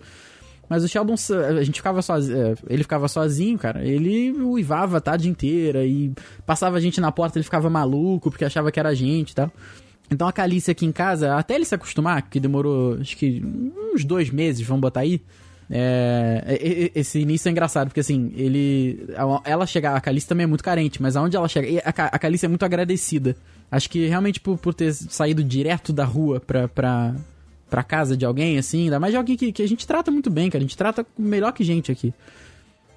Mas 0.69 0.83
o 0.83 0.89
Sheldon, 0.89 1.15
a 1.59 1.63
gente 1.63 1.77
ficava 1.77 2.01
sozinho, 2.01 2.55
ele 2.69 2.83
ficava 2.83 3.07
sozinho, 3.09 3.59
cara. 3.59 3.85
Ele 3.85 4.33
uivava 4.33 4.97
a 4.97 5.01
tarde 5.01 5.29
inteira 5.29 5.85
e 5.85 6.13
passava 6.47 6.79
a 6.79 6.81
gente 6.81 7.01
na 7.01 7.13
porta, 7.13 7.39
ele 7.39 7.45
ficava 7.45 7.69
maluco 7.69 8.31
porque 8.31 8.45
achava 8.45 8.73
que 8.73 8.81
era 8.81 8.89
a 8.89 8.95
gente 8.95 9.31
e 9.31 9.35
tal. 9.35 9.53
Então 10.11 10.27
a 10.27 10.33
Calice 10.33 10.71
aqui 10.71 10.87
em 10.87 10.93
casa, 10.93 11.37
até 11.37 11.55
ele 11.55 11.65
se 11.65 11.75
acostumar, 11.75 12.23
que 12.23 12.41
demorou 12.41 12.99
acho 13.01 13.17
que 13.17 13.43
uns 13.95 14.05
dois 14.05 14.31
meses, 14.31 14.67
vamos 14.67 14.81
botar 14.81 15.01
aí. 15.01 15.21
É, 15.75 16.91
esse 16.95 17.19
início 17.21 17.49
é 17.49 17.53
engraçado, 17.53 17.89
porque 17.89 18.01
assim, 18.01 18.31
ele. 18.37 19.07
Ela 19.45 19.67
chegar. 19.67 19.97
A 19.97 20.01
Calice 20.01 20.27
também 20.27 20.45
é 20.45 20.47
muito 20.47 20.63
carente, 20.63 21.01
mas 21.01 21.17
aonde 21.17 21.35
ela 21.35 21.49
chega. 21.49 21.83
a 21.85 22.19
Calice 22.19 22.45
é 22.45 22.49
muito 22.49 22.65
agradecida. 22.65 23.35
Acho 23.71 23.89
que 23.89 24.07
realmente 24.07 24.39
por, 24.39 24.59
por 24.59 24.75
ter 24.75 24.93
saído 24.93 25.43
direto 25.43 25.91
da 25.91 26.05
rua 26.05 26.41
pra, 26.41 26.69
pra, 26.69 27.15
pra 27.73 27.83
casa 27.83 28.15
de 28.15 28.27
alguém, 28.27 28.59
assim, 28.59 28.85
ainda 28.85 29.01
mais 29.01 29.13
de 29.15 29.17
alguém 29.17 29.35
que, 29.35 29.51
que 29.51 29.63
a 29.63 29.67
gente 29.67 29.87
trata 29.87 30.11
muito 30.11 30.29
bem, 30.29 30.51
cara. 30.51 30.63
A 30.63 30.67
gente 30.67 30.77
trata 30.77 31.07
melhor 31.19 31.53
que 31.53 31.65
gente 31.65 31.91
aqui. 31.91 32.13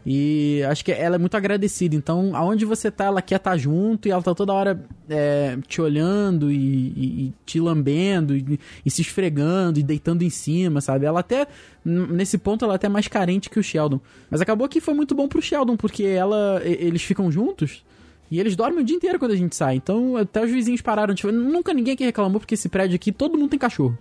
E 0.06 0.62
acho 0.70 0.84
que 0.84 0.92
ela 0.92 1.16
é 1.16 1.18
muito 1.18 1.36
agradecida. 1.36 1.96
Então, 1.96 2.36
aonde 2.36 2.66
você 2.66 2.92
tá, 2.92 3.06
ela 3.06 3.22
quer 3.22 3.38
estar 3.38 3.58
junto 3.58 4.08
e 4.08 4.12
ela 4.12 4.22
tá 4.22 4.36
toda 4.36 4.52
hora 4.54 4.86
é, 5.10 5.58
te 5.66 5.82
olhando 5.82 6.52
e, 6.52 6.58
e- 6.58 7.26
e 7.28 7.34
te 7.46 7.58
lambendo 7.60 8.36
e, 8.36 8.60
e 8.86 8.92
se 8.92 9.02
esfregando 9.02 9.80
e 9.80 9.84
deitando 9.84 10.22
em 10.24 10.30
cima, 10.30 10.82
sabe? 10.82 11.06
Ela 11.06 11.22
até, 11.22 11.48
nesse 11.84 12.38
ponto, 12.38 12.66
ela 12.66 12.74
é 12.74 12.76
até 12.76 12.90
mais 12.90 13.08
carente 13.08 13.50
que 13.50 13.58
o 13.60 13.64
Sheldon. 13.64 14.00
Mas 14.30 14.42
acabou 14.42 14.68
que 14.68 14.82
foi 14.82 14.94
muito 14.94 15.16
bom 15.16 15.28
pro 15.28 15.42
Sheldon, 15.42 15.78
porque 15.78 16.04
ela, 16.04 16.62
eles 16.66 17.02
ficam 17.02 17.32
juntos 17.32 17.82
e 18.30 18.40
eles 18.42 18.56
dormem 18.58 18.82
o 18.82 18.84
dia 18.84 18.98
inteiro 18.98 19.18
quando 19.18 19.32
a 19.32 19.36
gente 19.38 19.56
sai. 19.56 19.76
Então, 19.78 20.18
até 20.18 20.44
os 20.44 20.52
vizinhos 20.52 20.82
pararam. 20.82 21.16
Tipo, 21.16 21.32
nunca 21.32 21.74
ninguém 21.74 21.94
aqui 21.96 22.04
reclamou, 22.04 22.40
porque 22.42 22.54
esse 22.56 22.68
prédio 22.70 22.96
aqui, 22.96 23.12
todo 23.12 23.38
mundo 23.40 23.50
tem 23.50 23.58
cachorro. 23.58 23.98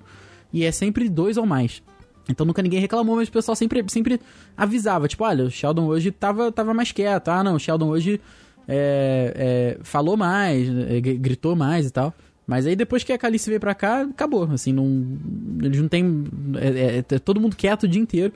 E 0.55 0.65
é 0.65 0.71
sempre 0.73 1.09
dois 1.09 1.37
ou 1.37 1.45
mais. 1.45 1.83
Então 2.29 2.47
nunca 2.47 2.63
ninguém 2.63 2.81
reclamou, 2.81 3.17
mas 3.17 3.29
o 3.29 3.33
pessoal 3.33 3.55
sempre, 3.57 3.85
sempre 3.89 4.19
avisava. 4.57 5.07
Tipo, 5.09 5.25
olha, 5.25 5.45
o 5.45 5.51
Sheldon 5.51 5.85
hoje 5.87 6.11
tava, 6.11 6.51
tava 6.53 6.73
mais 6.73 6.91
quieto. 6.93 7.29
Ah, 7.29 7.45
não, 7.45 7.57
o 7.57 7.59
Sheldon 7.59 7.89
hoje 7.89 8.19
é, 8.67 9.77
é, 9.77 9.85
falou 9.85 10.17
mais, 10.17 10.67
é, 10.89 11.01
gr- 11.01 11.19
gritou 11.19 11.55
mais 11.55 11.87
e 11.87 11.91
tal. 11.91 12.15
Mas 12.47 12.67
aí 12.67 12.77
depois 12.77 13.03
que 13.05 13.13
a 13.13 13.19
Calice 13.19 13.49
veio 13.51 13.61
pra 13.61 13.75
cá, 13.75 14.03
acabou. 14.03 14.45
Assim, 14.53 14.73
não. 14.73 15.19
Eles 15.63 15.81
não 15.81 15.89
tem. 15.89 16.25
É, 16.57 16.69
é- 16.69 16.99
é 16.99 17.19
todo 17.19 17.41
mundo 17.41 17.57
quieto 17.57 17.83
o 17.83 17.89
dia 17.89 18.01
inteiro. 18.01 18.33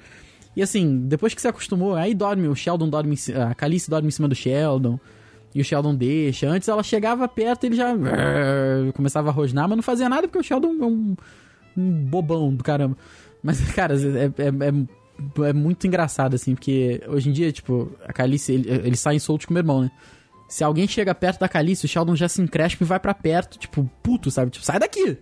E 0.56 0.62
assim, 0.62 1.02
depois 1.06 1.32
que 1.34 1.40
se 1.40 1.46
acostumou, 1.48 1.94
aí 1.94 2.14
dorme, 2.14 2.48
o 2.48 2.54
Sheldon 2.54 2.88
dorme. 2.90 3.14
A 3.48 3.54
Calice 3.54 3.88
dorme 3.88 4.08
em 4.08 4.10
cima 4.10 4.26
do 4.28 4.34
Sheldon. 4.34 4.98
E 5.54 5.60
o 5.60 5.64
Sheldon 5.64 5.94
deixa. 5.94 6.48
Antes 6.48 6.68
ela 6.68 6.82
chegava 6.82 7.26
perto 7.28 7.64
ele 7.64 7.76
já 7.76 7.94
começava 8.94 9.28
a 9.30 9.32
rosnar, 9.32 9.68
mas 9.68 9.76
não 9.76 9.82
fazia 9.82 10.08
nada 10.08 10.26
porque 10.28 10.38
o 10.38 10.42
Sheldon 10.42 10.74
é 10.80 10.84
um 10.86 11.16
bobão 11.78 12.54
do 12.54 12.62
caramba. 12.64 12.96
Mas, 13.42 13.60
cara, 13.72 13.94
é, 13.94 14.24
é, 14.42 14.48
é, 14.48 15.48
é 15.48 15.52
muito 15.52 15.86
engraçado, 15.86 16.34
assim, 16.34 16.54
porque 16.54 17.00
hoje 17.08 17.28
em 17.28 17.32
dia, 17.32 17.50
tipo, 17.52 17.90
a 18.04 18.12
Calice, 18.12 18.52
ele- 18.52 18.70
eles 18.86 19.00
saem 19.00 19.18
soltos 19.18 19.46
com 19.46 19.52
o 19.52 19.54
meu 19.54 19.60
irmão, 19.60 19.82
né? 19.82 19.90
Se 20.48 20.64
alguém 20.64 20.88
chega 20.88 21.14
perto 21.14 21.40
da 21.40 21.48
Calice, 21.48 21.84
o 21.84 21.88
Sheldon 21.88 22.16
já 22.16 22.28
se 22.28 22.40
encrespa 22.40 22.82
e 22.82 22.86
vai 22.86 22.98
pra 22.98 23.12
perto, 23.12 23.58
tipo, 23.58 23.88
puto, 24.02 24.30
sabe? 24.30 24.50
Tipo, 24.50 24.64
sai 24.64 24.78
daqui! 24.78 25.18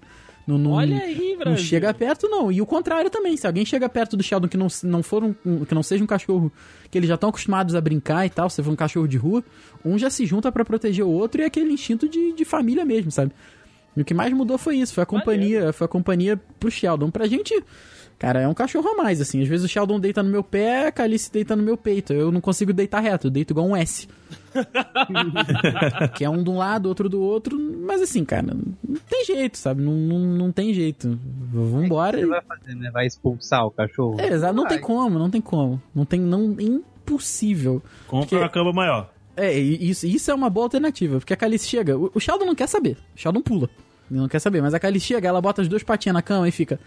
Não, 0.47 0.57
não, 0.57 0.71
Olha 0.75 0.99
aí, 0.99 1.35
Brasil. 1.37 1.45
não 1.45 1.57
chega 1.57 1.93
perto, 1.93 2.29
não. 2.29 2.53
E 2.53 2.63
o 2.63 2.67
contrário 2.67 3.11
também. 3.11 3.37
Se 3.37 3.49
alguém 3.49 3.65
chega 3.67 3.89
perto 3.89 4.17
do 4.17 4.23
Sheldon 4.23 4.47
que 4.47 4.57
não, 4.57 4.69
não 4.85 5.03
for 5.03 5.25
um, 5.25 5.35
um- 5.45 5.65
que 5.65 5.75
não 5.75 5.83
seja 5.83 6.05
um 6.05 6.07
cachorro 6.07 6.53
que 6.89 6.97
eles 6.97 7.09
já 7.09 7.17
estão 7.17 7.31
acostumados 7.31 7.75
a 7.75 7.81
brincar 7.81 8.25
e 8.25 8.31
tal, 8.31 8.49
se 8.49 8.63
for 8.63 8.71
um 8.71 8.77
cachorro 8.77 9.09
de 9.09 9.17
rua, 9.17 9.43
um 9.85 9.99
já 9.99 10.09
se 10.09 10.25
junta 10.25 10.53
pra 10.53 10.65
proteger 10.65 11.05
o 11.05 11.11
outro 11.11 11.41
e 11.41 11.43
é 11.43 11.49
aquele 11.49 11.73
instinto 11.73 12.09
de, 12.09 12.33
de 12.33 12.45
família 12.45 12.85
mesmo, 12.85 13.11
sabe? 13.11 13.33
E 13.97 14.01
o 14.03 14.05
que 14.05 14.13
mais 14.15 14.33
mudou 14.33 14.59
foi 14.59 14.77
isso, 14.77 14.93
foi 14.95 15.03
a 15.03 15.07
companhia, 15.07 15.73
foi 15.73 15.85
a 15.87 15.89
companhia 15.89 16.39
pro 16.61 16.71
Sheldon. 16.71 17.11
Pra 17.11 17.27
gente, 17.27 17.65
cara, 18.19 18.41
é 18.41 18.49
um 18.49 18.53
cachorro 18.55 18.89
a 18.91 18.95
mais, 18.95 19.21
assim. 19.21 19.41
Às 19.43 19.49
vezes 19.49 19.65
o 19.65 19.69
Sheldon 19.69 19.99
deita 19.99 20.23
no 20.23 20.29
meu 20.31 20.43
pé, 20.45 20.89
a 20.89 20.93
Calice 20.93 21.33
deita 21.33 21.57
no 21.57 21.63
meu 21.63 21.77
peito. 21.79 22.13
Eu 22.13 22.31
não 22.31 22.41
consigo 22.41 22.73
deitar 22.75 23.01
reto, 23.01 23.29
eu 23.29 23.31
deito 23.31 23.53
igual 23.55 23.67
um 23.67 23.75
S. 23.77 24.07
que 26.15 26.25
é 26.25 26.31
um 26.31 26.43
de 26.43 26.51
um 26.51 26.57
lado, 26.59 26.87
outro 26.89 27.09
do 27.09 27.21
outro. 27.21 27.59
Mas 27.59 28.03
assim, 28.03 28.25
cara, 28.25 28.55
não 28.55 28.97
tem 29.09 29.25
jeito, 29.25 29.57
sabe? 29.59 29.83
Não, 29.83 29.93
não, 29.93 30.19
não 30.19 30.53
tem 30.53 30.73
jeito. 30.75 31.19
Vambora. 31.53 32.17
O 32.17 32.21
que 32.21 32.27
você 32.27 32.31
vai 32.31 32.43
fazer, 32.43 32.75
né? 32.75 32.91
Vai 32.91 33.07
expulsar 33.07 33.67
o 33.67 33.71
cachorro? 33.71 34.21
É, 34.21 34.29
exato, 34.33 34.55
não 34.55 34.65
Vai. 34.65 34.73
tem 34.73 34.81
como, 34.81 35.19
não 35.19 35.31
tem 35.31 35.41
como. 35.41 35.81
Não 35.95 36.05
tem, 36.05 36.21
não, 36.21 36.55
é 36.59 36.63
impossível. 36.63 37.83
Compra 38.07 38.27
Porque- 38.27 38.37
uma 38.37 38.49
cama 38.49 38.73
maior. 38.73 39.11
É, 39.39 39.55
e 39.55 39.91
isso, 39.91 40.07
isso 40.07 40.31
é 40.31 40.35
uma 40.35 40.49
boa 40.49 40.65
alternativa, 40.65 41.19
porque 41.19 41.35
a 41.35 41.37
Calice 41.37 41.69
chega, 41.69 41.95
o, 41.99 42.11
o 42.15 42.19
Sheldon 42.19 42.47
não 42.47 42.55
quer 42.55 42.67
saber, 42.67 42.97
o 43.15 43.19
Sheldon 43.21 43.43
pula, 43.43 43.69
ele 44.11 44.21
não 44.21 44.29
quer 44.29 44.39
saber, 44.39 44.61
mas 44.63 44.75
a 44.75 44.79
Calice 44.79 45.07
chega, 45.07 45.29
ela 45.29 45.41
bota 45.41 45.63
as 45.63 45.69
duas 45.69 45.83
patinhas 45.83 46.15
na 46.15 46.23
cama 46.23 46.49
e 46.49 46.53
fica, 46.53 46.79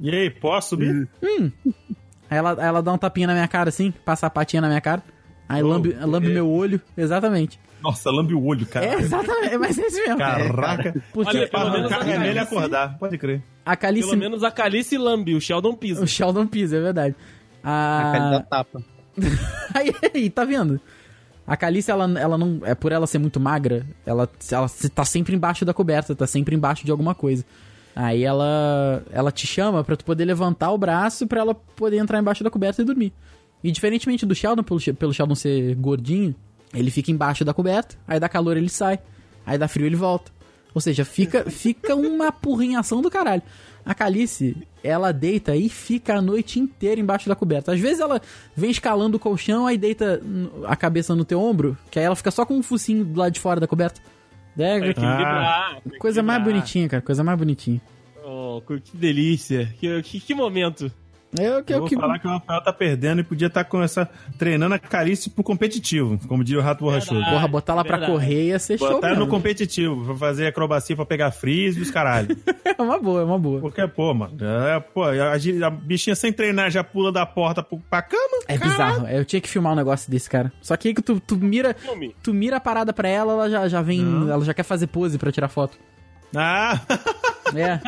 E 0.00 0.10
aí, 0.10 0.30
posso 0.30 0.70
subir? 0.70 1.08
aí 1.22 2.38
ela, 2.38 2.52
aí 2.52 2.66
ela 2.66 2.82
dá 2.82 2.92
um 2.92 2.98
tapinha 2.98 3.26
na 3.26 3.32
minha 3.34 3.48
cara 3.48 3.68
assim, 3.68 3.92
passa 4.04 4.26
a 4.26 4.30
patinha 4.30 4.60
na 4.60 4.68
minha 4.68 4.80
cara, 4.80 5.02
aí 5.48 5.62
Oh, 5.62 5.66
lambe, 5.68 5.92
lambe 6.00 6.30
é. 6.30 6.34
meu 6.34 6.48
olho, 6.50 6.80
exatamente. 6.96 7.58
Nossa, 7.82 8.10
lambe 8.12 8.32
o 8.32 8.44
olho, 8.44 8.64
cara. 8.64 8.86
É, 8.86 8.94
exatamente, 8.94 9.54
é 9.54 9.58
mais 9.58 9.76
esse 9.76 10.00
mesmo. 10.02 10.16
Caraca. 10.16 11.02
Porque 11.12 11.36
Olha, 11.36 11.48
pelo 11.48 11.70
menos 11.72 11.90
a 11.90 11.96
é 11.96 11.98
Calice- 12.14 12.38
acordar, 12.38 12.96
pode 12.98 13.18
crer. 13.18 13.42
a 13.66 13.74
Calice, 13.76 14.06
Pelo 14.08 14.20
menos 14.20 14.44
a 14.44 14.50
Calice 14.52 14.96
lambe, 14.96 15.34
o 15.34 15.40
Sheldon 15.40 15.74
pisa. 15.74 16.04
o 16.04 16.06
Sheldon 16.06 16.46
pisa, 16.46 16.76
é 16.76 16.80
verdade. 16.80 17.16
A 17.64 18.10
cara 18.12 18.30
da 18.30 18.36
A... 18.36 18.40
tapa. 18.42 18.82
aí, 19.74 19.92
aí, 20.14 20.30
tá 20.30 20.44
vendo? 20.44 20.80
A 21.46 21.56
Calice, 21.56 21.90
ela, 21.90 22.04
ela 22.18 22.38
não. 22.38 22.60
É 22.64 22.74
por 22.74 22.92
ela 22.92 23.06
ser 23.06 23.18
muito 23.18 23.40
magra, 23.40 23.86
ela, 24.06 24.28
ela 24.50 24.70
tá 24.94 25.04
sempre 25.04 25.34
embaixo 25.34 25.64
da 25.64 25.74
coberta, 25.74 26.14
tá 26.14 26.26
sempre 26.26 26.54
embaixo 26.54 26.84
de 26.84 26.90
alguma 26.90 27.14
coisa. 27.14 27.44
Aí 27.94 28.24
ela 28.24 29.02
ela 29.12 29.30
te 29.30 29.46
chama 29.46 29.84
pra 29.84 29.96
tu 29.96 30.04
poder 30.04 30.24
levantar 30.24 30.70
o 30.70 30.78
braço 30.78 31.26
pra 31.26 31.40
ela 31.40 31.54
poder 31.54 31.98
entrar 31.98 32.18
embaixo 32.18 32.42
da 32.42 32.50
coberta 32.50 32.80
e 32.80 32.84
dormir. 32.84 33.12
E 33.62 33.70
diferentemente 33.70 34.24
do 34.24 34.34
Sheldon, 34.34 34.62
pelo, 34.62 34.80
pelo 34.94 35.12
Sheldon 35.12 35.34
ser 35.34 35.74
gordinho, 35.76 36.34
ele 36.72 36.90
fica 36.90 37.10
embaixo 37.10 37.44
da 37.44 37.52
coberta, 37.52 37.96
aí 38.08 38.18
dá 38.18 38.28
calor 38.28 38.56
ele 38.56 38.68
sai, 38.68 38.98
aí 39.44 39.58
dá 39.58 39.68
frio 39.68 39.86
ele 39.86 39.96
volta. 39.96 40.32
Ou 40.74 40.80
seja, 40.80 41.04
fica, 41.04 41.50
fica 41.50 41.94
uma 41.94 42.32
porrinhação 42.32 43.02
do 43.02 43.10
caralho. 43.10 43.42
A 43.84 43.94
Calice, 43.94 44.56
ela 44.82 45.12
deita 45.12 45.56
e 45.56 45.68
fica 45.68 46.14
a 46.16 46.22
noite 46.22 46.60
inteira 46.60 47.00
embaixo 47.00 47.28
da 47.28 47.34
coberta. 47.34 47.72
Às 47.72 47.80
vezes 47.80 48.00
ela 48.00 48.20
vem 48.54 48.70
escalando 48.70 49.16
o 49.16 49.20
colchão, 49.20 49.66
aí 49.66 49.76
deita 49.76 50.22
a 50.66 50.76
cabeça 50.76 51.14
no 51.14 51.24
teu 51.24 51.40
ombro, 51.40 51.76
que 51.90 51.98
aí 51.98 52.04
ela 52.04 52.16
fica 52.16 52.30
só 52.30 52.46
com 52.46 52.54
um 52.54 52.62
focinho 52.62 53.04
do 53.04 53.18
lado 53.18 53.32
de 53.32 53.40
fora 53.40 53.60
da 53.60 53.66
coberta. 53.66 54.00
É, 54.56 54.80
tem 54.80 54.92
que 54.92 55.98
coisa 55.98 56.22
mais 56.22 56.42
bonitinha, 56.44 56.88
cara, 56.88 57.02
coisa 57.02 57.24
mais 57.24 57.38
bonitinha. 57.38 57.80
Oh, 58.24 58.62
que 58.62 58.96
delícia. 58.96 59.72
Que, 59.78 60.02
que, 60.02 60.20
que 60.20 60.34
momento. 60.34 60.92
É 61.38 61.56
o 61.58 61.64
que 61.64 61.72
Eu 61.72 61.76
eu 61.76 61.80
vou 61.80 61.88
que. 61.88 61.96
falar 61.96 62.18
que 62.18 62.26
o 62.26 62.30
Rafael 62.30 62.60
tá 62.60 62.72
perdendo 62.72 63.20
e 63.20 63.24
podia 63.24 63.46
estar 63.46 63.64
com 63.64 63.82
essa 63.82 64.08
treinando 64.38 64.74
a 64.74 64.78
Calice 64.78 65.30
pro 65.30 65.42
competitivo, 65.42 66.18
como 66.28 66.44
diria 66.44 66.60
o 66.60 66.64
Rato 66.64 66.84
Borrachudo. 66.84 67.24
Porra, 67.24 67.48
botar 67.48 67.74
lá 67.74 67.82
pra 67.82 67.96
Verdade. 67.96 68.12
correr 68.12 68.46
ia 68.48 68.58
ser 68.58 68.78
show. 68.78 68.90
Botar 68.90 69.14
no 69.16 69.26
competitivo, 69.26 70.04
pra 70.04 70.14
fazer 70.16 70.46
acrobacia 70.46 70.94
pra 70.94 71.06
pegar 71.06 71.30
freeze 71.30 71.78
e 71.78 71.82
os 71.82 71.90
caralho. 71.90 72.36
É 72.78 72.82
uma 72.82 72.98
boa, 72.98 73.20
é 73.20 73.24
uma 73.24 73.38
boa. 73.38 73.60
Porque, 73.60 73.86
pô, 73.86 74.14
mano, 74.14 74.34
é, 74.40 74.80
pô, 74.80 75.04
a, 75.04 75.34
a 75.34 75.70
bichinha 75.70 76.16
sem 76.16 76.32
treinar 76.32 76.70
já 76.70 76.82
pula 76.82 77.12
da 77.12 77.24
porta 77.26 77.62
pro- 77.62 77.78
pra 77.90 78.00
cama. 78.00 78.42
É 78.48 78.56
bizarro. 78.56 79.06
Eu 79.06 79.24
tinha 79.26 79.40
que 79.42 79.48
filmar 79.48 79.74
um 79.74 79.76
negócio 79.76 80.10
desse, 80.10 80.28
cara. 80.28 80.50
Só 80.62 80.74
que 80.76 80.88
aí 80.88 80.94
que 80.94 81.02
tu, 81.02 81.20
tu 81.20 81.36
mira. 81.36 81.76
Tu 82.22 82.32
mira 82.32 82.56
a 82.56 82.60
parada 82.60 82.92
pra 82.92 83.06
ela, 83.08 83.32
ela 83.34 83.50
já, 83.50 83.68
já 83.68 83.82
vem. 83.82 84.00
Não. 84.00 84.30
Ela 84.32 84.42
já 84.44 84.54
quer 84.54 84.62
fazer 84.62 84.86
pose 84.86 85.18
pra 85.18 85.30
tirar 85.30 85.48
foto. 85.48 85.76
Ah, 86.34 86.80
É. 87.54 87.80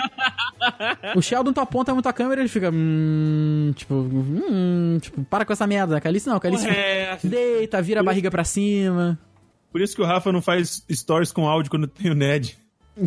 o 1.17 1.23
Sheldon 1.23 1.53
tu 1.53 1.61
aponta 1.61 1.93
muito 1.95 2.09
a 2.09 2.13
câmera 2.13 2.41
e 2.41 2.43
ele 2.43 2.49
fica. 2.49 2.71
Hum, 2.73 3.73
tipo. 3.75 3.95
Hum, 3.95 4.99
tipo, 5.01 5.25
para 5.25 5.45
com 5.45 5.53
essa 5.53 5.67
merda. 5.67 6.01
Calice 6.01 6.29
não, 6.29 6.39
Calice. 6.39 6.69
É, 6.69 7.19
Deita, 7.25 7.81
vira 7.81 8.01
a 8.01 8.05
barriga 8.05 8.31
pra 8.31 8.45
cima. 8.45 9.19
por 9.73 9.81
isso 9.81 9.97
que 9.97 10.03
o 10.03 10.05
Rafa 10.05 10.31
não 10.33 10.43
faz 10.43 10.85
stories 10.91 11.33
com 11.33 11.49
áudio 11.49 11.71
quando 11.71 11.87
tem 11.87 12.11
o 12.11 12.15
Ned. 12.15 12.59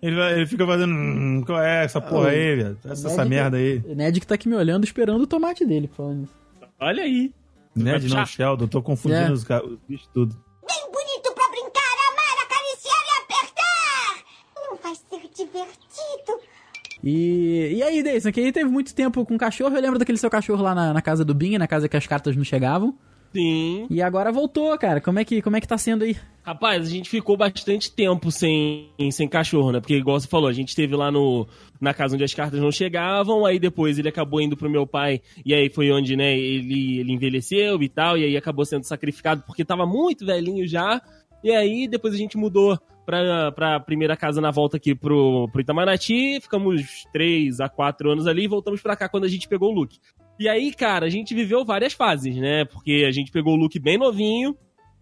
ele, 0.00 0.16
vai- 0.16 0.32
ele 0.34 0.46
fica 0.46 0.66
fazendo. 0.66 0.92
Hum, 0.94 1.42
qual 1.44 1.60
é 1.62 1.84
essa 1.84 2.00
porra 2.00 2.28
aí, 2.30 2.56
velho? 2.56 2.78
Essa, 2.84 3.08
essa 3.08 3.24
Ned- 3.24 3.28
merda 3.30 3.56
aí. 3.56 3.82
Ned 3.94 4.20
que 4.20 4.26
tá 4.26 4.34
aqui 4.34 4.48
me 4.48 4.54
olhando, 4.56 4.84
esperando 4.84 5.22
o 5.22 5.26
tomate 5.26 5.64
dele. 5.64 5.90
Falando. 5.96 6.24
isso. 6.24 6.34
olha 6.80 7.02
aí. 7.02 7.32
Ned 7.74 8.06
não? 8.08 8.26
Sheldon, 8.26 8.66
tô 8.68 8.82
confundindo 8.82 9.20
É. 9.28 9.32
os, 9.32 9.42
os 9.42 9.78
bichos 9.88 10.08
tudo. 10.12 10.36
E, 17.02 17.74
e 17.76 17.82
aí, 17.82 18.02
Deison, 18.02 18.30
que 18.30 18.40
aí 18.40 18.52
teve 18.52 18.70
muito 18.70 18.94
tempo 18.94 19.24
com 19.24 19.36
cachorro. 19.36 19.74
Eu 19.74 19.82
lembro 19.82 19.98
daquele 19.98 20.18
seu 20.18 20.30
cachorro 20.30 20.62
lá 20.62 20.74
na, 20.74 20.92
na 20.92 21.02
casa 21.02 21.24
do 21.24 21.34
Binha, 21.34 21.58
na 21.58 21.66
casa 21.66 21.88
que 21.88 21.96
as 21.96 22.06
cartas 22.06 22.36
não 22.36 22.44
chegavam. 22.44 22.96
Sim. 23.32 23.86
E 23.88 24.02
agora 24.02 24.30
voltou, 24.30 24.76
cara. 24.78 25.00
Como 25.00 25.18
é 25.18 25.24
que, 25.24 25.40
como 25.40 25.56
é 25.56 25.60
que 25.60 25.66
tá 25.66 25.78
sendo 25.78 26.04
aí? 26.04 26.16
Rapaz, 26.42 26.86
a 26.86 26.90
gente 26.90 27.08
ficou 27.08 27.36
bastante 27.36 27.90
tempo 27.90 28.30
sem, 28.30 28.90
sem 29.10 29.26
cachorro, 29.26 29.72
né? 29.72 29.80
Porque, 29.80 29.96
igual 29.96 30.20
você 30.20 30.28
falou, 30.28 30.48
a 30.48 30.52
gente 30.52 30.68
esteve 30.68 30.94
lá 30.94 31.10
no, 31.10 31.46
na 31.80 31.94
casa 31.94 32.14
onde 32.14 32.24
as 32.24 32.34
cartas 32.34 32.60
não 32.60 32.70
chegavam, 32.70 33.46
aí 33.46 33.58
depois 33.58 33.98
ele 33.98 34.08
acabou 34.08 34.40
indo 34.40 34.56
pro 34.56 34.68
meu 34.68 34.86
pai, 34.86 35.22
e 35.46 35.54
aí 35.54 35.70
foi 35.70 35.90
onde, 35.90 36.16
né, 36.16 36.36
ele, 36.36 36.98
ele 36.98 37.12
envelheceu 37.12 37.82
e 37.82 37.88
tal, 37.88 38.18
e 38.18 38.24
aí 38.24 38.36
acabou 38.36 38.66
sendo 38.66 38.84
sacrificado 38.84 39.42
porque 39.46 39.64
tava 39.64 39.86
muito 39.86 40.26
velhinho 40.26 40.66
já. 40.66 41.00
E 41.42 41.50
aí 41.50 41.88
depois 41.88 42.12
a 42.12 42.18
gente 42.18 42.36
mudou 42.36 42.78
pra, 43.04 43.52
pra 43.52 43.80
primeira 43.80 44.16
casa 44.16 44.40
na 44.40 44.50
volta 44.50 44.76
aqui 44.76 44.94
pro, 44.94 45.48
pro 45.50 45.60
Itamaraty, 45.60 46.40
ficamos 46.40 47.04
três 47.12 47.60
a 47.60 47.68
quatro 47.68 48.10
anos 48.10 48.26
ali 48.26 48.44
e 48.44 48.48
voltamos 48.48 48.80
pra 48.80 48.96
cá 48.96 49.08
quando 49.08 49.24
a 49.24 49.28
gente 49.28 49.48
pegou 49.48 49.70
o 49.70 49.74
Luke. 49.74 49.98
E 50.38 50.48
aí, 50.48 50.72
cara, 50.72 51.06
a 51.06 51.10
gente 51.10 51.34
viveu 51.34 51.64
várias 51.64 51.92
fases, 51.92 52.36
né? 52.36 52.64
Porque 52.64 53.04
a 53.06 53.12
gente 53.12 53.30
pegou 53.30 53.54
o 53.54 53.56
Luke 53.56 53.78
bem 53.78 53.98
novinho, 53.98 54.56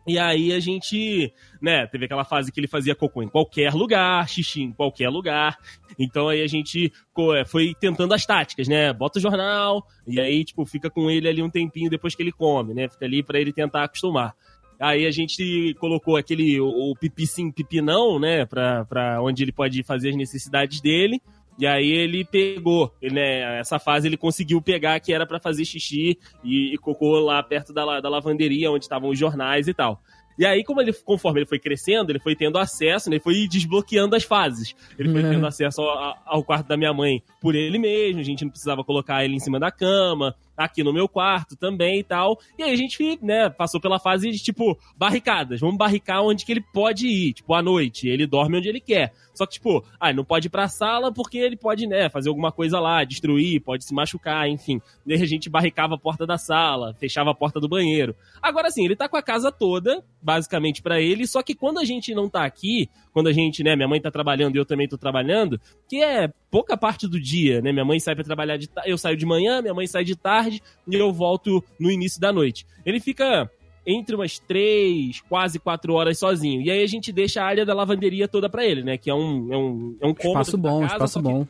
e 0.06 0.18
aí 0.18 0.52
a 0.52 0.58
gente, 0.58 1.32
né, 1.60 1.86
teve 1.86 2.06
aquela 2.06 2.24
fase 2.24 2.50
que 2.50 2.58
ele 2.58 2.66
fazia 2.66 2.94
cocô 2.94 3.22
em 3.22 3.28
qualquer 3.28 3.72
lugar, 3.72 4.28
xixi 4.28 4.62
em 4.62 4.72
qualquer 4.72 5.08
lugar. 5.08 5.56
Então 5.98 6.28
aí 6.28 6.42
a 6.42 6.46
gente 6.46 6.92
é, 7.36 7.44
foi 7.44 7.74
tentando 7.78 8.14
as 8.14 8.24
táticas, 8.24 8.66
né? 8.66 8.92
Bota 8.92 9.18
o 9.18 9.22
jornal, 9.22 9.86
e 10.06 10.20
aí, 10.20 10.44
tipo, 10.44 10.64
fica 10.64 10.90
com 10.90 11.10
ele 11.10 11.28
ali 11.28 11.42
um 11.42 11.50
tempinho 11.50 11.90
depois 11.90 12.14
que 12.14 12.22
ele 12.22 12.32
come, 12.32 12.74
né? 12.74 12.88
Fica 12.88 13.04
ali 13.04 13.22
pra 13.22 13.38
ele 13.38 13.52
tentar 13.52 13.84
acostumar. 13.84 14.34
Aí 14.80 15.06
a 15.06 15.10
gente 15.10 15.74
colocou 15.78 16.16
aquele, 16.16 16.58
o, 16.60 16.90
o 16.90 16.96
pipi 16.96 17.26
sim, 17.26 17.50
pipi 17.52 17.82
não, 17.82 18.18
né? 18.18 18.46
Pra, 18.46 18.84
pra 18.86 19.22
onde 19.22 19.42
ele 19.44 19.52
pode 19.52 19.82
fazer 19.82 20.08
as 20.10 20.16
necessidades 20.16 20.80
dele. 20.80 21.20
E 21.58 21.66
aí 21.66 21.90
ele 21.90 22.24
pegou, 22.24 22.90
ele, 23.02 23.16
né, 23.16 23.60
essa 23.60 23.78
fase 23.78 24.08
ele 24.08 24.16
conseguiu 24.16 24.62
pegar 24.62 24.98
que 24.98 25.12
era 25.12 25.26
pra 25.26 25.38
fazer 25.38 25.62
xixi 25.66 26.16
e, 26.42 26.72
e 26.74 26.78
cocô 26.78 27.18
lá 27.20 27.42
perto 27.42 27.70
da, 27.74 28.00
da 28.00 28.08
lavanderia, 28.08 28.70
onde 28.70 28.84
estavam 28.86 29.10
os 29.10 29.18
jornais 29.18 29.68
e 29.68 29.74
tal. 29.74 30.00
E 30.38 30.46
aí, 30.46 30.64
como 30.64 30.80
ele, 30.80 30.90
conforme 31.04 31.40
ele 31.40 31.46
foi 31.46 31.58
crescendo, 31.58 32.10
ele 32.10 32.18
foi 32.18 32.34
tendo 32.34 32.56
acesso, 32.56 33.10
né, 33.10 33.16
ele 33.16 33.22
foi 33.22 33.46
desbloqueando 33.46 34.16
as 34.16 34.22
fases. 34.24 34.74
Ele 34.98 35.10
foi 35.10 35.22
Uhum. 35.22 35.30
tendo 35.32 35.46
acesso 35.46 35.82
ao, 35.82 36.16
ao 36.24 36.42
quarto 36.42 36.66
da 36.66 36.78
minha 36.78 36.94
mãe 36.94 37.22
por 37.42 37.54
ele 37.54 37.78
mesmo, 37.78 38.20
a 38.20 38.24
gente 38.24 38.42
não 38.42 38.50
precisava 38.50 38.82
colocar 38.82 39.22
ele 39.22 39.34
em 39.34 39.38
cima 39.40 39.60
da 39.60 39.70
cama, 39.70 40.34
aqui 40.56 40.82
no 40.82 40.92
meu 40.92 41.08
quarto 41.08 41.56
também 41.56 42.00
e 42.00 42.04
tal. 42.04 42.38
E 42.58 42.62
aí 42.62 42.72
a 42.72 42.76
gente, 42.76 43.18
né, 43.22 43.48
passou 43.48 43.80
pela 43.80 43.98
fase 43.98 44.30
de, 44.30 44.38
tipo, 44.38 44.78
barricadas. 44.96 45.60
Vamos 45.60 45.76
barricar 45.76 46.22
onde 46.22 46.44
que 46.44 46.52
ele 46.52 46.64
pode 46.72 47.06
ir, 47.06 47.32
tipo, 47.34 47.54
à 47.54 47.62
noite. 47.62 48.08
Ele 48.08 48.26
dorme 48.26 48.58
onde 48.58 48.68
ele 48.68 48.80
quer. 48.80 49.12
Só 49.34 49.46
que, 49.46 49.54
tipo, 49.54 49.84
ah, 49.98 50.12
não 50.12 50.24
pode 50.24 50.48
ir 50.48 50.50
pra 50.50 50.68
sala 50.68 51.12
porque 51.12 51.38
ele 51.38 51.56
pode, 51.56 51.86
né, 51.86 52.10
fazer 52.10 52.28
alguma 52.28 52.52
coisa 52.52 52.78
lá, 52.78 53.04
destruir, 53.04 53.60
pode 53.60 53.84
se 53.84 53.94
machucar, 53.94 54.48
enfim. 54.48 54.80
Daí 55.06 55.22
a 55.22 55.26
gente 55.26 55.48
barricava 55.48 55.94
a 55.94 55.98
porta 55.98 56.26
da 56.26 56.36
sala, 56.36 56.94
fechava 56.94 57.30
a 57.30 57.34
porta 57.34 57.58
do 57.58 57.68
banheiro. 57.68 58.14
Agora 58.42 58.70
sim, 58.70 58.84
ele 58.84 58.96
tá 58.96 59.08
com 59.08 59.16
a 59.16 59.22
casa 59.22 59.50
toda, 59.50 60.04
basicamente 60.20 60.82
pra 60.82 61.00
ele, 61.00 61.26
só 61.26 61.42
que 61.42 61.54
quando 61.54 61.78
a 61.78 61.84
gente 61.84 62.14
não 62.14 62.28
tá 62.28 62.44
aqui, 62.44 62.88
quando 63.12 63.28
a 63.28 63.32
gente, 63.32 63.62
né, 63.62 63.74
minha 63.74 63.88
mãe 63.88 64.00
tá 64.00 64.10
trabalhando 64.10 64.56
e 64.56 64.58
eu 64.58 64.66
também 64.66 64.88
tô 64.88 64.98
trabalhando, 64.98 65.60
que 65.88 66.02
é 66.02 66.30
pouca 66.50 66.76
parte 66.76 67.06
do 67.06 67.20
dia, 67.20 67.60
né? 67.62 67.72
Minha 67.72 67.84
mãe 67.84 68.00
sai 68.00 68.14
pra 68.14 68.24
trabalhar 68.24 68.56
de 68.56 68.68
eu 68.84 68.98
saio 68.98 69.16
de 69.16 69.24
manhã, 69.24 69.62
minha 69.62 69.74
mãe 69.74 69.86
sai 69.86 70.04
de 70.04 70.16
tarde 70.16 70.49
e 70.86 70.94
eu 70.94 71.12
volto 71.12 71.62
no 71.78 71.90
início 71.90 72.20
da 72.20 72.32
noite. 72.32 72.66
Ele 72.84 73.00
fica 73.00 73.50
entre 73.86 74.14
umas 74.14 74.38
três, 74.38 75.20
quase 75.28 75.58
quatro 75.58 75.94
horas 75.94 76.18
sozinho. 76.18 76.60
E 76.60 76.70
aí 76.70 76.82
a 76.82 76.86
gente 76.86 77.12
deixa 77.12 77.42
a 77.42 77.46
área 77.46 77.64
da 77.64 77.74
lavanderia 77.74 78.28
toda 78.28 78.48
pra 78.48 78.64
ele, 78.64 78.82
né? 78.82 78.96
Que 78.98 79.10
é 79.10 79.14
um, 79.14 79.52
é 79.52 79.56
um, 79.56 79.96
é 80.00 80.06
um 80.06 80.14
cômodo 80.14 80.40
Espaço 80.42 80.58
bom, 80.58 80.80
casa, 80.80 80.94
espaço 80.94 81.22
bom. 81.22 81.46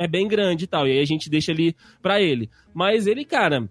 é 0.00 0.06
bem 0.06 0.26
grande 0.26 0.64
e 0.64 0.66
tal. 0.66 0.88
E 0.88 0.92
aí 0.92 1.00
a 1.00 1.04
gente 1.04 1.28
deixa 1.28 1.52
ali 1.52 1.76
pra 2.02 2.20
ele. 2.20 2.48
Mas 2.72 3.06
ele, 3.06 3.22
cara, 3.24 3.68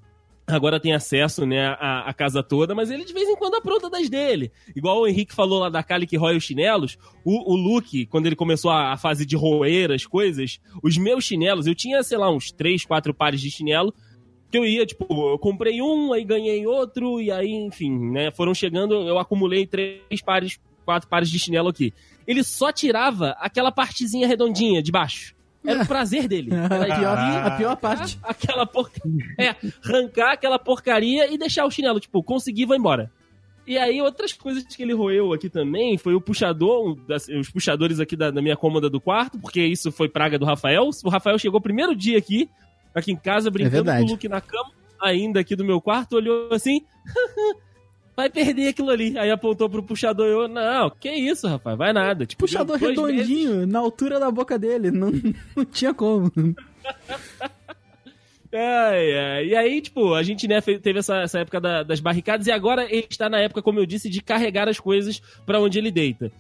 agora 0.48 0.80
tem 0.80 0.94
acesso, 0.94 1.46
né, 1.46 1.68
à, 1.80 2.10
à 2.10 2.14
casa 2.14 2.44
toda, 2.44 2.76
mas 2.76 2.92
ele 2.92 3.04
de 3.04 3.14
vez 3.14 3.28
em 3.28 3.36
quando 3.36 3.56
apronta 3.56 3.90
das 3.90 4.10
dele. 4.10 4.52
Igual 4.76 5.02
o 5.02 5.08
Henrique 5.08 5.34
falou 5.34 5.60
lá 5.60 5.70
da 5.70 5.82
Kali 5.82 6.06
que 6.06 6.18
rói 6.18 6.38
os 6.38 6.44
chinelos, 6.44 6.98
o, 7.26 7.54
o 7.54 7.56
Luke, 7.56 8.06
quando 8.06 8.28
ele 8.28 8.36
começou 8.36 8.70
a, 8.70 8.94
a 8.94 8.98
fase 8.98 9.26
de 9.26 9.36
roer 9.36 9.92
as 9.92 10.06
coisas, 10.06 10.60
os 10.84 10.98
meus 10.98 11.24
chinelos, 11.24 11.66
eu 11.66 11.74
tinha, 11.74 12.04
sei 12.04 12.18
lá, 12.18 12.30
uns 12.30 12.52
três, 12.52 12.86
quatro 12.86 13.14
pares 13.14 13.42
de 13.42 13.50
chinelo, 13.50 13.94
que 14.52 14.58
eu 14.58 14.66
ia, 14.66 14.86
tipo, 14.86 15.06
eu 15.32 15.38
comprei 15.38 15.82
um, 15.82 16.12
aí 16.12 16.24
ganhei 16.24 16.66
outro, 16.66 17.22
e 17.22 17.32
aí, 17.32 17.52
enfim, 17.52 17.91
né, 18.12 18.32
foram 18.32 18.54
chegando, 18.54 18.95
eu 19.08 19.20
acumulei 19.20 19.66
três 19.66 20.22
pares, 20.24 20.60
quatro 20.84 21.08
pares 21.08 21.30
de 21.30 21.38
chinelo 21.38 21.70
aqui. 21.70 21.93
Ele 22.26 22.43
só 22.43 22.72
tirava 22.72 23.36
aquela 23.39 23.72
partezinha 23.72 24.28
redondinha 24.28 24.82
de 24.82 24.91
baixo. 24.91 25.36
Era 25.66 25.84
o 25.84 25.86
prazer 25.88 26.28
dele. 26.28 26.52
Era 26.54 26.93
a, 26.93 27.00
pior, 27.00 27.18
a 27.18 27.52
pior 27.52 27.76
parte. 27.76 28.20
aquela 28.24 28.66
porcaria. 28.66 29.26
É, 29.38 29.56
arrancar 29.84 30.34
aquela 30.34 30.58
porcaria 30.58 31.32
e 31.32 31.38
deixar 31.38 31.66
o 31.66 31.72
chinelo, 31.72 32.00
tipo, 32.00 32.24
conseguir, 32.24 32.66
vai 32.66 32.78
embora. 32.78 33.12
E 33.68 33.78
aí, 33.78 34.02
outras 34.02 34.34
coisas 34.34 34.64
que 34.64 34.82
ele 34.82 34.93
roeu 34.93 35.32
aqui 35.32 35.47
também 35.47 35.95
foi 35.95 36.16
o 36.16 36.22
puxador, 36.22 36.88
um 36.88 37.39
os 37.39 37.52
puxadores 37.52 38.00
aqui 38.00 38.16
da, 38.16 38.32
da 38.32 38.41
minha 38.41 38.58
cômoda 38.58 38.89
do 38.89 39.00
quarto, 39.00 39.38
porque 39.38 39.62
isso 39.62 39.91
foi 39.91 40.10
praga 40.10 40.39
do 40.39 40.45
Rafael. 40.45 40.89
O 41.04 41.10
Rafael 41.10 41.38
chegou 41.38 41.62
primeiro 41.62 41.95
dia 41.95 42.18
aqui, 42.18 42.50
aqui 42.94 43.12
em 43.12 43.16
casa, 43.16 43.50
brincando 43.52 43.78
com 43.78 43.84
verdade. 43.84 44.06
o 44.06 44.08
Luke 44.12 44.28
na 44.30 44.42
cama, 44.42 44.72
ainda 45.02 45.40
aqui 45.40 45.56
do 45.56 45.64
meu 45.66 45.80
quarto, 45.82 46.14
olhou 46.18 46.50
assim. 46.54 46.82
Vai 48.16 48.30
perder 48.30 48.68
aquilo 48.68 48.90
ali. 48.90 49.18
Aí 49.18 49.32
apontou 49.32 49.70
pro 49.70 49.82
puxador 49.82 50.28
e 50.28 50.32
eu, 50.32 50.48
não, 50.50 50.90
que 50.90 51.10
isso, 51.10 51.48
rapaz, 51.48 51.78
vai 51.78 51.94
nada. 51.94 52.26
Tipo, 52.26 52.42
Puxador 52.42 52.76
redondinho, 52.78 53.66
na 53.66 53.80
altura 53.80 54.20
da 54.20 54.30
boca 54.30 54.60
dele. 54.60 54.92
Não, 54.92 55.10
não 55.56 55.64
tinha 55.64 55.94
como. 55.94 56.30
Ai, 58.52 59.16
ai. 59.16 59.46
E 59.46 59.56
aí, 59.56 59.80
tipo, 59.80 60.16
a 60.16 60.24
gente 60.24 60.48
né, 60.48 60.60
teve 60.60 60.98
essa, 61.00 61.18
essa 61.18 61.40
época 61.40 61.62
da- 61.62 61.84
das 61.84 62.00
barricadas 62.00 62.48
e 62.48 62.52
agora 62.52 62.84
ele 62.86 63.06
está 63.08 63.30
na 63.30 63.40
época, 63.40 63.62
como 63.62 63.80
eu 63.80 63.86
disse, 63.86 64.10
de 64.10 64.22
carregar 64.24 64.68
as 64.68 64.80
coisas 64.80 65.22
pra 65.46 65.60
onde 65.60 65.78
ele 65.78 65.92
deita. 65.92 66.32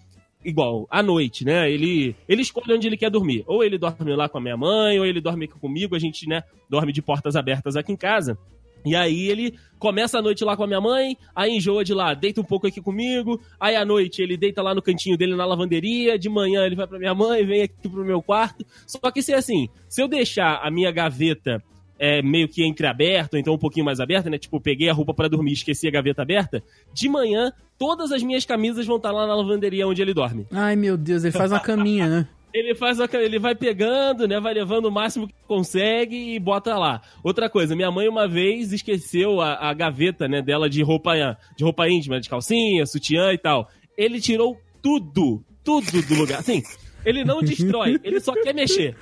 Igual, 0.43 0.87
à 0.89 1.03
noite, 1.03 1.43
né? 1.43 1.69
Ele, 1.69 2.15
ele 2.27 2.41
escolhe 2.41 2.73
onde 2.73 2.87
ele 2.87 2.95
quer 2.95 3.09
dormir. 3.09 3.43
Ou 3.45 3.63
ele 3.63 3.77
dorme 3.77 4.15
lá 4.15 4.29
com 4.29 4.37
a 4.37 4.41
minha 4.41 4.55
mãe, 4.55 4.97
ou 4.97 5.05
ele 5.05 5.19
dorme 5.19 5.45
aqui 5.45 5.59
comigo. 5.59 5.95
A 5.95 5.99
gente, 5.99 6.27
né, 6.27 6.43
dorme 6.69 6.93
de 6.93 7.01
portas 7.01 7.35
abertas 7.35 7.75
aqui 7.75 7.91
em 7.91 7.97
casa. 7.97 8.37
E 8.85 8.95
aí 8.95 9.27
ele 9.27 9.59
começa 9.77 10.17
a 10.19 10.21
noite 10.21 10.43
lá 10.43 10.55
com 10.55 10.63
a 10.63 10.67
minha 10.67 10.79
mãe, 10.79 11.17
aí 11.35 11.57
enjoa 11.57 11.83
de 11.83 11.93
lá, 11.93 12.13
deita 12.13 12.39
um 12.39 12.45
pouco 12.45 12.67
aqui 12.67 12.81
comigo, 12.81 13.39
aí 13.59 13.75
à 13.75 13.83
noite 13.83 14.21
ele 14.21 14.37
deita 14.37 14.61
lá 14.61 14.73
no 14.73 14.81
cantinho 14.81 15.17
dele 15.17 15.35
na 15.35 15.45
lavanderia, 15.45 16.17
de 16.17 16.29
manhã 16.29 16.65
ele 16.65 16.75
vai 16.75 16.87
pra 16.87 16.97
minha 16.97 17.13
mãe, 17.13 17.45
vem 17.45 17.63
aqui 17.63 17.89
pro 17.89 18.05
meu 18.05 18.21
quarto. 18.21 18.65
Só 18.87 19.11
que 19.11 19.21
se 19.21 19.33
é 19.33 19.35
assim, 19.35 19.67
se 19.87 20.01
eu 20.01 20.07
deixar 20.07 20.61
a 20.63 20.71
minha 20.71 20.91
gaveta 20.91 21.61
é, 21.99 22.21
meio 22.21 22.47
que 22.47 22.65
entreaberta, 22.65 23.35
ou 23.35 23.39
então 23.39 23.53
um 23.53 23.57
pouquinho 23.59 23.85
mais 23.85 23.99
aberta, 23.99 24.29
né? 24.29 24.37
Tipo, 24.39 24.59
peguei 24.59 24.89
a 24.89 24.93
roupa 24.93 25.13
pra 25.13 25.27
dormir 25.27 25.51
e 25.51 25.53
esqueci 25.53 25.87
a 25.87 25.91
gaveta 25.91 26.21
aberta, 26.23 26.63
de 26.93 27.09
manhã 27.09 27.51
todas 27.77 28.11
as 28.11 28.23
minhas 28.23 28.45
camisas 28.45 28.85
vão 28.87 28.97
estar 28.97 29.11
lá 29.11 29.27
na 29.27 29.35
lavanderia 29.35 29.87
onde 29.87 30.01
ele 30.01 30.13
dorme. 30.13 30.47
Ai, 30.51 30.75
meu 30.75 30.97
Deus, 30.97 31.23
ele 31.23 31.31
faz 31.31 31.51
uma 31.51 31.59
caminha, 31.59 32.07
né? 32.07 32.27
Ele 32.51 32.73
faz 32.73 32.99
a- 32.99 33.07
ele 33.13 33.37
vai 33.37 33.53
pegando, 33.53 34.27
né? 34.27 34.39
Vai 34.39 34.55
levando 34.55 34.85
o 34.85 34.91
máximo 34.91 35.27
que 35.27 35.35
consegue 35.47 36.33
e 36.33 36.39
bota 36.39 36.75
lá. 36.79 36.99
Outra 37.23 37.47
coisa, 37.47 37.75
minha 37.75 37.91
mãe 37.91 38.07
uma 38.09 38.27
vez 38.27 38.73
esqueceu 38.73 39.39
a, 39.39 39.69
a 39.69 39.71
gaveta, 39.71 40.27
né, 40.27 40.41
dela 40.41 40.67
de 40.67 40.81
roupa 40.81 41.13
de 41.55 41.63
roupa 41.63 41.87
íntima, 41.87 42.19
de 42.19 42.27
calcinha, 42.27 42.87
sutiã 42.87 43.31
e 43.33 43.37
tal. 43.37 43.69
Ele 43.95 44.19
tirou 44.19 44.57
tudo, 44.81 45.43
tudo 45.63 46.01
do 46.01 46.15
lugar. 46.15 46.39
Assim, 46.39 46.63
ele 47.05 47.23
não 47.23 47.39
destrói, 47.43 47.99
ele 48.03 48.19
só 48.19 48.33
quer 48.33 48.51
mexer. 48.55 48.95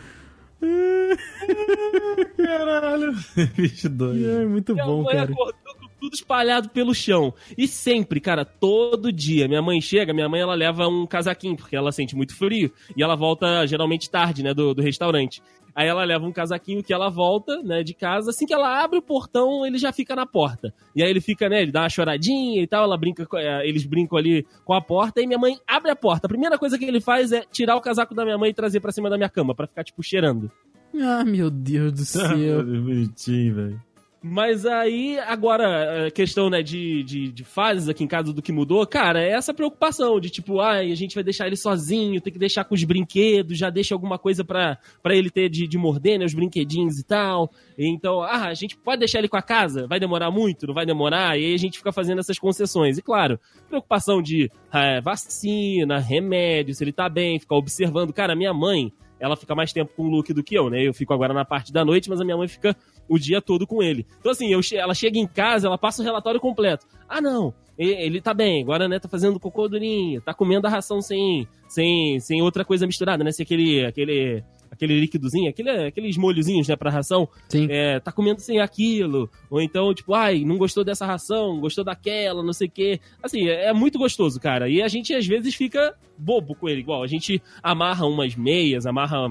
Caralho. 2.37 3.13
Bicho 3.55 3.89
doido. 3.89 4.29
É 4.41 4.45
muito 4.45 4.73
Minha 4.73 4.85
bom, 4.85 5.03
mãe 5.03 5.15
cara. 5.15 5.31
acordou 5.31 5.76
tudo 5.99 6.13
espalhado 6.13 6.69
pelo 6.69 6.93
chão. 6.93 7.33
E 7.57 7.67
sempre, 7.67 8.19
cara, 8.19 8.45
todo 8.45 9.11
dia. 9.11 9.47
Minha 9.47 9.61
mãe 9.61 9.79
chega, 9.81 10.13
minha 10.13 10.29
mãe 10.29 10.41
ela 10.41 10.53
leva 10.55 10.87
um 10.87 11.05
casaquinho, 11.05 11.55
porque 11.55 11.75
ela 11.75 11.91
sente 11.91 12.15
muito 12.15 12.35
frio. 12.35 12.71
E 12.95 13.03
ela 13.03 13.15
volta 13.15 13.65
geralmente 13.67 14.09
tarde, 14.09 14.43
né, 14.43 14.53
do, 14.53 14.73
do 14.73 14.81
restaurante. 14.81 15.41
Aí 15.75 15.87
ela 15.87 16.03
leva 16.03 16.25
um 16.25 16.31
casaquinho 16.31 16.81
que 16.83 16.91
ela 16.91 17.07
volta, 17.07 17.61
né, 17.61 17.83
de 17.83 17.93
casa. 17.93 18.31
Assim 18.31 18.47
que 18.47 18.53
ela 18.53 18.83
abre 18.83 18.97
o 18.97 19.01
portão, 19.01 19.63
ele 19.63 19.77
já 19.77 19.91
fica 19.93 20.15
na 20.15 20.25
porta. 20.25 20.73
E 20.95 21.03
aí 21.03 21.09
ele 21.09 21.21
fica, 21.21 21.47
né, 21.47 21.61
ele 21.61 21.71
dá 21.71 21.81
uma 21.83 21.89
choradinha 21.89 22.63
e 22.63 22.65
tal, 22.65 22.83
ela 22.83 22.97
brinca, 22.97 23.27
com- 23.27 23.37
é, 23.37 23.67
eles 23.67 23.85
brincam 23.85 24.17
ali 24.17 24.43
com 24.65 24.73
a 24.73 24.81
porta. 24.81 25.21
E 25.21 25.27
minha 25.27 25.37
mãe 25.37 25.55
abre 25.67 25.91
a 25.91 25.95
porta. 25.95 26.25
A 26.25 26.29
primeira 26.29 26.57
coisa 26.57 26.79
que 26.79 26.85
ele 26.85 26.99
faz 26.99 27.31
é 27.31 27.43
tirar 27.51 27.75
o 27.75 27.81
casaco 27.81 28.15
da 28.15 28.23
minha 28.25 28.39
mãe 28.39 28.49
e 28.49 28.53
trazer 28.55 28.79
pra 28.79 28.91
cima 28.91 29.07
da 29.07 29.17
minha 29.17 29.29
cama, 29.29 29.53
pra 29.53 29.67
ficar, 29.67 29.83
tipo, 29.83 30.01
cheirando. 30.01 30.51
Ah, 30.99 31.23
meu 31.23 31.51
Deus 31.51 31.91
do 31.93 32.05
céu. 32.05 32.63
Bonitinho, 32.63 33.53
velho. 33.55 33.81
Mas 34.29 34.65
aí, 34.65 35.17
agora, 35.19 36.07
a 36.07 36.11
questão, 36.11 36.49
né, 36.49 36.61
de, 36.61 37.01
de, 37.03 37.31
de 37.31 37.43
fases 37.43 37.87
aqui 37.87 38.03
em 38.03 38.07
casa 38.07 38.33
do 38.33 38.41
que 38.41 38.51
mudou, 38.51 38.85
cara, 38.85 39.23
é 39.23 39.31
essa 39.31 39.53
preocupação 39.53 40.19
de 40.19 40.29
tipo, 40.29 40.59
ai, 40.59 40.91
a 40.91 40.95
gente 40.95 41.15
vai 41.15 41.23
deixar 41.23 41.47
ele 41.47 41.55
sozinho, 41.55 42.19
tem 42.19 42.33
que 42.33 42.39
deixar 42.39 42.65
com 42.65 42.75
os 42.75 42.83
brinquedos, 42.83 43.57
já 43.57 43.69
deixa 43.69 43.95
alguma 43.95 44.19
coisa 44.19 44.43
pra 44.43 44.77
ele 45.05 45.29
ter 45.29 45.49
de, 45.49 45.65
de 45.67 45.77
morder, 45.77 46.19
né, 46.19 46.25
os 46.25 46.33
brinquedinhos 46.33 46.99
e 46.99 47.05
tal. 47.05 47.49
Então, 47.77 48.21
ah, 48.21 48.47
a 48.47 48.53
gente 48.53 48.75
pode 48.77 48.99
deixar 48.99 49.19
ele 49.19 49.29
com 49.29 49.37
a 49.37 49.41
casa? 49.41 49.87
Vai 49.87 49.99
demorar 49.99 50.29
muito? 50.29 50.67
Não 50.67 50.73
vai 50.73 50.85
demorar? 50.85 51.39
E 51.39 51.45
aí 51.45 51.53
a 51.53 51.57
gente 51.57 51.77
fica 51.77 51.93
fazendo 51.93 52.19
essas 52.19 52.37
concessões. 52.37 52.97
E 52.97 53.01
claro, 53.01 53.39
preocupação 53.69 54.21
de 54.21 54.51
ah, 54.71 54.99
vacina, 55.01 55.99
remédio, 55.99 56.73
se 56.75 56.83
ele 56.83 56.91
tá 56.91 57.07
bem, 57.07 57.39
ficar 57.39 57.55
observando. 57.55 58.11
Cara, 58.11 58.35
minha 58.35 58.53
mãe, 58.53 58.91
ela 59.19 59.35
fica 59.35 59.55
mais 59.55 59.73
tempo 59.73 59.91
com 59.95 60.03
o 60.03 60.09
Luke 60.09 60.33
do 60.33 60.43
que 60.43 60.55
eu, 60.55 60.69
né? 60.69 60.81
Eu 60.81 60.93
fico 60.93 61.13
agora 61.13 61.33
na 61.33 61.45
parte 61.45 61.71
da 61.71 61.83
noite, 61.83 62.09
mas 62.09 62.21
a 62.21 62.25
minha 62.25 62.37
mãe 62.37 62.47
fica 62.47 62.75
o 63.07 63.17
dia 63.17 63.41
todo 63.41 63.65
com 63.65 63.81
ele. 63.81 64.05
Então, 64.19 64.31
assim, 64.31 64.51
eu 64.51 64.59
ela 64.73 64.93
chega 64.93 65.17
em 65.17 65.27
casa, 65.27 65.67
ela 65.67 65.77
passa 65.77 66.01
o 66.01 66.05
relatório 66.05 66.39
completo. 66.39 66.85
Ah, 67.07 67.21
não, 67.21 67.53
ele 67.77 68.19
tá 68.19 68.33
bem, 68.33 68.63
agora, 68.63 68.87
né, 68.87 68.99
tá 68.99 69.07
fazendo 69.07 69.39
cocô 69.39 69.67
durinho, 69.67 70.19
tá 70.19 70.33
comendo 70.33 70.65
a 70.65 70.69
ração 70.69 70.99
sem, 70.99 71.47
sem, 71.67 72.19
sem 72.19 72.41
outra 72.41 72.65
coisa 72.65 72.87
misturada, 72.87 73.23
né? 73.23 73.31
Se 73.31 73.43
aquele, 73.43 73.85
aquele, 73.85 74.43
aquele 74.71 74.99
líquidozinho, 74.99 75.49
aquele, 75.49 75.69
aqueles 75.69 76.17
molhozinhos, 76.17 76.67
né, 76.67 76.75
pra 76.75 76.89
ração, 76.89 77.29
Sim. 77.47 77.67
é, 77.69 77.99
tá 77.99 78.11
comendo 78.11 78.41
sem 78.41 78.59
aquilo, 78.59 79.29
ou 79.49 79.61
então, 79.61 79.93
tipo, 79.93 80.15
ai, 80.15 80.43
não 80.43 80.57
gostou 80.57 80.83
dessa 80.83 81.05
ração, 81.05 81.59
gostou 81.59 81.83
daquela, 81.83 82.41
não 82.41 82.53
sei 82.53 82.67
o 82.67 82.71
quê. 82.71 82.99
Assim, 83.21 83.47
é, 83.47 83.65
é 83.65 83.73
muito 83.73 83.99
gostoso, 83.99 84.39
cara. 84.39 84.67
E 84.67 84.81
a 84.81 84.87
gente, 84.87 85.13
às 85.13 85.27
vezes, 85.27 85.53
fica 85.53 85.95
bobo 86.17 86.55
com 86.55 86.67
ele, 86.67 86.81
igual. 86.81 87.03
A 87.03 87.07
gente 87.07 87.41
amarra 87.61 88.07
umas 88.07 88.35
meias, 88.35 88.87
amarra 88.87 89.27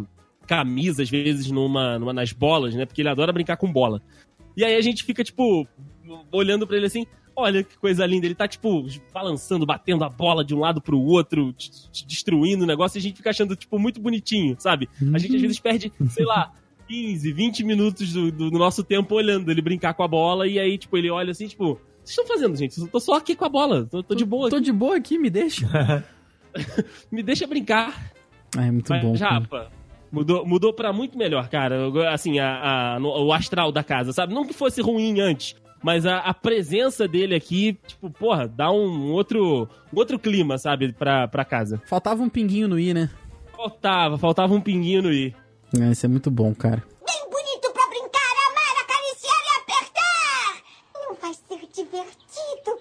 camisa, 0.46 1.02
às 1.02 1.10
vezes, 1.10 1.50
numa, 1.50 1.98
numa, 1.98 2.12
nas 2.12 2.32
bolas, 2.32 2.74
né? 2.74 2.86
Porque 2.86 3.02
ele 3.02 3.08
adora 3.08 3.32
brincar 3.32 3.56
com 3.56 3.70
bola. 3.72 4.00
E 4.56 4.64
aí 4.64 4.74
a 4.76 4.80
gente 4.80 5.04
fica, 5.04 5.22
tipo, 5.22 5.66
olhando 6.32 6.66
pra 6.66 6.76
ele 6.76 6.86
assim, 6.86 7.04
olha 7.34 7.62
que 7.62 7.76
coisa 7.76 8.06
linda. 8.06 8.24
Ele 8.26 8.34
tá, 8.34 8.48
tipo, 8.48 8.86
balançando, 9.12 9.66
batendo 9.66 10.02
a 10.04 10.08
bola 10.08 10.42
de 10.44 10.54
um 10.54 10.60
lado 10.60 10.80
pro 10.80 10.98
outro, 10.98 11.54
destruindo 12.06 12.64
o 12.64 12.66
negócio, 12.66 12.96
e 12.96 13.00
a 13.00 13.02
gente 13.02 13.16
fica 13.16 13.30
achando, 13.30 13.54
tipo, 13.54 13.78
muito 13.78 14.00
bonitinho, 14.00 14.56
sabe? 14.58 14.88
A 15.12 15.18
gente, 15.18 15.36
às 15.36 15.42
vezes, 15.42 15.58
perde, 15.60 15.92
sei 16.08 16.24
lá, 16.24 16.52
15, 16.88 17.32
20 17.32 17.64
minutos 17.64 18.12
do, 18.12 18.30
do- 18.30 18.50
nosso 18.52 18.82
tempo 18.84 19.14
olhando 19.14 19.50
ele 19.50 19.60
brincar 19.60 19.92
com 19.92 20.02
a 20.04 20.08
bola, 20.08 20.46
e 20.48 20.58
aí, 20.58 20.78
tipo, 20.78 20.96
ele 20.96 21.10
olha 21.10 21.32
assim, 21.32 21.48
tipo, 21.48 21.72
o 21.72 21.74
que 21.76 21.82
vocês 22.04 22.10
estão 22.18 22.26
fazendo, 22.26 22.56
gente? 22.56 22.78
Eu 22.80 22.86
tô 22.88 23.00
só 23.00 23.14
aqui 23.14 23.34
com 23.34 23.44
a 23.44 23.48
bola, 23.48 23.84
tô, 23.90 24.02
tô 24.02 24.14
de 24.14 24.24
boa 24.24 24.48
Tô 24.48 24.56
aqui. 24.56 24.64
de 24.66 24.72
boa 24.72 24.96
aqui, 24.96 25.18
me 25.18 25.28
deixa. 25.28 25.66
Me 27.12 27.22
deixa 27.22 27.46
brincar. 27.46 28.12
Ah, 28.56 28.64
é 28.64 28.70
muito 28.70 28.88
Mas, 28.88 29.02
bom. 29.02 29.14
cara. 29.18 29.70
Mudou, 30.10 30.46
mudou 30.46 30.72
pra 30.72 30.92
muito 30.92 31.18
melhor, 31.18 31.48
cara. 31.48 31.76
Assim, 32.12 32.38
a, 32.38 32.94
a- 32.94 33.00
no- 33.00 33.24
o 33.24 33.32
astral 33.32 33.72
da 33.72 33.82
casa, 33.82 34.12
sabe? 34.12 34.32
Não 34.34 34.46
que 34.46 34.52
fosse 34.54 34.80
ruim 34.80 35.20
antes, 35.20 35.56
mas 35.82 36.06
a, 36.06 36.18
a 36.18 36.32
presença 36.32 37.06
dele 37.08 37.34
aqui, 37.34 37.76
tipo, 37.86 38.08
porra, 38.10 38.46
dá 38.48 38.70
um 38.70 39.10
outro, 39.12 39.68
um 39.92 39.98
outro 39.98 40.18
clima, 40.18 40.58
sabe, 40.58 40.92
pra, 40.92 41.26
pra 41.28 41.44
casa. 41.44 41.82
Faltava 41.86 42.22
um 42.22 42.28
pinguinho 42.28 42.68
no 42.68 42.78
i, 42.78 42.94
né? 42.94 43.10
Faltava, 43.56 44.16
faltava 44.18 44.54
um 44.54 44.60
pinguinho 44.60 45.02
no 45.02 45.12
i. 45.12 45.34
É, 45.78 45.90
isso 45.90 46.06
é 46.06 46.08
muito 46.08 46.30
bom, 46.30 46.54
cara. 46.54 46.82
Bem 47.06 47.22
bonito 47.30 47.72
pra 47.72 47.86
brincar, 47.88 48.32
amar, 48.50 48.84
acariciar 48.84 49.36
e 49.42 49.60
apertar! 49.60 50.62
Não 50.94 51.14
vai 51.20 51.34
ser 51.34 51.66
divertido? 51.74 52.78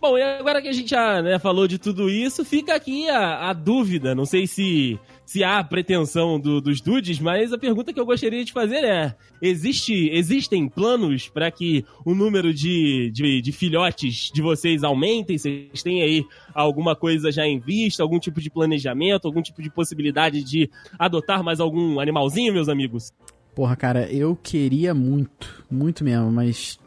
Bom, 0.00 0.16
e 0.16 0.22
agora 0.22 0.62
que 0.62 0.68
a 0.68 0.72
gente 0.72 0.90
já 0.90 1.20
né, 1.20 1.38
falou 1.38 1.66
de 1.66 1.78
tudo 1.78 2.08
isso, 2.08 2.44
fica 2.44 2.74
aqui 2.74 3.08
a, 3.08 3.48
a 3.50 3.52
dúvida. 3.52 4.14
Não 4.14 4.24
sei 4.24 4.46
se, 4.46 5.00
se 5.26 5.42
há 5.44 5.62
pretensão 5.62 6.38
do- 6.40 6.60
dos 6.60 6.80
dudes, 6.80 7.18
mas 7.18 7.52
a 7.52 7.58
pergunta 7.58 7.92
que 7.92 7.98
eu 8.00 8.06
gostaria 8.06 8.44
de 8.44 8.52
fazer 8.52 8.84
é: 8.84 9.14
existe, 9.42 10.08
existem 10.12 10.68
planos 10.68 11.28
para 11.28 11.50
que 11.50 11.84
o 12.04 12.14
número 12.14 12.54
de, 12.54 13.10
de, 13.12 13.42
de 13.42 13.52
filhotes 13.52 14.30
de 14.32 14.40
vocês 14.40 14.82
aumentem? 14.84 15.36
Vocês 15.36 15.82
têm 15.82 16.00
aí 16.02 16.24
alguma 16.54 16.94
coisa 16.96 17.30
já 17.32 17.44
em 17.46 17.58
vista, 17.58 18.02
algum 18.02 18.18
tipo 18.20 18.40
de 18.40 18.48
planejamento, 18.48 19.26
algum 19.26 19.42
tipo 19.42 19.60
de 19.60 19.68
possibilidade 19.68 20.42
de 20.44 20.70
adotar 20.98 21.42
mais 21.42 21.58
algum 21.60 21.98
animalzinho, 22.00 22.52
meus 22.54 22.68
amigos? 22.68 23.12
Porra, 23.54 23.74
cara, 23.74 24.10
eu 24.12 24.36
queria 24.40 24.94
muito, 24.94 25.64
muito 25.70 26.04
mesmo, 26.04 26.30
mas 26.30 26.78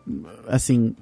assim, 0.47 0.95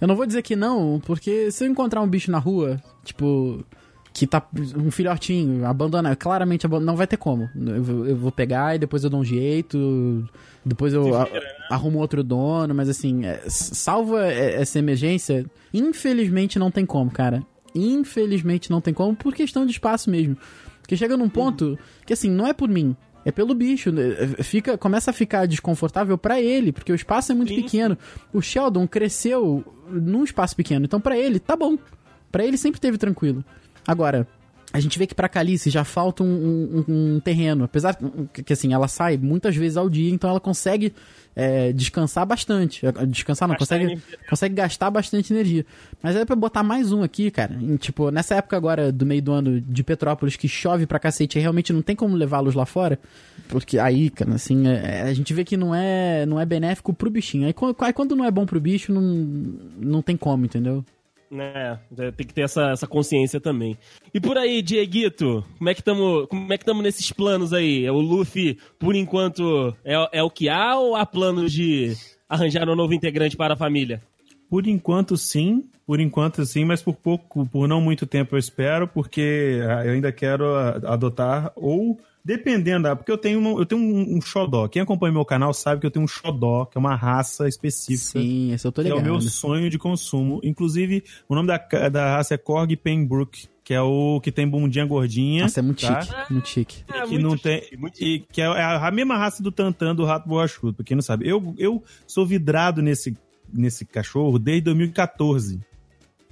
eu 0.00 0.08
não 0.08 0.16
vou 0.16 0.26
dizer 0.26 0.42
que 0.42 0.56
não, 0.56 1.00
porque 1.06 1.50
se 1.52 1.64
eu 1.64 1.70
encontrar 1.70 2.02
um 2.02 2.08
bicho 2.08 2.28
na 2.30 2.38
rua, 2.40 2.82
tipo, 3.04 3.64
que 4.12 4.26
tá 4.26 4.46
um 4.76 4.90
filhotinho 4.90 5.64
abandonado, 5.64 6.14
claramente 6.16 6.66
abandonado, 6.66 6.86
não 6.86 6.96
vai 6.96 7.06
ter 7.06 7.16
como. 7.16 7.48
Eu, 7.56 7.82
vou- 7.82 8.06
eu 8.06 8.16
vou 8.16 8.30
pegar 8.32 8.74
e 8.74 8.78
depois 8.78 9.02
eu 9.04 9.10
dou 9.10 9.20
um 9.20 9.24
jeito, 9.24 10.28
depois 10.64 10.92
eu 10.92 11.14
a- 11.14 11.26
arrumo 11.70 11.98
outro 11.98 12.22
dono, 12.22 12.74
mas 12.74 12.88
assim, 12.88 13.24
é, 13.24 13.40
s- 13.46 13.74
salvo 13.74 14.18
é- 14.18 14.60
essa 14.60 14.78
emergência, 14.78 15.46
infelizmente 15.72 16.58
não 16.58 16.70
tem 16.70 16.84
como, 16.84 17.10
cara. 17.10 17.42
Infelizmente 17.74 18.70
não 18.70 18.80
tem 18.80 18.92
como 18.94 19.14
por 19.16 19.34
questão 19.34 19.64
de 19.64 19.72
espaço 19.72 20.10
mesmo. 20.10 20.36
Porque 20.80 20.96
chega 20.96 21.16
num 21.16 21.28
ponto 21.28 21.78
que 22.06 22.12
assim, 22.12 22.28
não 22.30 22.46
é 22.46 22.52
por 22.52 22.68
mim, 22.68 22.94
é 23.24 23.30
pelo 23.32 23.54
bicho. 23.54 23.90
né? 23.92 24.02
Fica, 24.42 24.76
começa 24.76 25.10
a 25.10 25.14
ficar 25.14 25.46
desconfortável 25.46 26.18
pra 26.18 26.40
ele, 26.40 26.72
porque 26.72 26.92
o 26.92 26.94
espaço 26.94 27.32
é 27.32 27.34
muito 27.34 27.50
Sim, 27.54 27.62
pequeno. 27.62 27.96
O 28.32 28.40
Sheldon 28.42 28.86
cresceu 28.86 29.64
num 29.90 30.24
espaço 30.24 30.54
pequeno, 30.56 30.84
então 30.84 31.00
pra 31.00 31.16
ele 31.16 31.38
tá 31.38 31.56
bom. 31.56 31.78
Pra 32.30 32.44
ele 32.44 32.56
sempre 32.56 32.80
teve 32.80 32.96
tranquilo. 32.98 33.44
Agora, 33.86 34.26
a 34.72 34.80
gente 34.80 34.98
vê 34.98 35.06
que 35.06 35.14
pra 35.14 35.28
Calice 35.28 35.68
já 35.68 35.84
falta 35.84 36.22
um, 36.22 36.26
um- 36.88 37.14
um 37.16 37.20
terreno. 37.20 37.64
Apesar 37.64 37.96
que, 38.32 38.52
assim, 38.52 38.72
ela 38.72 38.88
sai 38.88 39.16
muitas 39.18 39.54
vezes 39.56 39.76
ao 39.76 39.88
dia, 39.90 40.10
então 40.10 40.30
ela 40.30 40.40
consegue 40.40 40.94
é, 41.34 41.72
descansar 41.72 42.26
bastante. 42.26 42.86
É, 42.86 42.92
Descansar 43.06 43.48
não, 43.48 43.54
Gastar 43.54 43.76
consegue, 43.76 43.84
energia. 43.92 44.18
consegue 44.28 44.54
gastar 44.54 44.90
bastante 44.90 45.32
energia. 45.32 45.64
Mas 46.02 46.14
é 46.16 46.24
pra 46.26 46.36
botar 46.36 46.62
mais 46.62 46.92
um 46.92 47.02
aqui, 47.02 47.30
cara. 47.30 47.54
Em, 47.54 47.76
tipo, 47.76 48.10
nessa 48.10 48.34
época 48.36 48.54
agora 48.56 48.92
do 48.92 49.04
meio 49.06 49.22
do 49.22 49.32
ano 49.32 49.60
de 49.60 49.82
Petrópolis, 49.82 50.36
que 50.36 50.46
chove 50.46 50.86
pra 50.86 50.98
cacete, 50.98 51.38
realmente 51.38 51.72
não 51.72 51.80
tem 51.82 51.96
como 51.96 52.16
levá-los 52.16 52.54
lá 52.54 52.66
fora. 52.66 52.98
Porque 53.48 53.78
aí, 53.78 54.10
cara, 54.10 54.34
assim, 54.34 54.66
é- 54.68 55.02
a 55.02 55.12
gente 55.14 55.32
vê 55.34 55.42
que 55.44 55.56
não 55.56 55.74
é, 55.74 56.24
não 56.26 56.38
é 56.38 56.44
benéfico 56.46 56.92
pro 56.94 57.10
bichinho. 57.10 57.46
Aí, 57.46 57.54
aí 57.80 57.92
quando 57.94 58.14
não 58.14 58.24
é 58.26 58.30
bom 58.30 58.44
pro 58.46 58.60
bicho, 58.60 58.92
não, 58.92 59.02
não 59.80 60.02
tem 60.02 60.16
como, 60.16 60.44
entendeu? 60.44 60.84
É, 61.34 61.78
tem 62.12 62.26
que 62.26 62.34
ter 62.34 62.42
essa, 62.42 62.70
essa 62.72 62.86
consciência 62.86 63.40
também. 63.40 63.76
E 64.12 64.20
por 64.20 64.36
aí, 64.36 64.60
Dieguito, 64.60 65.44
como 65.56 65.70
é 65.70 65.74
que 65.74 65.80
estamos 65.80 66.26
como 66.28 66.52
é 66.52 66.58
que 66.58 66.62
estamos 66.62 66.82
nesses 66.82 67.10
planos 67.10 67.52
aí? 67.54 67.88
O 67.88 68.00
Luffy, 68.00 68.58
por 68.78 68.94
enquanto, 68.94 69.74
é, 69.84 69.94
é 70.12 70.22
o 70.22 70.30
que 70.30 70.48
há 70.50 70.76
ou 70.76 70.94
há 70.94 71.06
planos 71.06 71.50
de 71.52 71.94
arranjar 72.28 72.68
um 72.68 72.76
novo 72.76 72.92
integrante 72.92 73.36
para 73.36 73.54
a 73.54 73.56
família? 73.56 74.02
Por 74.50 74.66
enquanto, 74.66 75.16
sim. 75.16 75.64
Por 75.86 75.98
enquanto, 75.98 76.44
sim, 76.44 76.64
mas 76.64 76.82
por 76.82 76.94
pouco, 76.94 77.46
por 77.46 77.66
não 77.66 77.80
muito 77.80 78.06
tempo 78.06 78.34
eu 78.34 78.38
espero, 78.38 78.86
porque 78.86 79.60
ah, 79.68 79.84
eu 79.84 79.92
ainda 79.92 80.12
quero 80.12 80.54
ah, 80.54 80.80
adotar 80.84 81.50
ou 81.56 81.98
dependendo, 82.24 82.88
ah, 82.88 82.96
porque 82.96 83.10
eu 83.10 83.18
tenho 83.18 83.40
um, 83.40 83.58
eu 83.58 83.66
tenho 83.66 83.80
um, 83.80 84.16
um 84.16 84.20
xodó. 84.20 84.68
Quem 84.68 84.82
acompanha 84.82 85.12
meu 85.12 85.24
canal 85.24 85.52
sabe 85.52 85.80
que 85.80 85.86
eu 85.86 85.90
tenho 85.90 86.04
um 86.04 86.08
xodó, 86.08 86.64
que 86.66 86.78
é 86.78 86.80
uma 86.80 86.94
raça 86.94 87.48
específica. 87.48 88.20
Sim, 88.20 88.52
esse 88.52 88.66
eu 88.66 88.72
tô 88.72 88.82
que 88.82 88.88
é 88.88 88.90
ligado. 88.90 89.06
o 89.06 89.10
meu 89.10 89.20
sonho 89.20 89.68
de 89.68 89.78
consumo. 89.78 90.40
Inclusive, 90.42 91.04
o 91.28 91.34
nome 91.34 91.48
da, 91.48 91.58
da 91.88 92.16
raça 92.16 92.34
é 92.34 92.38
Korg 92.38 92.76
Pembroke, 92.76 93.48
que 93.64 93.74
é 93.74 93.80
o 93.80 94.20
que 94.20 94.30
tem 94.30 94.48
bundinha 94.48 94.86
gordinha. 94.86 95.42
Nossa, 95.42 95.60
é 95.60 95.62
muito 95.62 95.80
tá? 95.80 96.02
chique, 96.02 96.32
muito 96.32 96.48
chique. 96.48 96.84
E 96.88 96.96
É, 96.96 97.02
que 97.02 97.08
muito 97.10 97.22
não 97.22 97.30
chique, 97.32 97.42
tem 97.42 97.78
muito 97.78 98.02
e 98.02 98.20
que 98.20 98.40
é 98.40 98.46
a, 98.46 98.86
a 98.86 98.90
mesma 98.90 99.16
raça 99.16 99.42
do 99.42 99.50
Tantan 99.50 99.94
do 99.94 100.04
Rato 100.04 100.28
Borrachudo, 100.28 100.74
pra 100.74 100.84
quem 100.84 100.94
não 100.94 101.02
sabe. 101.02 101.28
Eu, 101.28 101.54
eu 101.58 101.82
sou 102.06 102.24
vidrado 102.24 102.80
nesse, 102.80 103.16
nesse 103.52 103.84
cachorro 103.84 104.38
desde 104.38 104.62
2014. 104.62 105.60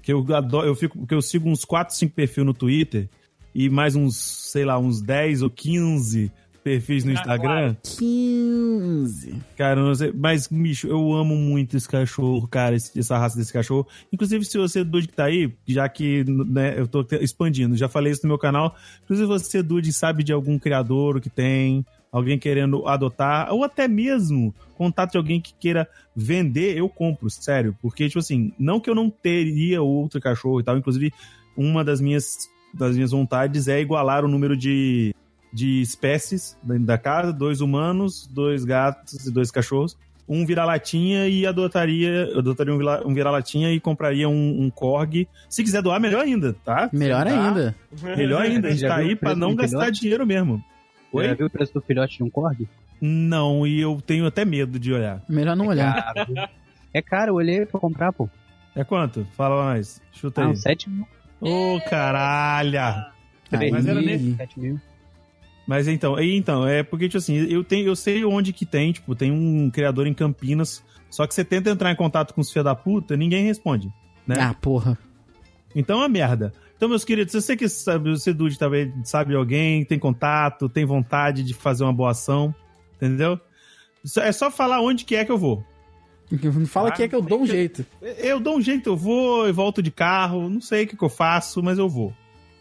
Que 0.03 0.13
eu 0.13 0.25
adoro, 0.35 0.67
eu 0.67 0.75
fico, 0.75 1.07
que 1.07 1.15
eu 1.15 1.21
sigo 1.21 1.49
uns 1.49 1.63
4, 1.63 1.95
5 1.95 2.15
perfis 2.15 2.45
no 2.45 2.55
Twitter 2.55 3.09
e 3.55 3.69
mais 3.69 3.95
uns, 3.97 4.17
sei 4.17 4.65
lá, 4.65 4.79
uns 4.79 5.01
10 5.01 5.43
ou 5.43 5.51
15 5.51 6.31
perfis 6.63 7.05
no 7.05 7.13
Instagram. 7.13 7.75
15. 7.83 9.35
Cara, 9.57 9.81
não 9.83 9.95
sei, 9.95 10.13
mas, 10.15 10.47
bicho, 10.47 10.87
eu 10.89 11.13
amo 11.15 11.35
muito 11.35 11.77
esse 11.77 11.89
cachorro, 11.89 12.47
cara, 12.47 12.77
esse- 12.77 12.99
essa 12.99 13.17
raça 13.19 13.37
desse 13.39 13.53
cachorro. 13.53 13.87
Inclusive, 14.13 14.45
se 14.45 14.59
você, 14.59 14.85
Dude, 14.85 15.09
que 15.09 15.15
tá 15.15 15.25
aí, 15.25 15.53
já 15.67 15.89
que 15.89 16.25
né, 16.25 16.79
eu 16.79 16.87
tô 16.87 17.05
expandindo, 17.21 17.77
já 17.77 17.89
falei 17.89 18.13
isso 18.13 18.23
no 18.25 18.29
meu 18.29 18.39
canal. 18.39 18.75
Inclusive, 19.05 19.27
você, 19.27 19.63
Dude, 19.63 19.93
sabe 19.93 20.23
de 20.23 20.33
algum 20.33 20.59
criador 20.59 21.21
que 21.21 21.31
tem, 21.31 21.85
alguém 22.13 22.39
querendo 22.39 22.87
adotar, 22.89 23.53
ou 23.53 23.63
até 23.65 23.87
mesmo 23.89 24.55
contato 24.77 25.13
de 25.13 25.19
alguém 25.19 25.41
que 25.41 25.55
queira 25.55 25.89
vender, 26.15 26.77
eu 26.77 26.89
compro, 26.89 27.31
sério. 27.31 27.77
Porque, 27.81 28.07
tipo 28.07 28.19
assim, 28.19 28.53
não 28.59 28.81
que 28.81 28.91
eu 28.91 28.95
não 28.95 29.09
teria 29.09 29.81
outro 29.83 30.21
cachorro 30.21 30.61
e 30.61 30.65
tal, 30.65 30.77
inclusive, 30.77 31.13
uma 31.57 31.85
das 31.85 32.01
minhas, 32.01 32.49
das 32.73 32.95
minhas 32.95 33.11
vontades 33.11 33.69
é 33.69 33.81
igualar 33.81 34.25
o 34.25 34.29
número 34.29 34.57
de, 34.57 35.15
de 35.53 35.81
espécies 35.81 36.57
dentro 36.63 36.85
da 36.85 36.97
casa, 36.99 37.33
dois 37.33 37.61
humanos, 37.61 38.27
dois 38.27 38.65
gatos 38.65 39.27
e 39.27 39.31
dois 39.33 39.51
cachorros. 39.51 39.97
Um 40.29 40.47
vira-latinha 40.47 41.27
e 41.27 41.45
adotaria, 41.45 42.09
eu 42.33 42.39
adotaria 42.39 42.73
um, 42.73 42.79
vira- 42.79 43.03
um 43.05 43.13
vira-latinha 43.13 43.73
e 43.73 43.81
compraria 43.81 44.29
um, 44.29 44.63
um 44.63 44.71
corgi. 44.71 45.27
Se 45.49 45.65
quiser 45.65 45.83
doar, 45.83 45.99
melhor 46.01 46.23
ainda, 46.23 46.55
tá? 46.65 46.89
Melhor 46.93 47.27
Tá? 47.27 47.49
ainda. 47.49 47.75
Melhor 48.17 48.43
ainda, 48.47 48.69
a 48.69 48.71
gente 48.71 48.87
tá 48.87 48.95
aí 48.97 49.17
pra 49.17 49.35
não 49.35 49.57
gastar 49.57 49.79
filhote? 49.81 50.01
dinheiro 50.01 50.25
mesmo. 50.25 50.63
Oi? 51.13 51.27
Já 51.27 51.35
viu 51.35 51.47
o 51.47 51.51
preço 51.51 51.75
do 51.75 51.81
filhote 51.81 52.19
de 52.19 52.23
um 52.23 52.31
corgi? 52.31 52.69
Não, 53.01 53.67
e 53.67 53.81
eu 53.81 54.01
tenho 54.07 54.25
até 54.25 54.45
medo 54.45 54.79
de 54.79 54.93
olhar. 54.93 55.21
Melhor 55.29 55.57
não 55.57 55.67
olhar. 55.67 56.15
Caro. 56.15 56.35
é 56.95 57.03
caro, 57.03 57.31
eu 57.33 57.35
olhei 57.35 57.67
pra 57.67 57.81
comprar, 57.81 58.13
pô. 58.13 58.29
É 58.77 58.85
quanto? 58.85 59.27
Fala 59.37 59.65
mais. 59.65 60.01
Chuta 60.13 60.43
Ah, 60.43 60.45
aí. 60.45 60.51
uns 60.53 60.63
7 60.63 60.89
mil. 60.89 61.07
Ô, 61.41 61.81
caralho! 61.89 63.05
Três 63.49 63.73
mas 63.73 63.87
era 63.87 64.01
mil, 64.01 64.07
nem- 64.19 64.37
7 64.37 64.61
mil. 64.61 64.81
Mas 65.67 65.87
então, 65.89 66.19
então, 66.21 66.67
é 66.67 66.83
porque, 66.83 67.07
tipo 67.09 67.19
assim, 67.19 67.35
eu, 67.37 67.63
tenho, 67.63 67.87
eu 67.87 67.95
sei 67.97 68.25
onde 68.25 68.53
que 68.53 68.67
tem, 68.67 68.93
tipo, 68.93 69.15
tem 69.15 69.31
um 69.31 69.71
criador 69.71 70.07
em 70.07 70.15
Campinas, 70.15 70.85
só 71.09 71.27
que 71.27 71.35
você 71.35 71.45
tenta 71.45 71.71
entrar 71.71 71.91
em 71.93 71.97
contato 71.97 72.35
com 72.35 72.41
os 72.41 72.51
filhos 72.51 72.65
da 72.65 72.75
puta, 72.75 73.17
ninguém 73.17 73.45
responde, 73.45 73.89
né? 74.27 74.37
Ah, 74.39 74.55
porra. 74.55 74.99
Então 75.75 75.99
é 75.99 76.03
uma 76.03 76.09
merda. 76.09 76.53
Então, 76.77 76.89
meus 76.89 77.05
queridos, 77.05 77.31
se 77.33 77.41
você 77.41 77.57
que 77.57 77.69
sabe, 77.69 78.11
você, 78.11 78.33
Dude, 78.33 78.59
talvez 78.59 78.91
sabe 79.05 79.31
de 79.31 79.37
alguém, 79.37 79.85
tem 79.85 79.99
contato, 79.99 80.69
tem 80.69 80.85
vontade 80.85 81.43
de 81.45 81.55
fazer 81.55 81.85
uma 81.85 81.93
boa 81.93 82.11
ação, 82.11 82.53
entendeu? 82.97 83.39
Só- 84.05 84.23
É 84.23 84.33
só 84.33 84.51
falar 84.51 84.81
onde 84.81 85.05
que 85.05 85.15
é 85.15 85.25
que 85.25 85.31
eu 85.31 85.39
vou. 85.39 85.65
Fala 86.67 86.89
Ah, 86.89 86.93
que 86.93 87.03
é 87.03 87.09
que 87.09 87.15
eu 87.15 87.23
dou 87.23 87.43
um 87.43 87.47
jeito. 87.47 87.85
Eu 88.01 88.39
dou 88.39 88.59
um 88.59 88.63
jeito, 88.63 88.91
eu 88.91 88.97
vou, 88.97 89.47
eu 89.47 89.55
volto 89.55 89.83
de 89.83 89.91
carro, 89.91 90.49
não 90.49 90.61
sei 90.61 90.85
o 90.85 90.87
que, 90.87 90.97
que 90.97 91.05
eu 91.05 91.09
faço, 91.09 91.63
mas 91.63 91.79
eu 91.79 91.89
vou. 91.89 92.13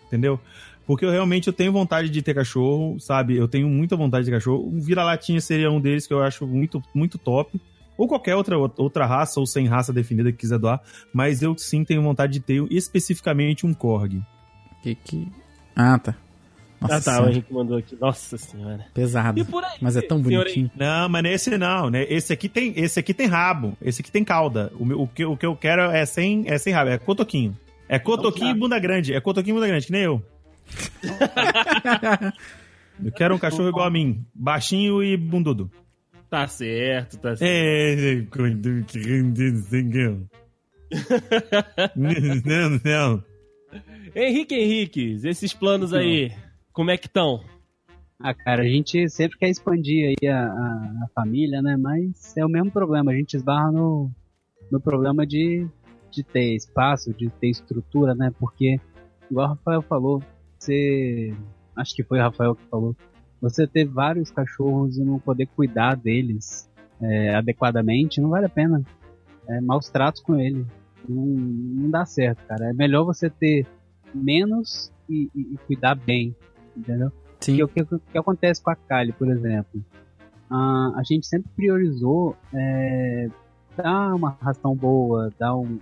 Entendeu? 0.07 0.39
Porque 0.87 1.05
eu 1.05 1.11
realmente 1.11 1.47
eu 1.47 1.53
tenho 1.53 1.71
vontade 1.71 2.09
de 2.09 2.21
ter 2.21 2.33
cachorro, 2.33 2.99
sabe? 2.99 3.35
Eu 3.35 3.47
tenho 3.47 3.69
muita 3.69 3.95
vontade 3.95 4.25
de 4.25 4.31
cachorro. 4.31 4.67
O 4.67 4.81
vira-latinha 4.81 5.39
seria 5.39 5.69
um 5.69 5.79
deles 5.79 6.07
que 6.07 6.13
eu 6.13 6.23
acho 6.23 6.47
muito, 6.47 6.81
muito 6.95 7.19
top. 7.19 7.61
Ou 7.95 8.07
qualquer 8.07 8.35
outra, 8.35 8.57
outra 8.57 9.05
raça, 9.05 9.39
ou 9.39 9.45
sem 9.45 9.67
raça 9.67 9.93
definida 9.93 10.31
que 10.31 10.39
quiser 10.39 10.57
doar. 10.57 10.81
Mas 11.13 11.43
eu 11.43 11.55
sim 11.57 11.83
tenho 11.83 12.01
vontade 12.01 12.33
de 12.33 12.39
ter 12.39 12.65
especificamente 12.71 13.67
um 13.67 13.73
Korg. 13.73 14.19
Que 14.81 14.95
que... 14.95 15.27
Ah, 15.75 15.99
tá. 15.99 16.15
Nossa 16.81 16.95
Ah, 16.95 17.01
tá, 17.01 17.11
o 17.11 17.15
senhora, 17.15 17.31
Henrique 17.31 17.53
mandou 17.53 17.77
aqui. 17.77 17.97
Nossa 17.99 18.37
senhora. 18.37 18.85
pesado. 18.93 19.39
E 19.39 19.43
por 19.43 19.63
aí? 19.63 19.77
Mas 19.81 19.97
é 19.97 20.01
tão 20.01 20.21
bonitinho. 20.21 20.71
Não, 20.75 21.09
mas 21.09 21.25
esse 21.25 21.57
não, 21.57 21.89
né? 21.89 22.05
Esse 22.09 22.31
aqui 22.31 22.47
tem, 22.47 22.73
esse 22.77 22.99
aqui 22.99 23.13
tem 23.13 23.27
rabo. 23.27 23.77
Esse 23.81 24.01
aqui 24.01 24.11
tem 24.11 24.23
cauda. 24.23 24.71
O, 24.79 24.85
meu- 24.85 25.01
o 25.01 25.07
que, 25.07 25.25
o 25.25 25.35
que 25.35 25.45
eu 25.45 25.55
quero 25.55 25.81
é 25.91 26.05
sem, 26.05 26.45
é 26.47 26.57
sem 26.57 26.71
rabo, 26.73 26.89
é 26.91 26.97
cotoquinho. 26.97 27.57
É 27.87 27.99
cotoquinho 27.99 28.51
e 28.51 28.53
bunda 28.59 28.79
grande. 28.79 29.13
É 29.13 29.19
cotoquinho 29.19 29.53
e 29.53 29.55
bunda 29.55 29.67
grande, 29.67 29.85
que 29.87 29.91
nem 29.91 30.03
eu. 30.03 30.23
Eu 33.03 33.11
quero 33.11 33.33
um 33.35 33.39
cachorro 33.39 33.69
igual 33.69 33.85
a 33.87 33.89
mim. 33.91 34.23
Baixinho 34.33 35.01
e 35.03 35.17
bundudo. 35.17 35.69
Tá 36.29 36.45
certo, 36.47 37.17
tá 37.17 37.35
certo. 37.35 37.41
É, 37.49 38.21
não, 41.95 42.79
não. 42.83 43.23
Henrique 44.15 44.55
Henriques, 44.55 45.23
esses 45.23 45.53
planos 45.53 45.93
aí, 45.93 46.31
como 46.79 46.91
é 46.91 46.97
que 46.97 47.07
estão? 47.07 47.43
Ah, 48.17 48.33
cara, 48.33 48.61
a 48.61 48.65
gente 48.65 49.09
sempre 49.09 49.37
quer 49.37 49.49
expandir 49.49 50.15
aí 50.21 50.29
a, 50.29 50.45
a, 50.45 51.03
a 51.03 51.07
família, 51.13 51.61
né? 51.61 51.75
Mas 51.75 52.37
é 52.37 52.45
o 52.45 52.47
mesmo 52.47 52.71
problema, 52.71 53.11
a 53.11 53.15
gente 53.15 53.33
esbarra 53.33 53.69
no, 53.69 54.09
no 54.71 54.79
problema 54.79 55.27
de, 55.27 55.67
de 56.09 56.23
ter 56.23 56.55
espaço, 56.55 57.13
de 57.13 57.29
ter 57.31 57.49
estrutura, 57.49 58.15
né? 58.15 58.31
Porque, 58.39 58.79
igual 59.29 59.47
o 59.47 59.49
Rafael 59.49 59.81
falou, 59.81 60.23
você. 60.57 61.35
Acho 61.75 61.93
que 61.93 62.01
foi 62.01 62.17
o 62.17 62.21
Rafael 62.21 62.55
que 62.55 62.63
falou. 62.71 62.95
Você 63.41 63.67
ter 63.67 63.83
vários 63.83 64.31
cachorros 64.31 64.97
e 64.97 65.03
não 65.03 65.19
poder 65.19 65.47
cuidar 65.47 65.97
deles 65.97 66.69
é, 67.01 67.35
adequadamente, 67.35 68.21
não 68.21 68.29
vale 68.29 68.45
a 68.45 68.49
pena. 68.49 68.81
É, 69.49 69.59
maus 69.59 69.89
tratos 69.89 70.21
com 70.21 70.39
ele. 70.39 70.65
Não, 71.09 71.25
não 71.25 71.89
dá 71.89 72.05
certo, 72.05 72.41
cara. 72.47 72.69
É 72.69 72.73
melhor 72.73 73.03
você 73.03 73.29
ter 73.29 73.67
menos 74.15 74.93
e, 75.09 75.29
e- 75.35 75.53
e 75.55 75.57
cuidar 75.67 75.95
bem, 75.95 76.33
entendeu? 76.79 77.11
Sim. 77.39 77.55
E 77.55 77.63
o 77.63 77.67
que, 77.67 77.83
que 77.83 78.17
acontece 78.17 78.61
com 78.61 78.71
a 78.71 78.75
Kali, 78.75 79.13
por 79.13 79.29
exemplo? 79.29 79.83
Ah, 80.49 80.93
a 80.95 81.03
gente 81.03 81.27
sempre 81.27 81.49
priorizou 81.55 82.35
é, 82.53 83.29
dar 83.77 84.13
uma 84.15 84.37
ração 84.41 84.75
boa, 84.75 85.31
dar 85.37 85.55
um. 85.55 85.79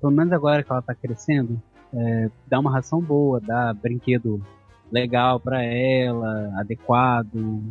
Pelo 0.00 0.12
menos 0.12 0.32
agora 0.32 0.62
que 0.62 0.72
ela 0.72 0.82
tá 0.82 0.94
crescendo, 0.94 1.60
é, 1.92 2.30
dar 2.46 2.60
uma 2.60 2.70
ração 2.70 3.00
boa, 3.00 3.40
dar 3.40 3.74
brinquedo 3.74 4.42
legal 4.90 5.38
pra 5.38 5.62
ela, 5.62 6.52
adequado. 6.58 7.62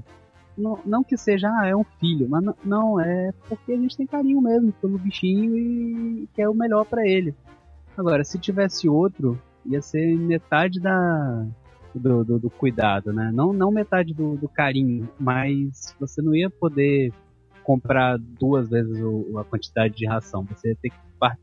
Não, 0.57 0.79
não 0.85 1.03
que 1.03 1.17
seja, 1.17 1.49
ah, 1.49 1.67
é 1.67 1.75
um 1.75 1.83
filho, 1.99 2.27
mas 2.29 2.43
não, 2.43 2.55
não, 2.63 2.99
é 2.99 3.31
porque 3.47 3.73
a 3.73 3.77
gente 3.77 3.95
tem 3.95 4.07
carinho 4.07 4.41
mesmo 4.41 4.71
pelo 4.73 4.97
bichinho 4.97 5.55
e 5.55 6.27
quer 6.33 6.49
o 6.49 6.53
melhor 6.53 6.85
pra 6.85 7.07
ele. 7.07 7.35
Agora, 7.95 8.23
se 8.23 8.39
tivesse 8.39 8.89
outro, 8.89 9.39
ia 9.65 9.81
ser 9.81 10.17
metade 10.17 10.79
da, 10.79 11.45
do, 11.97 12.23
do, 12.23 12.39
do 12.39 12.49
cuidado, 12.49 13.11
né? 13.13 13.31
Não, 13.33 13.51
não 13.53 13.71
metade 13.71 14.13
do, 14.13 14.35
do 14.37 14.47
carinho, 14.47 15.09
mas 15.19 15.95
você 15.99 16.21
não 16.21 16.35
ia 16.35 16.49
poder 16.49 17.13
comprar 17.63 18.17
duas 18.17 18.69
vezes 18.69 18.97
o- 19.01 19.37
a 19.37 19.43
quantidade 19.43 19.93
de 19.95 20.05
ração. 20.07 20.45
Você 20.45 20.69
ia 20.69 20.75
ter 20.81 20.89
que, 20.89 20.95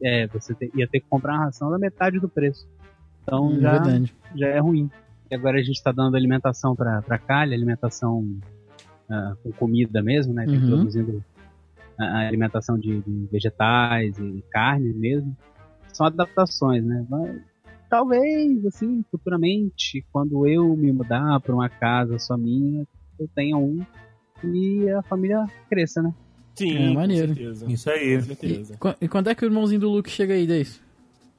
é, 0.02 0.26
você 0.28 0.54
te- 0.54 0.70
ia 0.74 0.88
ter 0.88 1.00
que 1.00 1.06
comprar 1.08 1.34
uma 1.34 1.44
ração 1.46 1.70
da 1.70 1.78
metade 1.78 2.18
do 2.18 2.28
preço. 2.28 2.66
Então 3.22 3.48
Hum, 3.48 3.60
já, 3.60 3.72
Verdade. 3.72 4.14
já 4.34 4.48
é 4.48 4.58
ruim. 4.58 4.90
E 5.30 5.34
agora 5.34 5.58
a 5.58 5.62
gente 5.62 5.76
está 5.76 5.92
dando 5.92 6.16
alimentação 6.16 6.74
para 6.76 7.18
Kali, 7.18 7.54
alimentação 7.54 8.24
ah, 9.10 9.34
com 9.42 9.52
comida 9.52 10.02
mesmo, 10.02 10.32
né? 10.32 10.46
Uhum. 10.46 10.54
Introduzindo 10.54 11.22
a, 11.98 12.04
a 12.04 12.28
alimentação 12.28 12.78
de, 12.78 13.00
de 13.00 13.28
vegetais 13.30 14.18
e 14.18 14.42
carnes 14.50 14.94
mesmo. 14.96 15.36
São 15.92 16.06
adaptações, 16.06 16.84
né? 16.84 17.04
Mas, 17.08 17.42
talvez, 17.98 18.66
assim, 18.66 19.04
futuramente, 19.08 20.04
quando 20.12 20.48
eu 20.48 20.76
me 20.76 20.92
mudar 20.92 21.38
para 21.40 21.54
uma 21.54 21.68
casa 21.68 22.18
só 22.18 22.36
minha, 22.36 22.84
eu 23.20 23.28
tenha 23.36 23.56
um 23.56 23.80
e 24.42 24.90
a 24.90 25.00
família 25.02 25.44
cresça, 25.70 26.02
né? 26.02 26.12
Sim, 26.56 26.76
É, 26.76 26.92
maneiro. 26.92 27.28
com 27.28 27.34
certeza. 27.34 27.66
Isso 27.70 27.90
aí. 27.90 28.16
Com 28.16 28.22
certeza. 28.24 28.78
E, 29.00 29.04
e 29.04 29.08
quando 29.08 29.28
é 29.30 29.34
que 29.34 29.44
o 29.44 29.46
irmãozinho 29.46 29.80
do 29.80 29.88
Luke 29.88 30.10
chega 30.10 30.34
aí, 30.34 30.44
Deis? 30.44 30.82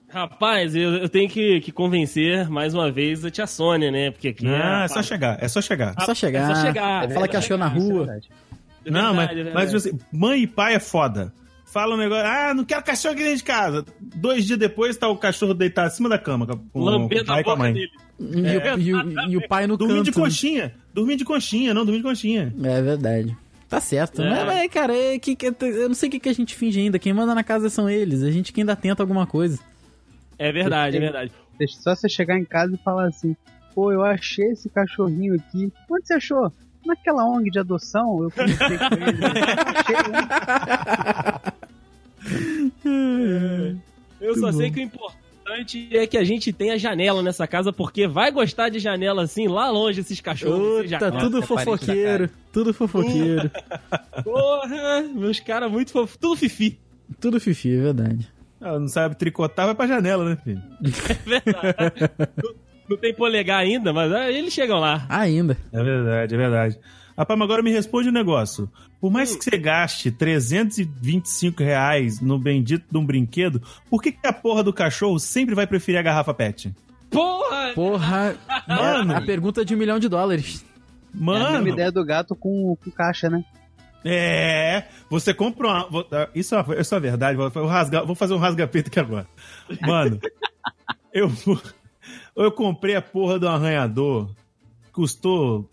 Rapaz, 0.08 0.74
eu, 0.76 0.94
eu 0.94 1.10
tenho 1.10 1.30
que, 1.30 1.60
que 1.60 1.74
convencer 1.74 2.50
mais 2.50 2.74
uma 2.74 2.90
vez 2.90 3.26
a 3.26 3.30
tia 3.30 3.46
Sônia, 3.48 3.92
né? 3.92 4.12
Porque 4.12 4.30
aqui 4.30 4.46
Não, 4.46 4.54
é 4.56 4.86
a- 4.86 4.88
só 4.88 5.04
chegar, 5.04 5.38
é 5.44 5.48
só 5.50 5.62
chegar. 5.62 5.94
É 5.98 6.06
só 6.06 6.16
chegar. 6.16 6.52
É 6.52 6.56
só 6.56 6.62
chegar. 6.62 7.12
Fala 7.12 7.28
que 7.28 7.36
achou 7.36 7.58
na 7.58 7.66
é 7.66 7.70
rua. 7.70 7.98
verdade. 8.06 8.30
É 8.86 8.92
não, 8.92 9.14
mas, 9.14 9.38
é 9.38 9.54
mas 9.54 9.74
assim, 9.76 10.00
mãe 10.10 10.44
e 10.44 10.48
pai 10.48 10.76
é 10.76 10.80
foda. 10.80 11.34
Fala 11.76 11.94
um 11.96 11.98
negócio, 11.98 12.26
ah, 12.26 12.54
não 12.54 12.64
quero 12.64 12.82
cachorro 12.86 13.16
aqui 13.16 13.24
dentro 13.24 13.38
de 13.40 13.44
casa. 13.44 13.86
Dois 14.00 14.46
dias 14.46 14.58
depois 14.58 14.96
tá 14.96 15.10
o 15.10 15.18
cachorro 15.18 15.54
deitado 15.54 15.88
acima 15.88 16.08
da 16.08 16.18
cama 16.18 16.48
com, 16.48 16.58
com 16.58 16.80
o 16.80 16.86
Lambendo 16.86 17.26
pai 17.26 17.40
a 17.40 17.42
e 17.42 17.44
com 17.44 17.52
a 17.52 17.56
mãe. 17.58 17.74
dele. 17.74 17.92
E, 18.18 18.24
o, 18.24 18.80
e 18.80 18.94
o- 18.94 19.30
e 19.32 19.36
o 19.38 19.46
pai 19.50 19.68
no 19.68 19.76
Dormindo 19.76 20.06
de 20.06 20.12
canto. 20.14 20.24
conchinha, 20.24 20.74
dormindo 20.94 21.18
de 21.18 21.26
conchinha, 21.26 21.74
não, 21.74 21.84
dormindo 21.84 22.04
de 22.04 22.08
conchinha. 22.08 22.54
É 22.64 22.82
verdade. 22.82 23.36
Tá 23.68 23.82
certo. 23.82 24.22
É. 24.22 24.30
Mas, 24.30 24.46
mas, 24.46 24.72
cara, 24.72 24.96
é 24.96 25.20
que, 25.20 25.36
que- 25.36 25.48
eu 25.60 25.90
não 25.90 25.96
sei 25.96 26.08
o 26.08 26.12
que, 26.14 26.20
que 26.22 26.30
a 26.30 26.34
gente 26.34 26.56
finge 26.56 26.80
ainda. 26.80 26.98
Quem 26.98 27.12
manda 27.12 27.36
na 27.36 27.44
casa 27.44 27.70
são 27.70 27.90
eles. 27.90 28.24
A 28.24 28.32
gente 28.32 28.54
que 28.54 28.62
ainda 28.62 28.74
tenta 28.78 29.04
alguma 29.04 29.28
coisa. 29.28 29.60
É 30.40 30.54
verdade, 30.54 30.96
é 30.96 31.00
verdade. 31.02 31.32
Deixa 31.60 31.76
só 31.82 31.94
você 31.94 32.08
chegar 32.08 32.40
em 32.40 32.46
casa 32.46 32.74
e 32.74 32.78
falar 32.86 33.08
assim: 33.08 33.36
pô, 33.74 33.92
eu 33.92 34.02
achei 34.02 34.46
esse 34.52 34.70
cachorrinho 34.70 35.36
aqui. 35.36 35.70
Onde 35.92 36.08
você 36.08 36.14
achou? 36.14 36.54
Naquela 36.86 37.26
ONG 37.28 37.50
de 37.50 37.58
adoção, 37.60 38.22
eu 38.24 38.30
conversei 38.32 38.78
com 38.78 38.94
ele. 38.96 39.18
Eu 39.20 39.28
achei, 39.76 40.12
né? 40.12 41.52
Eu 44.20 44.36
só 44.40 44.52
sei 44.52 44.72
que 44.72 44.80
o 44.80 44.84
importante 44.84 45.26
é 45.92 46.08
que 46.08 46.18
a 46.18 46.24
gente 46.24 46.52
tenha 46.52 46.78
janela 46.78 47.22
nessa 47.22 47.46
casa, 47.48 47.72
porque 47.72 48.08
vai 48.08 48.32
gostar 48.32 48.70
de 48.70 48.80
janela 48.80 49.24
assim, 49.24 49.48
lá 49.48 49.70
longe, 49.70 50.02
esses 50.02 50.20
cachorros. 50.20 50.86
conhecem. 50.88 51.20
tudo 51.20 51.40
é 51.40 51.42
fofoqueiro. 51.42 52.30
Tudo 52.52 52.74
fofoqueiro. 52.74 53.52
Porra, 54.24 55.04
meus 55.14 55.40
caras 55.40 55.72
muito 55.72 55.92
fofos. 55.92 56.18
Tudo 56.18 56.36
fifi. 56.36 56.80
tudo 57.20 57.40
fifi, 57.40 57.76
é 57.76 57.82
verdade. 57.82 58.28
Ah, 58.60 58.80
não 58.80 58.88
sabe 58.88 59.16
tricotar, 59.16 59.68
vai 59.68 59.76
pra 59.76 59.86
janela, 59.86 60.26
né, 60.26 60.38
filho? 60.44 60.62
É 61.10 61.14
verdade. 61.30 62.12
não, 62.44 62.56
não 62.90 62.98
tem 62.98 63.14
polegar 63.14 63.60
ainda, 63.60 63.94
mas 63.94 64.12
eles 64.34 64.54
chegam 64.54 64.80
lá. 64.80 65.06
Ainda. 65.10 65.56
É 65.72 65.84
verdade, 65.84 66.34
é 66.34 66.38
verdade. 66.38 66.80
Rapaz, 67.18 67.40
mas 67.40 67.46
agora 67.46 67.64
me 67.64 67.72
responde 67.72 68.10
um 68.10 68.12
negócio. 68.12 68.70
Por 69.00 69.10
mais 69.12 69.36
que 69.36 69.44
você 69.44 69.58
gaste 69.58 70.12
325 70.12 71.64
reais 71.64 72.20
no 72.20 72.38
bendito 72.38 72.86
de 72.92 72.98
um 72.98 73.06
brinquedo, 73.06 73.62
por 73.90 74.02
que, 74.02 74.12
que 74.12 74.28
a 74.28 74.34
porra 74.34 74.64
do 74.64 74.74
cachorro 74.74 75.18
sempre 75.20 75.56
vai 75.56 75.66
preferir 75.66 76.00
a 76.00 76.04
garrafa 76.04 76.34
pet? 76.34 76.74
Porra! 77.10 77.72
Porra. 77.74 78.36
Mano. 78.68 79.16
A 79.16 79.22
pergunta 79.22 79.64
de 79.64 79.74
um 79.74 79.78
milhão 79.78 80.00
de 80.00 80.10
dólares. 80.10 80.66
É 81.14 81.18
a 81.18 81.22
mesma 81.22 81.50
Mano, 81.52 81.68
ideia 81.70 81.92
do 81.92 82.04
gato 82.04 82.36
com, 82.36 82.76
com 82.84 82.92
caixa, 82.92 83.30
né? 83.30 83.44
é. 84.04 84.84
Você 85.10 85.34
compra 85.34 85.68
uma. 85.68 85.90
vou- 85.90 86.06
ah, 86.12 86.28
Isso 86.36 86.54
é, 86.56 86.62
uma- 86.62 86.76
isso 86.76 86.94
é 86.96 87.00
verdade. 87.00 87.38
Vou, 87.38 87.50
vou 87.50 87.66
rasgar, 87.68 88.06
vou 88.06 88.16
fazer 88.16 88.34
um 88.34 88.38
rasga-peito 88.38 88.90
aqui 88.90 89.00
agora. 89.00 89.26
Mano, 89.82 90.20
eu, 91.14 91.32
eu 92.36 92.52
comprei 92.52 92.96
a 92.96 93.02
porra 93.02 93.40
do 93.40 93.48
arranhador. 93.48 94.30
Custou 94.92 95.70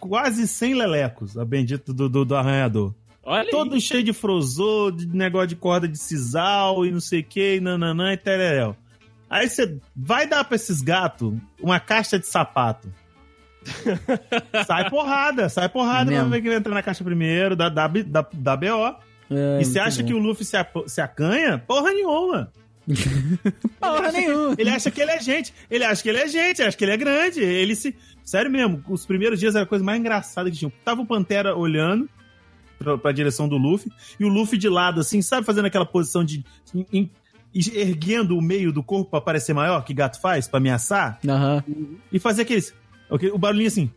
quase 0.00 0.46
100 0.46 0.74
lelecos, 0.74 1.36
a 1.36 1.44
bendita 1.44 1.92
do, 1.92 2.08
do, 2.08 2.24
do 2.24 2.36
arranhador. 2.36 2.94
Olha 3.22 3.42
aí. 3.42 3.50
Todo 3.50 3.80
cheio 3.80 4.02
de 4.02 4.12
frozô, 4.12 4.90
de 4.90 5.06
negócio 5.06 5.48
de 5.48 5.56
corda 5.56 5.86
de 5.86 5.98
sisal 5.98 6.86
e 6.86 6.90
não 6.90 7.00
sei 7.00 7.20
o 7.20 7.24
que, 7.24 7.56
e 7.56 7.60
nananã 7.60 8.12
e 8.12 8.16
tereréu. 8.16 8.74
Aí 9.28 9.48
você 9.48 9.76
vai 9.94 10.26
dar 10.26 10.44
pra 10.44 10.56
esses 10.56 10.80
gatos 10.80 11.34
uma 11.60 11.78
caixa 11.78 12.18
de 12.18 12.26
sapato. 12.26 12.88
sai 14.66 14.88
porrada, 14.88 15.48
sai 15.48 15.68
porrada, 15.68 16.10
vamos 16.10 16.30
ver 16.30 16.40
quem 16.40 16.50
vai 16.50 16.58
entrar 16.58 16.74
na 16.74 16.82
caixa 16.82 17.04
primeiro, 17.04 17.54
da, 17.54 17.68
da, 17.68 17.86
da, 17.86 18.26
da 18.32 18.56
BO. 18.56 18.96
É, 19.30 19.60
e 19.60 19.64
você 19.64 19.78
acha 19.78 20.02
que 20.02 20.14
o 20.14 20.18
Luffy 20.18 20.44
se, 20.44 20.56
se 20.86 21.00
acanha? 21.00 21.58
Porra 21.58 21.92
nenhuma. 21.92 22.50
Porra 23.78 24.10
nenhuma. 24.10 24.54
Ele 24.56 24.70
acha 24.70 24.90
que 24.90 25.02
ele 25.02 25.10
é 25.10 25.20
gente. 25.20 25.52
Ele 25.70 25.84
acha 25.84 26.02
que 26.02 26.08
ele 26.08 26.18
é 26.18 26.28
gente, 26.28 26.62
acha 26.62 26.76
que 26.76 26.84
ele 26.84 26.92
é 26.92 26.96
grande. 26.96 27.40
Ele 27.40 27.76
se. 27.76 27.94
Sério 28.28 28.50
mesmo, 28.50 28.84
os 28.90 29.06
primeiros 29.06 29.40
dias 29.40 29.54
era 29.54 29.64
a 29.64 29.66
coisa 29.66 29.82
mais 29.82 29.98
engraçada 29.98 30.50
que 30.50 30.56
tinha. 30.58 30.70
Tava 30.84 31.00
o 31.00 31.06
Pantera 31.06 31.56
olhando 31.56 32.06
pra, 32.78 32.98
pra 32.98 33.10
direção 33.10 33.48
do 33.48 33.56
Luffy, 33.56 33.90
e 34.20 34.24
o 34.26 34.28
Luffy 34.28 34.58
de 34.58 34.68
lado, 34.68 35.00
assim, 35.00 35.22
sabe, 35.22 35.46
fazendo 35.46 35.64
aquela 35.64 35.86
posição 35.86 36.22
de. 36.22 36.44
em- 36.74 36.86
em- 36.92 37.10
erguendo 37.74 38.36
o 38.36 38.42
meio 38.42 38.70
do 38.70 38.82
corpo 38.82 39.10
pra 39.10 39.22
parecer 39.22 39.54
maior, 39.54 39.82
que 39.82 39.94
gato 39.94 40.20
faz, 40.20 40.46
pra 40.46 40.58
ameaçar, 40.58 41.18
Aham, 41.26 41.64
e 42.12 42.18
fazer 42.18 42.42
aqueles. 42.42 42.74
ok, 43.08 43.30
O 43.30 43.38
barulhinho 43.38 43.68
assim, 43.68 43.90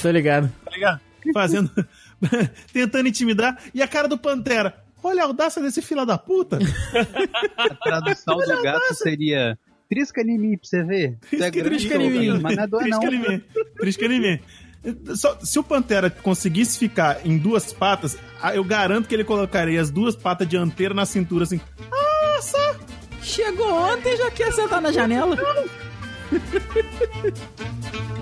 tô 0.00 0.10
ligado. 0.10 0.50
tá 0.64 0.70
ligado? 0.70 1.00
Fazendo. 1.34 1.70
tentando 2.72 3.06
intimidar, 3.08 3.62
e 3.74 3.82
a 3.82 3.86
cara 3.88 4.08
do 4.08 4.16
Pantera. 4.16 4.82
Olha 5.02 5.22
a 5.24 5.26
audácia 5.26 5.60
desse 5.60 5.82
fila 5.82 6.06
da 6.06 6.16
puta. 6.16 6.58
A 7.58 7.74
tradução 7.74 8.38
do 8.38 8.62
gato 8.62 8.94
seria 8.94 9.58
trisca 9.94 10.20
em 10.22 10.38
mim 10.38 10.56
pra 10.56 10.66
você 10.68 10.82
ver. 10.84 11.16
Você 11.28 11.36
é 11.44 11.50
Trisca- 11.50 11.68
trisca 11.68 11.96
em 11.96 12.10
mim. 12.10 12.38
mas 12.40 12.56
não 12.56 12.64
é 12.64 12.66
dor, 12.66 12.86
não. 12.86 13.00
Trisca 13.00 13.14
em 13.14 13.28
mim. 13.30 13.42
Trisca 13.78 14.04
em 14.06 14.20
mim. 14.20 14.40
Só- 15.14 15.38
se 15.40 15.58
o 15.58 15.62
Pantera 15.62 16.10
conseguisse 16.10 16.78
ficar 16.78 17.24
em 17.26 17.38
duas 17.38 17.72
patas, 17.72 18.16
eu 18.54 18.64
garanto 18.64 19.06
que 19.08 19.14
ele 19.14 19.24
colocaria 19.24 19.80
as 19.80 19.90
duas 19.90 20.16
patas 20.16 20.48
dianteiras 20.48 20.96
na 20.96 21.06
cintura 21.06 21.44
assim. 21.44 21.60
Chegou 23.22 23.72
ontem 23.72 24.16
já 24.16 24.30
quer 24.32 24.52
sentar 24.52 24.80
na 24.82 24.90
janela. 24.90 25.36